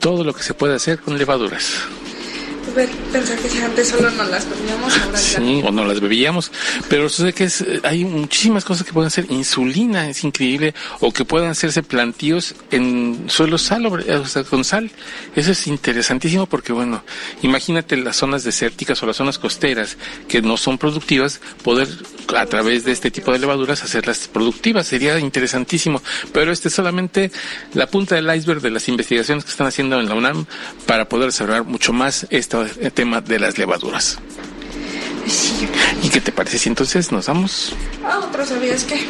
Todo 0.00 0.24
lo 0.24 0.34
que 0.34 0.42
se 0.42 0.52
puede 0.52 0.74
hacer 0.74 0.98
con 0.98 1.16
levaduras 1.16 1.82
pensar 2.72 3.38
que 3.38 3.62
antes 3.62 3.88
solo 3.88 4.10
no 4.10 4.24
las 4.24 4.48
bebíamos, 4.48 4.98
ahora 4.98 5.18
Sí, 5.18 5.62
o 5.64 5.70
no 5.70 5.84
las 5.84 6.00
bebíamos, 6.00 6.50
pero 6.88 7.08
sé 7.08 7.32
que 7.32 7.48
hay 7.82 8.04
muchísimas 8.04 8.64
cosas 8.64 8.86
que 8.86 8.92
pueden 8.92 9.10
ser 9.10 9.26
insulina, 9.30 10.08
es 10.08 10.24
increíble, 10.24 10.74
o 11.00 11.12
que 11.12 11.24
puedan 11.24 11.50
hacerse 11.50 11.82
plantíos 11.82 12.54
en 12.70 13.24
suelo 13.28 13.58
sal, 13.58 13.86
o 13.86 14.26
sea, 14.26 14.44
con 14.44 14.64
sal. 14.64 14.90
Eso 15.36 15.52
es 15.52 15.66
interesantísimo 15.66 16.46
porque, 16.46 16.72
bueno, 16.72 17.04
imagínate 17.42 17.96
las 17.96 18.16
zonas 18.16 18.44
desérticas 18.44 19.02
o 19.02 19.06
las 19.06 19.16
zonas 19.16 19.38
costeras 19.38 19.96
que 20.28 20.42
no 20.42 20.56
son 20.56 20.78
productivas, 20.78 21.40
poder 21.62 21.88
a 22.36 22.46
través 22.46 22.84
de 22.84 22.92
este 22.92 23.10
tipo 23.10 23.32
de 23.32 23.38
levaduras 23.38 23.82
hacerlas 23.82 24.28
productivas, 24.28 24.86
sería 24.86 25.18
interesantísimo, 25.18 26.02
pero 26.32 26.52
este 26.52 26.68
es 26.68 26.74
solamente 26.74 27.30
la 27.74 27.86
punta 27.86 28.14
del 28.14 28.34
iceberg 28.34 28.60
de 28.60 28.70
las 28.70 28.88
investigaciones 28.88 29.44
que 29.44 29.50
están 29.50 29.66
haciendo 29.66 30.00
en 30.00 30.08
la 30.08 30.14
UNAM 30.14 30.46
para 30.86 31.08
poder 31.08 31.26
desarrollar 31.26 31.64
mucho 31.64 31.92
más 31.92 32.26
esta 32.30 32.66
el 32.80 32.92
tema 32.92 33.20
de 33.20 33.38
las 33.38 33.58
levaduras. 33.58 34.18
Sí. 35.26 35.68
¿Y 36.02 36.08
qué 36.08 36.20
te 36.20 36.32
parece 36.32 36.58
si 36.58 36.68
entonces 36.68 37.12
nos 37.12 37.26
vamos? 37.26 37.72
Ah, 38.04 38.18
otro 38.18 38.44
sabías 38.44 38.84
que. 38.84 39.06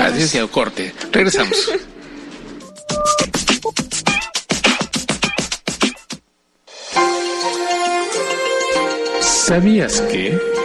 Adiós 0.00 0.34
y 0.34 0.48
corte. 0.48 0.94
Regresamos. 1.12 1.70
¿Sabías 9.20 10.00
que? 10.02 10.61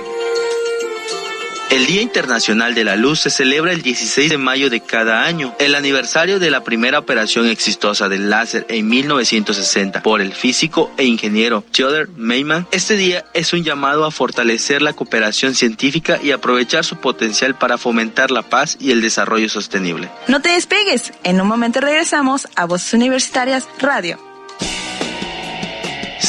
El 1.70 1.86
Día 1.86 2.02
Internacional 2.02 2.74
de 2.76 2.86
la 2.86 2.96
Luz 2.96 3.20
se 3.20 3.30
celebra 3.30 3.74
el 3.74 3.82
16 3.82 4.30
de 4.30 4.38
mayo 4.38 4.70
de 4.70 4.80
cada 4.80 5.26
año, 5.26 5.54
el 5.60 5.76
aniversario 5.76 6.40
de 6.40 6.50
la 6.50 6.64
primera 6.64 6.98
operación 6.98 7.48
exitosa 7.48 8.08
del 8.08 8.30
láser 8.30 8.66
en 8.70 8.88
1960 8.88 10.02
por 10.02 10.22
el 10.22 10.34
físico 10.34 10.92
e 10.98 11.04
ingeniero 11.04 11.66
Theodor 11.72 12.10
Meyman. 12.16 12.68
Este 12.72 12.96
día 12.96 13.26
es 13.34 13.52
un 13.52 13.66
llamado 13.66 14.06
a 14.06 14.12
fortalecer 14.12 14.82
la 14.82 14.94
cooperación 14.94 15.56
científica 15.56 16.20
y 16.24 16.32
aprovechar 16.32 16.86
su 16.86 16.96
potencial 16.96 17.56
para 17.56 17.78
fomentar 17.78 18.32
la 18.32 18.44
paz 18.44 18.78
y 18.80 18.92
el 18.92 19.02
desarrollo 19.02 19.50
sostenible. 19.50 20.10
No 20.30 20.42
te 20.42 20.50
despegues, 20.50 21.12
en 21.24 21.42
un 21.42 21.48
momento 21.48 21.82
regresamos 21.82 22.48
a 22.56 22.64
Voces 22.64 22.94
Universitarias 22.94 23.68
Radio. 23.80 24.27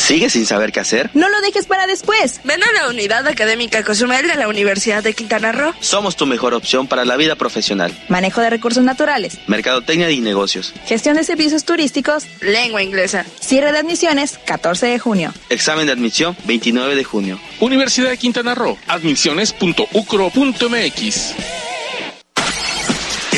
¿Sigues 0.08 0.32
sin 0.32 0.46
saber 0.46 0.72
qué 0.72 0.80
hacer? 0.80 1.10
No 1.12 1.28
lo 1.28 1.38
dejes 1.42 1.66
para 1.66 1.86
después. 1.86 2.40
Ven 2.42 2.64
a 2.64 2.72
la 2.72 2.88
Unidad 2.88 3.26
Académica 3.26 3.84
Cozumel 3.84 4.26
de 4.26 4.36
la 4.36 4.48
Universidad 4.48 5.02
de 5.02 5.12
Quintana 5.12 5.52
Roo. 5.52 5.74
Somos 5.80 6.16
tu 6.16 6.24
mejor 6.24 6.54
opción 6.54 6.86
para 6.86 7.04
la 7.04 7.18
vida 7.18 7.34
profesional. 7.34 7.92
Manejo 8.08 8.40
de 8.40 8.48
recursos 8.48 8.82
naturales. 8.82 9.36
Mercadotecnia 9.48 10.10
y 10.10 10.20
negocios. 10.20 10.72
Gestión 10.86 11.16
de 11.16 11.24
servicios 11.24 11.66
turísticos. 11.66 12.24
Lengua 12.40 12.82
inglesa. 12.82 13.26
Cierre 13.38 13.70
de 13.70 13.80
admisiones, 13.80 14.38
14 14.46 14.86
de 14.86 14.98
junio. 14.98 15.34
Examen 15.50 15.84
de 15.84 15.92
admisión, 15.92 16.34
29 16.44 16.96
de 16.96 17.04
junio. 17.04 17.38
Universidad 17.60 18.08
de 18.08 18.16
Quintana 18.16 18.54
Roo. 18.54 18.78
Admisiones.ucro.mx. 18.86 21.34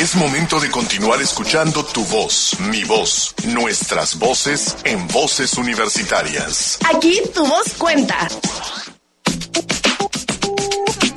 Es 0.01 0.15
momento 0.15 0.59
de 0.59 0.71
continuar 0.71 1.21
escuchando 1.21 1.85
tu 1.85 2.03
voz, 2.05 2.57
mi 2.71 2.83
voz, 2.85 3.35
nuestras 3.53 4.17
voces 4.17 4.75
en 4.83 5.07
voces 5.07 5.53
universitarias. 5.59 6.79
Aquí 6.91 7.21
tu 7.35 7.45
voz 7.45 7.75
cuenta. 7.77 8.27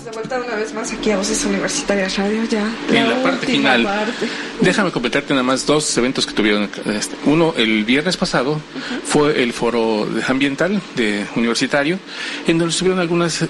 De 0.05 0.11
vuelta 0.11 0.39
una 0.39 0.57
vez 0.57 0.75
más 0.75 0.93
aquí 0.93 1.11
a 1.13 1.17
Voces 1.17 1.47
Universitarias 1.47 2.19
Radio 2.19 2.45
ya. 2.45 2.71
En 2.91 3.09
la 3.09 3.23
parte 3.23 3.47
final, 3.47 3.85
parte. 3.85 4.29
déjame 4.61 4.93
completarte 4.93 5.33
nada 5.33 5.45
más 5.45 5.65
dos 5.65 5.97
eventos 5.97 6.27
que 6.27 6.35
tuvieron. 6.35 6.69
este, 6.85 7.17
Uno, 7.25 7.55
el 7.57 7.87
viernes 7.87 8.19
pasado, 8.19 8.61
fue 9.03 9.43
el 9.43 9.55
foro 9.55 10.07
ambiental 10.29 10.83
de 10.95 11.27
universitario, 11.37 11.99
en 12.47 12.59
donde 12.59 12.73
estuvieron 12.73 13.01
algunas 13.01 13.47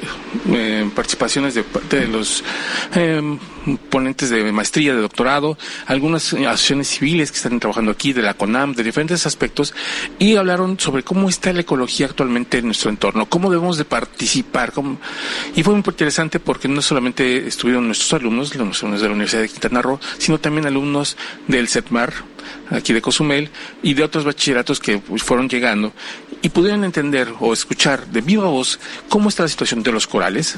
eh, 0.52 0.88
participaciones 0.94 1.54
de 1.54 1.64
parte 1.64 1.98
de 1.98 2.06
los 2.06 2.44
eh, 2.94 3.36
ponentes 3.90 4.30
de 4.30 4.52
maestría, 4.52 4.94
de 4.94 5.00
doctorado, 5.00 5.58
algunas 5.86 6.32
eh, 6.32 6.46
asociaciones 6.46 6.88
civiles 6.88 7.30
que 7.30 7.36
están 7.36 7.60
trabajando 7.60 7.90
aquí, 7.90 8.12
de 8.12 8.22
la 8.22 8.34
CONAM, 8.34 8.74
de 8.74 8.82
diferentes 8.82 9.26
aspectos, 9.26 9.74
y 10.18 10.36
hablaron 10.36 10.78
sobre 10.78 11.02
cómo 11.02 11.28
está 11.28 11.52
la 11.52 11.62
ecología 11.62 12.06
actualmente 12.06 12.58
en 12.58 12.66
nuestro 12.66 12.90
entorno, 12.90 13.26
cómo 13.26 13.50
debemos 13.50 13.78
de 13.78 13.84
participar. 13.84 14.72
Y 15.54 15.62
fue 15.62 15.72
muy 15.72 15.78
interesante 15.78 16.40
porque 16.40 16.68
no 16.68 16.82
solamente 16.82 17.46
estuvieron 17.46 17.86
nuestros 17.86 18.12
alumnos, 18.14 18.54
los 18.54 18.82
alumnos 18.82 19.00
de 19.00 19.08
la 19.08 19.14
Universidad 19.14 19.42
de 19.42 19.48
Quintana 19.48 19.82
Roo, 19.82 20.00
sino 20.18 20.38
también 20.38 20.66
alumnos 20.66 21.16
del 21.48 21.68
CETMAR, 21.68 22.12
aquí 22.70 22.92
de 22.92 23.02
Cozumel, 23.02 23.50
y 23.82 23.94
de 23.94 24.02
otros 24.02 24.24
bachilleratos 24.24 24.80
que 24.80 24.98
fueron 24.98 25.48
llegando 25.48 25.92
y 26.44 26.50
pudieron 26.50 26.84
entender 26.84 27.32
o 27.40 27.54
escuchar 27.54 28.06
de 28.08 28.20
viva 28.20 28.48
voz 28.48 28.78
cómo 29.08 29.30
está 29.30 29.44
la 29.44 29.48
situación 29.48 29.82
de 29.82 29.90
los 29.90 30.06
corales, 30.06 30.56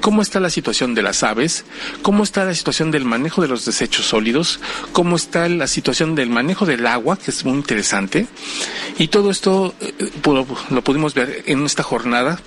cómo 0.00 0.20
está 0.20 0.40
la 0.40 0.50
situación 0.50 0.96
de 0.96 1.02
las 1.02 1.22
aves, 1.22 1.64
cómo 2.02 2.24
está 2.24 2.44
la 2.44 2.54
situación 2.54 2.90
del 2.90 3.04
manejo 3.04 3.40
de 3.40 3.46
los 3.46 3.64
desechos 3.64 4.06
sólidos, 4.06 4.58
cómo 4.92 5.14
está 5.14 5.48
la 5.48 5.68
situación 5.68 6.16
del 6.16 6.28
manejo 6.28 6.66
del 6.66 6.84
agua, 6.88 7.16
que 7.16 7.30
es 7.30 7.44
muy 7.44 7.54
interesante. 7.54 8.26
Y 8.98 9.08
todo 9.08 9.30
esto 9.30 9.76
eh, 9.80 10.10
lo 10.70 10.82
pudimos 10.82 11.14
ver 11.14 11.44
en 11.46 11.64
esta 11.64 11.84
jornada 11.84 12.40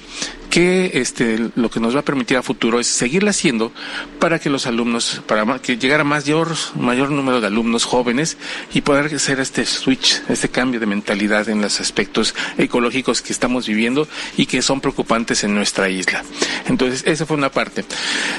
que 0.52 0.91
este 0.95 1.49
lo 1.56 1.72
que 1.72 1.80
nos 1.80 1.95
va 1.95 2.02
a 2.02 2.06
permitir 2.06 2.36
a 2.36 2.43
futuro 2.43 2.80
es 2.80 2.88
seguirla 2.88 3.30
haciendo 3.32 3.72
para 4.20 4.38
que 4.38 4.49
los 4.49 4.68
alumnos 4.68 5.22
para 5.26 5.60
que 5.60 5.78
llegara 5.78 6.04
mayor 6.04 6.49
mayor 6.76 7.10
número 7.10 7.39
de 7.39 7.47
alumnos 7.47 7.86
jóvenes 7.86 8.38
y 8.74 8.82
poder 8.82 9.16
hacer 9.16 9.39
este 9.39 9.66
switch 9.66 10.22
este 10.28 10.49
cambio 10.49 10.82
de 10.82 10.86
mentalidad 10.86 11.47
en 11.47 11.62
los 11.62 11.80
aspectos 11.80 12.36
ecológicos 12.58 13.22
que 13.22 13.32
estamos 13.32 13.66
viviendo 13.66 14.08
y 14.36 14.45
que 14.45 14.62
son 14.62 14.82
preocupantes 14.82 15.43
en 15.45 15.56
nuestra 15.56 15.89
isla. 15.89 16.24
Entonces 16.68 17.04
esa 17.08 17.26
fue 17.26 17.38
una 17.38 17.49
parte. 17.49 17.86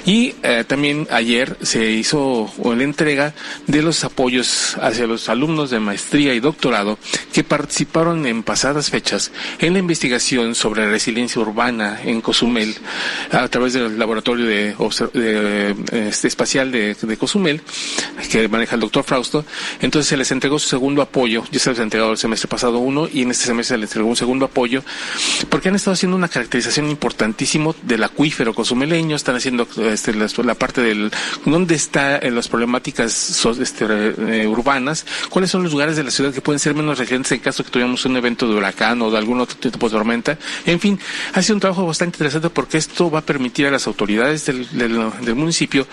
Y 0.04 0.34
eh, 0.42 0.64
también 0.66 1.08
ayer 1.10 1.56
se 1.62 1.90
hizo 1.92 2.52
la 2.62 2.82
entrega 2.82 3.34
de 3.66 3.82
los 3.82 4.04
apoyos 4.04 4.76
hacia 4.82 5.06
los 5.06 5.30
alumnos 5.30 5.70
de 5.70 5.80
maestría 5.80 6.34
y 6.34 6.40
doctorado 6.40 6.98
que 7.32 7.42
participaron 7.42 8.26
en 8.26 8.42
pasadas 8.42 8.90
fechas 8.90 9.32
en 9.58 9.72
la 9.72 9.78
investigación 9.78 10.54
sobre 10.54 10.90
resiliencia 10.90 11.40
urbana 11.40 12.00
en 12.04 12.20
Cozumel 12.20 12.74
a 13.30 13.48
través 13.48 13.72
del 13.72 13.98
laboratorio 13.98 14.46
de, 14.46 14.74
de, 15.14 16.08
este, 16.08 16.28
espacial 16.28 16.72
de, 16.72 16.94
de 16.94 17.16
Cozumel 17.16 17.60
que 18.30 18.48
maneja 18.48 18.74
el 18.74 18.80
doctor 18.80 19.04
Frausto. 19.04 19.44
Entonces 19.80 20.08
se 20.08 20.16
les 20.16 20.30
entregó 20.30 20.58
su 20.58 20.68
segundo 20.68 21.02
apoyo. 21.02 21.44
Ya 21.50 21.58
se 21.58 21.70
les 21.70 21.78
ha 21.80 21.82
entregado 21.82 22.12
el 22.12 22.18
semestre 22.18 22.48
pasado 22.48 22.78
uno 22.78 23.08
y 23.12 23.22
en 23.22 23.30
este 23.30 23.46
semestre 23.46 23.76
se 23.76 23.78
les 23.78 23.90
entregó 23.90 24.08
un 24.08 24.16
segundo 24.16 24.46
apoyo 24.46 24.82
porque 25.48 25.68
han 25.68 25.74
estado 25.74 25.94
haciendo 25.94 26.16
una 26.16 26.28
caracterización 26.28 26.90
importantísimo 26.90 27.74
del 27.82 28.04
acuífero 28.04 28.54
cozumeleño. 28.54 29.16
Están 29.16 29.36
haciendo 29.36 29.66
este, 29.90 30.14
la, 30.14 30.54
parte 30.54 30.80
del 30.80 31.10
dónde 31.44 31.74
está 31.74 32.18
en 32.18 32.34
las 32.34 32.48
problemáticas 32.48 33.44
este, 33.60 33.86
eh, 33.88 34.46
urbanas, 34.46 35.06
cuáles 35.30 35.50
son 35.50 35.62
los 35.62 35.72
lugares 35.72 35.96
de 35.96 36.04
la 36.04 36.10
ciudad 36.10 36.32
que 36.32 36.40
pueden 36.40 36.58
ser 36.58 36.74
menos 36.74 36.98
resilientes 36.98 37.32
en 37.32 37.40
caso 37.40 37.64
que 37.64 37.70
tuviéramos 37.70 38.04
un 38.04 38.16
evento 38.16 38.48
de 38.48 38.54
huracán 38.54 39.00
o 39.02 39.10
de 39.10 39.18
algún 39.18 39.40
otro 39.40 39.56
tipo 39.70 39.88
de 39.88 39.92
tormenta. 39.92 40.38
En 40.66 40.80
fin, 40.80 40.98
ha 41.32 41.42
sido 41.42 41.56
un 41.56 41.60
trabajo 41.60 41.82
bastante 41.92 42.16
interesante 42.16 42.50
porque 42.50 42.78
esto 42.78 43.10
va 43.10 43.20
a 43.20 43.26
permitir 43.26 43.66
a 43.66 43.70
las 43.70 43.86
autoridades 43.86 44.46
del, 44.46 44.66
del- 44.76 45.10
del 45.20 45.34
municipio 45.34 45.86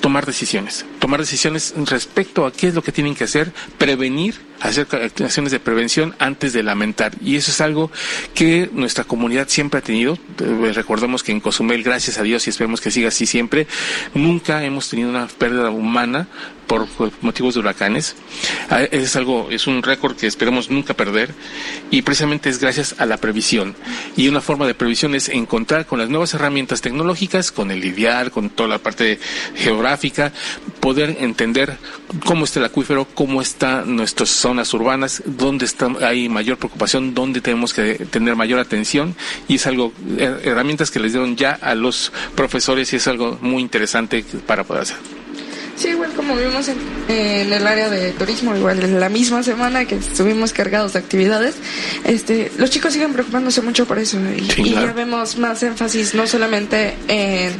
tomar 0.00 0.26
decisiones, 0.26 0.84
tomar 0.98 1.20
decisiones 1.20 1.72
respecto 1.86 2.44
a 2.44 2.52
qué 2.52 2.68
es 2.68 2.74
lo 2.74 2.82
que 2.82 2.92
tienen 2.92 3.14
que 3.14 3.24
hacer, 3.24 3.52
prevenir, 3.78 4.34
hacer 4.60 4.86
acciones 4.92 5.52
de 5.52 5.60
prevención 5.60 6.14
antes 6.18 6.52
de 6.52 6.62
lamentar. 6.62 7.12
Y 7.22 7.36
eso 7.36 7.50
es 7.50 7.60
algo 7.60 7.90
que 8.34 8.70
nuestra 8.72 9.04
comunidad 9.04 9.48
siempre 9.48 9.78
ha 9.78 9.82
tenido. 9.82 10.18
Eh, 10.40 10.72
Recordemos 10.74 11.22
que 11.22 11.32
en 11.32 11.40
Cozumel, 11.40 11.82
gracias 11.82 12.18
a 12.18 12.22
Dios 12.22 12.46
y 12.46 12.50
esperemos 12.50 12.80
que 12.80 12.90
siga 12.90 13.08
así 13.08 13.26
siempre, 13.26 13.66
nunca 14.14 14.64
hemos 14.64 14.88
tenido 14.88 15.10
una 15.10 15.26
pérdida 15.26 15.70
humana 15.70 16.28
por 16.66 16.86
motivos 17.20 17.54
de 17.54 17.60
huracanes. 17.60 18.16
Ah, 18.70 18.82
Es 18.82 19.16
algo, 19.16 19.48
es 19.50 19.66
un 19.66 19.82
récord 19.82 20.16
que 20.16 20.26
esperemos 20.26 20.70
nunca 20.70 20.94
perder 20.94 21.34
y 21.90 22.02
precisamente 22.02 22.48
es 22.48 22.58
gracias 22.58 22.94
a 22.98 23.06
la 23.06 23.18
previsión. 23.18 23.74
Y 24.16 24.28
una 24.28 24.40
forma 24.40 24.66
de 24.66 24.74
previsión 24.74 25.14
es 25.14 25.28
encontrar 25.28 25.86
con 25.86 25.98
las 25.98 26.08
nuevas 26.08 26.34
herramientas 26.34 26.80
tecnológicas, 26.80 27.52
con 27.52 27.70
el 27.70 27.84
IDIAR, 27.84 28.30
con 28.30 28.50
toda 28.50 28.68
la 28.68 28.78
parte 28.78 29.18
geográfica, 29.56 30.32
poder 30.80 31.16
entender 31.20 31.76
cómo 32.24 32.44
está 32.44 32.60
el 32.60 32.66
acuífero, 32.66 33.06
cómo 33.14 33.42
están 33.42 33.94
nuestras 33.94 34.43
zonas 34.44 34.74
urbanas, 34.74 35.22
dónde 35.24 35.64
está, 35.64 35.88
hay 36.02 36.28
mayor 36.28 36.56
preocupación, 36.58 37.14
dónde 37.14 37.40
tenemos 37.40 37.72
que 37.72 37.94
tener 38.14 38.36
mayor 38.36 38.58
atención 38.60 39.14
y 39.48 39.54
es 39.56 39.66
algo, 39.66 39.92
her- 40.18 40.40
herramientas 40.44 40.90
que 40.90 41.00
les 41.00 41.12
dieron 41.12 41.34
ya 41.36 41.52
a 41.62 41.74
los 41.74 42.12
profesores 42.34 42.92
y 42.92 42.96
es 42.96 43.06
algo 43.08 43.38
muy 43.40 43.62
interesante 43.62 44.22
para 44.46 44.64
poder 44.64 44.82
hacer. 44.82 44.98
Sí, 45.76 45.88
igual 45.88 46.12
como 46.12 46.36
vimos 46.36 46.68
en, 46.68 46.76
en 47.08 47.52
el 47.52 47.66
área 47.66 47.88
de 47.90 48.12
turismo, 48.12 48.54
igual 48.56 48.82
en 48.82 49.00
la 49.00 49.08
misma 49.08 49.42
semana 49.42 49.84
que 49.86 49.96
estuvimos 49.96 50.52
cargados 50.52 50.92
de 50.92 51.00
actividades, 51.00 51.56
este, 52.04 52.52
los 52.58 52.70
chicos 52.70 52.92
siguen 52.92 53.12
preocupándose 53.12 53.60
mucho 53.60 53.84
por 53.86 53.98
eso 53.98 54.18
y, 54.36 54.40
Sí, 54.50 54.62
y 54.62 54.70
claro. 54.72 54.86
ya 54.88 54.92
vemos 54.92 55.36
más 55.36 55.62
énfasis 55.62 56.14
no 56.14 56.26
solamente 56.26 56.94
en, 57.08 57.52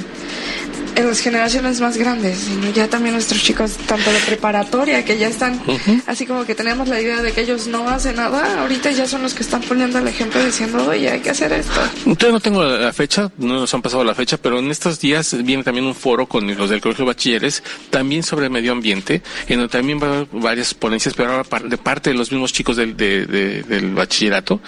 en 0.97 1.09
las 1.09 1.19
generaciones 1.19 1.81
más 1.81 1.97
grandes, 1.97 2.39
sino 2.39 2.71
ya 2.71 2.87
también 2.89 3.15
nuestros 3.15 3.43
chicos 3.43 3.73
tanto 3.89 4.12
de 4.12 4.19
preparatoria 4.21 5.05
que 5.05 5.19
ya 5.19 5.27
están 5.27 5.61
así 6.07 6.25
como 6.25 6.45
que 6.47 6.55
tenemos 6.55 6.87
la 6.87 7.01
idea 7.01 7.21
de 7.21 7.33
que 7.33 7.41
ellos 7.41 7.67
no 7.67 7.89
hacen 7.89 8.15
nada, 8.15 8.61
ahorita 8.61 8.93
ya 8.93 9.09
son 9.09 9.23
los 9.23 9.35
que 9.35 9.43
están 9.43 9.61
poniendo 9.62 9.99
el 9.99 10.07
ejemplo 10.07 10.45
diciendo, 10.45 10.87
oye, 10.89 11.11
hay 11.11 11.19
que 11.21 11.31
hacer 11.31 11.53
esto. 11.53 11.73
Todavía 12.05 12.31
no 12.31 12.41
tengo 12.41 12.62
la 12.62 12.93
fecha, 12.93 13.29
no 13.39 13.55
nos 13.55 13.75
han 13.75 13.83
pasado 13.83 14.05
la 14.05 14.15
fecha, 14.15 14.37
pero 14.37 14.61
en 14.61 14.71
estos 14.71 15.01
días 15.01 15.37
viene 15.43 15.65
también 15.65 15.85
un 15.85 15.97
foro 15.97 16.27
con 16.27 16.47
los 16.57 16.71
del 16.71 16.81
Colegio 16.81 17.05
de 17.05 17.09
Bachilleres, 17.11 17.65
también 17.91 18.04
sobre 18.23 18.49
medio 18.49 18.73
ambiente, 18.73 19.23
en 19.49 19.59
donde 19.59 19.73
también 19.73 20.01
va 20.03 20.07
a 20.07 20.11
haber 20.11 20.29
varias 20.33 20.75
ponencias, 20.75 21.15
pero 21.15 21.33
ahora 21.33 21.69
de 21.69 21.79
parte 21.79 22.11
de 22.11 22.17
los 22.17 22.31
mismos 22.31 22.53
chicos 22.53 22.77
del, 22.77 22.97
de- 22.97 23.27
de- 23.27 23.63
del 23.63 23.95
bachillerato, 23.95 24.61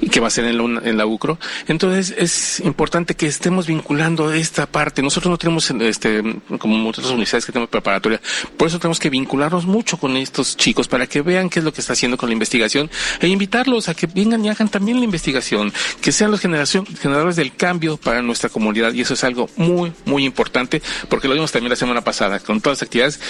y 0.00 0.08
que 0.08 0.20
va 0.20 0.28
a 0.28 0.30
ser 0.30 0.44
en 0.46 0.56
la, 0.58 0.80
en 0.88 0.96
la 0.96 1.06
UCRO. 1.06 1.38
Entonces 1.68 2.14
es 2.16 2.60
importante 2.60 3.14
que 3.14 3.26
estemos 3.26 3.66
vinculando 3.66 4.32
esta 4.32 4.66
parte. 4.66 5.02
Nosotros 5.02 5.30
no 5.30 5.38
tenemos 5.38 5.70
este, 5.70 6.22
como 6.58 6.88
otras 6.88 7.06
universidades 7.06 7.46
que 7.46 7.52
tenemos 7.52 7.70
preparatoria. 7.70 8.20
Por 8.56 8.68
eso 8.68 8.78
tenemos 8.78 8.98
que 9.00 9.10
vincularnos 9.10 9.66
mucho 9.66 9.96
con 9.96 10.16
estos 10.16 10.56
chicos 10.56 10.88
para 10.88 11.06
que 11.06 11.22
vean 11.22 11.50
qué 11.50 11.58
es 11.58 11.64
lo 11.64 11.72
que 11.72 11.80
está 11.80 11.92
haciendo 11.94 12.16
con 12.16 12.28
la 12.28 12.32
investigación 12.34 12.90
e 13.20 13.28
invitarlos 13.28 13.88
a 13.88 13.94
que 13.94 14.06
vengan 14.06 14.44
y 14.44 14.48
hagan 14.48 14.68
también 14.68 14.98
la 14.98 15.04
investigación, 15.04 15.72
que 16.00 16.12
sean 16.12 16.30
los 16.30 16.40
generación, 16.40 16.86
generadores 16.86 17.36
del 17.36 17.54
cambio 17.56 17.96
para 17.96 18.22
nuestra 18.22 18.50
comunidad 18.50 18.92
y 18.92 19.00
eso 19.00 19.14
es 19.14 19.24
algo 19.24 19.48
muy, 19.56 19.92
muy 20.04 20.24
importante 20.24 20.82
porque 21.08 21.26
lo 21.28 21.34
vimos 21.34 21.50
también 21.52 21.70
la 21.70 21.76
semana 21.76 22.02
pasada 22.02 22.38
con 22.38 22.60
todas 22.60 22.82
actividades, 22.84 23.20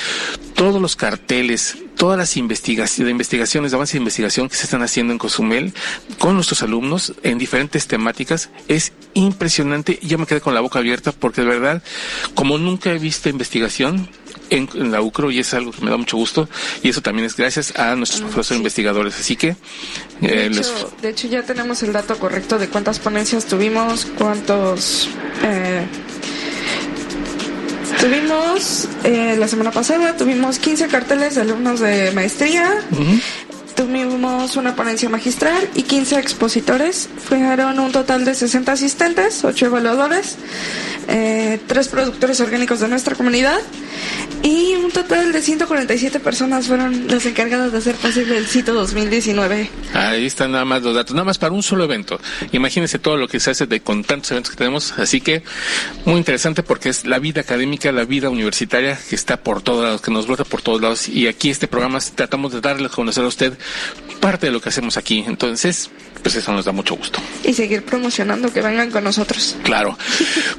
todos 0.55 0.81
los 0.81 0.97
carteles, 0.97 1.77
todas 1.97 2.19
las 2.19 2.37
investigaciones, 2.37 3.11
investigaciones, 3.11 3.71
de 3.71 3.77
avance 3.77 3.95
de 3.95 3.99
investigación 3.99 4.49
que 4.49 4.57
se 4.57 4.65
están 4.65 4.83
haciendo 4.83 5.13
en 5.13 5.19
Cozumel 5.19 5.73
con 6.19 6.35
nuestros 6.35 6.63
alumnos 6.63 7.15
en 7.23 7.39
diferentes 7.39 7.87
temáticas 7.87 8.51
es 8.69 8.93
impresionante. 9.15 9.99
Yo 10.03 10.19
me 10.19 10.27
quedé 10.27 10.41
con 10.41 10.55
la 10.55 10.61
boca 10.61 10.79
abierta 10.79 11.13
porque 11.13 11.43
de 11.43 11.49
verdad, 11.49 11.83
como 12.35 12.59
nunca 12.59 12.93
he 12.93 12.99
visto 12.99 13.29
investigación, 13.29 14.09
en, 14.51 14.93
la 14.93 15.01
UCRO 15.01 15.31
y 15.31 15.39
es 15.39 15.55
algo 15.55 15.73
que 15.73 15.81
me 15.83 15.91
da 15.91 15.97
mucho 15.97 16.17
gusto 16.17 16.49
y 16.83 16.89
eso 16.89 17.01
también 17.01 17.27
es 17.27 17.37
gracias 17.37 17.77
a 17.79 17.95
nuestros 17.97 18.23
ah, 18.23 18.27
profesores 18.27 18.59
investigadores. 18.59 19.19
Así 19.19 19.37
que... 19.37 19.57
Eh, 20.23 20.51
de, 21.03 21.09
hecho, 21.09 21.29
ya 21.29 21.43
tenemos 21.43 21.83
el 21.83 21.93
dato 21.93 22.19
correcto 22.19 22.59
de 22.59 22.69
cuántas 22.69 22.99
ponencias 22.99 23.47
tuvimos, 23.47 24.07
cuántos... 24.19 25.09
Eh, 25.43 25.87
tuvimos 28.05 28.87
eh, 29.05 29.35
la 29.39 29.49
semana 29.49 29.71
pasada, 29.71 30.15
tuvimos 30.15 30.59
15 30.59 30.89
carteles 30.89 31.37
de 31.37 31.41
alumnos 31.41 31.81
de 31.81 32.11
maestría. 32.13 32.83
Tuvimos 33.75 34.57
una 34.57 34.77
ponencia 34.77 35.09
magistral 35.09 35.69
y 35.75 35.83
15 35.83 36.19
expositores. 36.19 37.09
Fueron 37.17 37.79
un 37.79 37.93
total 37.93 38.25
de 38.25 38.35
60 38.35 38.73
asistentes, 38.73 39.45
8 39.45 39.67
evaluadores, 39.67 40.37
eh, 41.09 41.61
3 41.67 41.89
productores 41.89 42.41
orgánicos 42.41 42.81
de 42.81 42.89
nuestra 42.89 43.15
comunidad 43.17 43.59
y 44.45 44.75
un 44.75 44.91
total 44.91 45.33
de 45.33 45.41
147 45.41 46.21
personas 46.21 46.67
fueron 46.67 47.07
las 47.09 47.25
encargadas 47.25 47.73
de 47.73 47.79
hacer 47.79 47.95
posible 47.95 48.37
el 48.37 48.47
sitio 48.47 48.75
2019. 48.75 49.71
Ahí 49.95 50.27
están 50.27 50.53
nada 50.53 50.67
más 50.67 50.83
los 50.83 50.95
datos, 50.95 51.15
nada 51.15 51.25
más 51.25 51.39
para 51.39 51.55
un 51.55 51.63
solo 51.63 51.85
evento. 51.85 52.21
Imagínense 52.53 52.99
todo 52.99 53.17
lo 53.17 53.27
que 53.27 53.41
se 53.41 53.53
hace 53.53 53.67
de, 53.67 53.81
con 53.81 54.05
tantos 54.05 54.33
eventos 54.33 54.51
que 54.51 54.59
tenemos. 54.59 54.93
Así 54.99 55.23
que 55.23 55.43
muy 56.05 56.17
interesante 56.17 56.63
porque 56.63 56.91
es 56.91 57.07
la 57.07 57.19
vida 57.19 57.41
académica, 57.41 57.91
la 57.91 58.05
vida 58.05 58.29
universitaria 58.29 58.99
que 59.09 59.15
está 59.15 59.39
por 59.39 59.63
todos 59.63 59.83
lados, 59.83 60.03
que 60.03 60.11
nos 60.11 60.27
brota 60.27 60.45
por 60.45 60.61
todos 60.61 60.83
lados. 60.83 61.09
Y 61.09 61.27
aquí 61.27 61.49
este 61.49 61.67
programa 61.67 61.99
tratamos 62.15 62.53
de 62.53 62.61
darle 62.61 62.87
a 62.87 62.91
conocer 62.91 63.25
a 63.25 63.29
usted 63.29 63.57
parte 64.21 64.47
de 64.47 64.53
lo 64.53 64.61
que 64.61 64.69
hacemos 64.69 64.97
aquí. 64.97 65.25
Entonces, 65.27 65.91
pues 66.25 66.37
eso 66.37 66.53
nos 66.53 66.65
da 66.65 66.73
mucho 66.73 66.97
gusto. 66.97 67.21
Y 67.45 67.53
seguir 67.53 67.85
promocionando 67.85 68.51
que 68.51 68.63
vengan 68.63 68.91
con 68.91 69.05
nosotros. 69.05 69.57
Claro. 69.63 69.97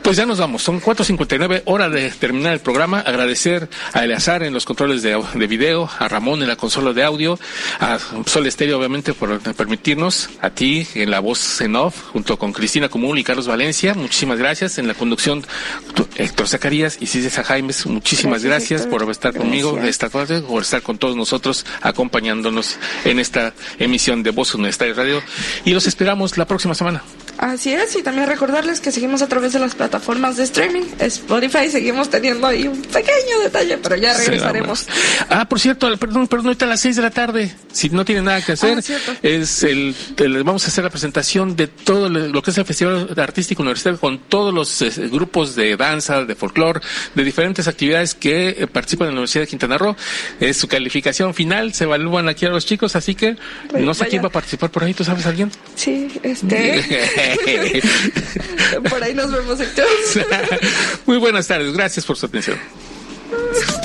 Pues 0.06 0.18
ya 0.18 0.28
nos 0.28 0.38
vamos. 0.38 0.62
Son 0.62 0.80
4.59, 0.80 1.64
hora 1.66 1.90
de 1.90 2.12
terminar 2.12 2.54
el 2.54 2.60
programa. 2.60 3.00
Agradecer 3.00 3.68
a 3.92 4.04
Eleazar 4.04 4.44
en 4.44 4.54
los 4.54 4.64
controles 4.64 5.02
de, 5.02 5.20
de 5.34 5.48
video, 5.48 5.90
a 5.98 6.08
Ramón 6.08 6.44
en 6.44 6.48
la 6.48 6.56
consola 6.56 6.94
de 6.94 7.04
audio, 7.04 7.40
a 7.80 7.98
Sol 8.28 8.46
Estéreo, 8.46 8.78
obviamente, 8.78 9.16
por 9.16 9.40
permitirnos, 9.56 10.30
a 10.42 10.52
ti 10.52 10.86
en 10.94 11.10
la 11.10 11.22
voz 11.22 11.60
en 11.62 11.76
off, 11.76 12.04
junto 12.12 12.38
con 12.38 12.54
Cristina 12.54 12.88
Común 12.88 13.18
y 13.18 13.24
Carlos 13.24 13.48
Valencia. 13.48 13.96
Muchísimas 13.96 14.38
gracias. 14.38 14.78
En 14.78 14.88
la 14.88 14.94
conducción, 14.94 15.44
Héctor 16.18 16.48
Zacarías 16.48 16.98
y 17.02 17.08
César 17.08 17.46
Jaimes. 17.46 17.88
Muchísimas 17.88 18.44
gracias, 18.44 18.86
por 18.86 19.10
estar 19.10 19.36
conmigo, 19.36 19.80
esta 19.80 20.10
tarde, 20.10 20.42
por 20.42 20.62
estar 20.62 20.84
con 20.84 21.00
todos 21.00 21.16
nosotros, 21.16 21.66
acompañándonos 21.82 22.78
en 23.06 23.18
esta 23.18 23.56
emisión 23.80 24.22
de 24.22 24.30
Voz 24.30 24.54
Universitaria 24.54 24.94
Radio 24.94 25.24
y 25.64 25.74
los 25.74 25.88
esperamos 25.88 26.38
la 26.38 26.46
próxima 26.46 26.76
semana. 26.76 27.02
Así 27.38 27.74
es, 27.74 27.96
y 27.96 28.04
también 28.04 28.28
recordarles 28.28 28.80
que 28.80 28.92
seguimos 28.92 29.22
a 29.22 29.28
través 29.28 29.54
de 29.54 29.60
las 29.60 29.76
plataformas 29.76 30.38
de 30.38 30.44
streaming. 30.44 30.84
Spotify 31.00 31.70
seguimos 31.70 32.10
teniendo 32.10 32.48
ahí 32.48 32.68
un 32.68 32.82
pequeño 32.82 33.40
detalle, 33.44 33.78
pero 33.78 33.96
ya 33.96 34.16
regresaremos. 34.18 34.88
ah, 35.30 35.48
por 35.48 35.60
cierto, 35.60 35.96
perdón, 35.98 36.28
perdón, 36.28 36.48
ahorita 36.48 36.66
a 36.66 36.70
las 36.70 36.80
6 36.80 36.96
de 36.96 37.02
la 37.02 37.12
tarde, 37.12 37.54
si 37.72 37.90
no 37.90 38.06
tienen 38.06 38.26
nada 38.26 38.42
que 38.44 38.54
hacer, 38.54 38.78
ah, 38.78 39.14
es 39.22 39.64
el, 39.64 39.96
vamos 40.44 40.66
a 40.66 40.68
hacer 40.68 40.84
la 40.84 40.90
presentación 40.90 41.56
de 41.56 41.68
todo 41.68 42.10
lo 42.10 42.42
que 42.42 42.52
es 42.52 42.58
el 42.58 42.66
Festival 42.66 43.14
Artístico 43.18 43.62
Universitario 43.64 44.00
con 44.00 44.20
todos 44.20 44.54
los 44.54 44.82
eh, 44.82 44.92
grupos 45.10 45.56
de 45.56 45.76
danza, 45.76 46.24
de 46.24 46.36
folclore, 46.36 46.80
de 47.14 47.24
diferentes 47.24 47.68
actividades 47.68 48.16
que 48.16 48.50
eh, 48.50 48.68
participan 48.68 49.10
en 49.10 49.16
la 49.16 49.20
Universidad 49.20 49.44
de 49.44 49.48
Quintana 49.48 49.78
Roo. 49.78 49.96
Es 50.40 50.58
su 50.58 50.68
calificación 50.68 51.34
final, 51.34 51.74
se 51.74 51.84
evalúan 51.84 52.30
aquí 52.30 52.46
a 52.46 52.50
los 52.50 52.66
chicos, 52.66 52.96
así 52.96 53.16
que 53.16 53.36
pues 53.70 53.84
no 53.84 53.94
sé 53.94 54.08
quién 54.08 54.24
va 54.24 54.28
a 54.28 54.32
participar 54.32 54.72
por 54.72 54.84
ahí, 54.84 54.94
¿tú 54.94 55.04
sabes 55.04 55.26
alguien? 55.26 55.52
Sí, 55.76 56.08
este. 56.24 56.84
Por 58.90 59.04
ahí 59.04 59.14
nos 59.14 59.32
vemos, 59.32 59.60
Héctor. 59.60 59.86
Muy 61.06 61.18
buenas 61.18 61.48
tardes, 61.48 61.74
gracias 61.74 62.06
por 62.06 62.18
su 62.18 62.26
atención. 62.26 62.60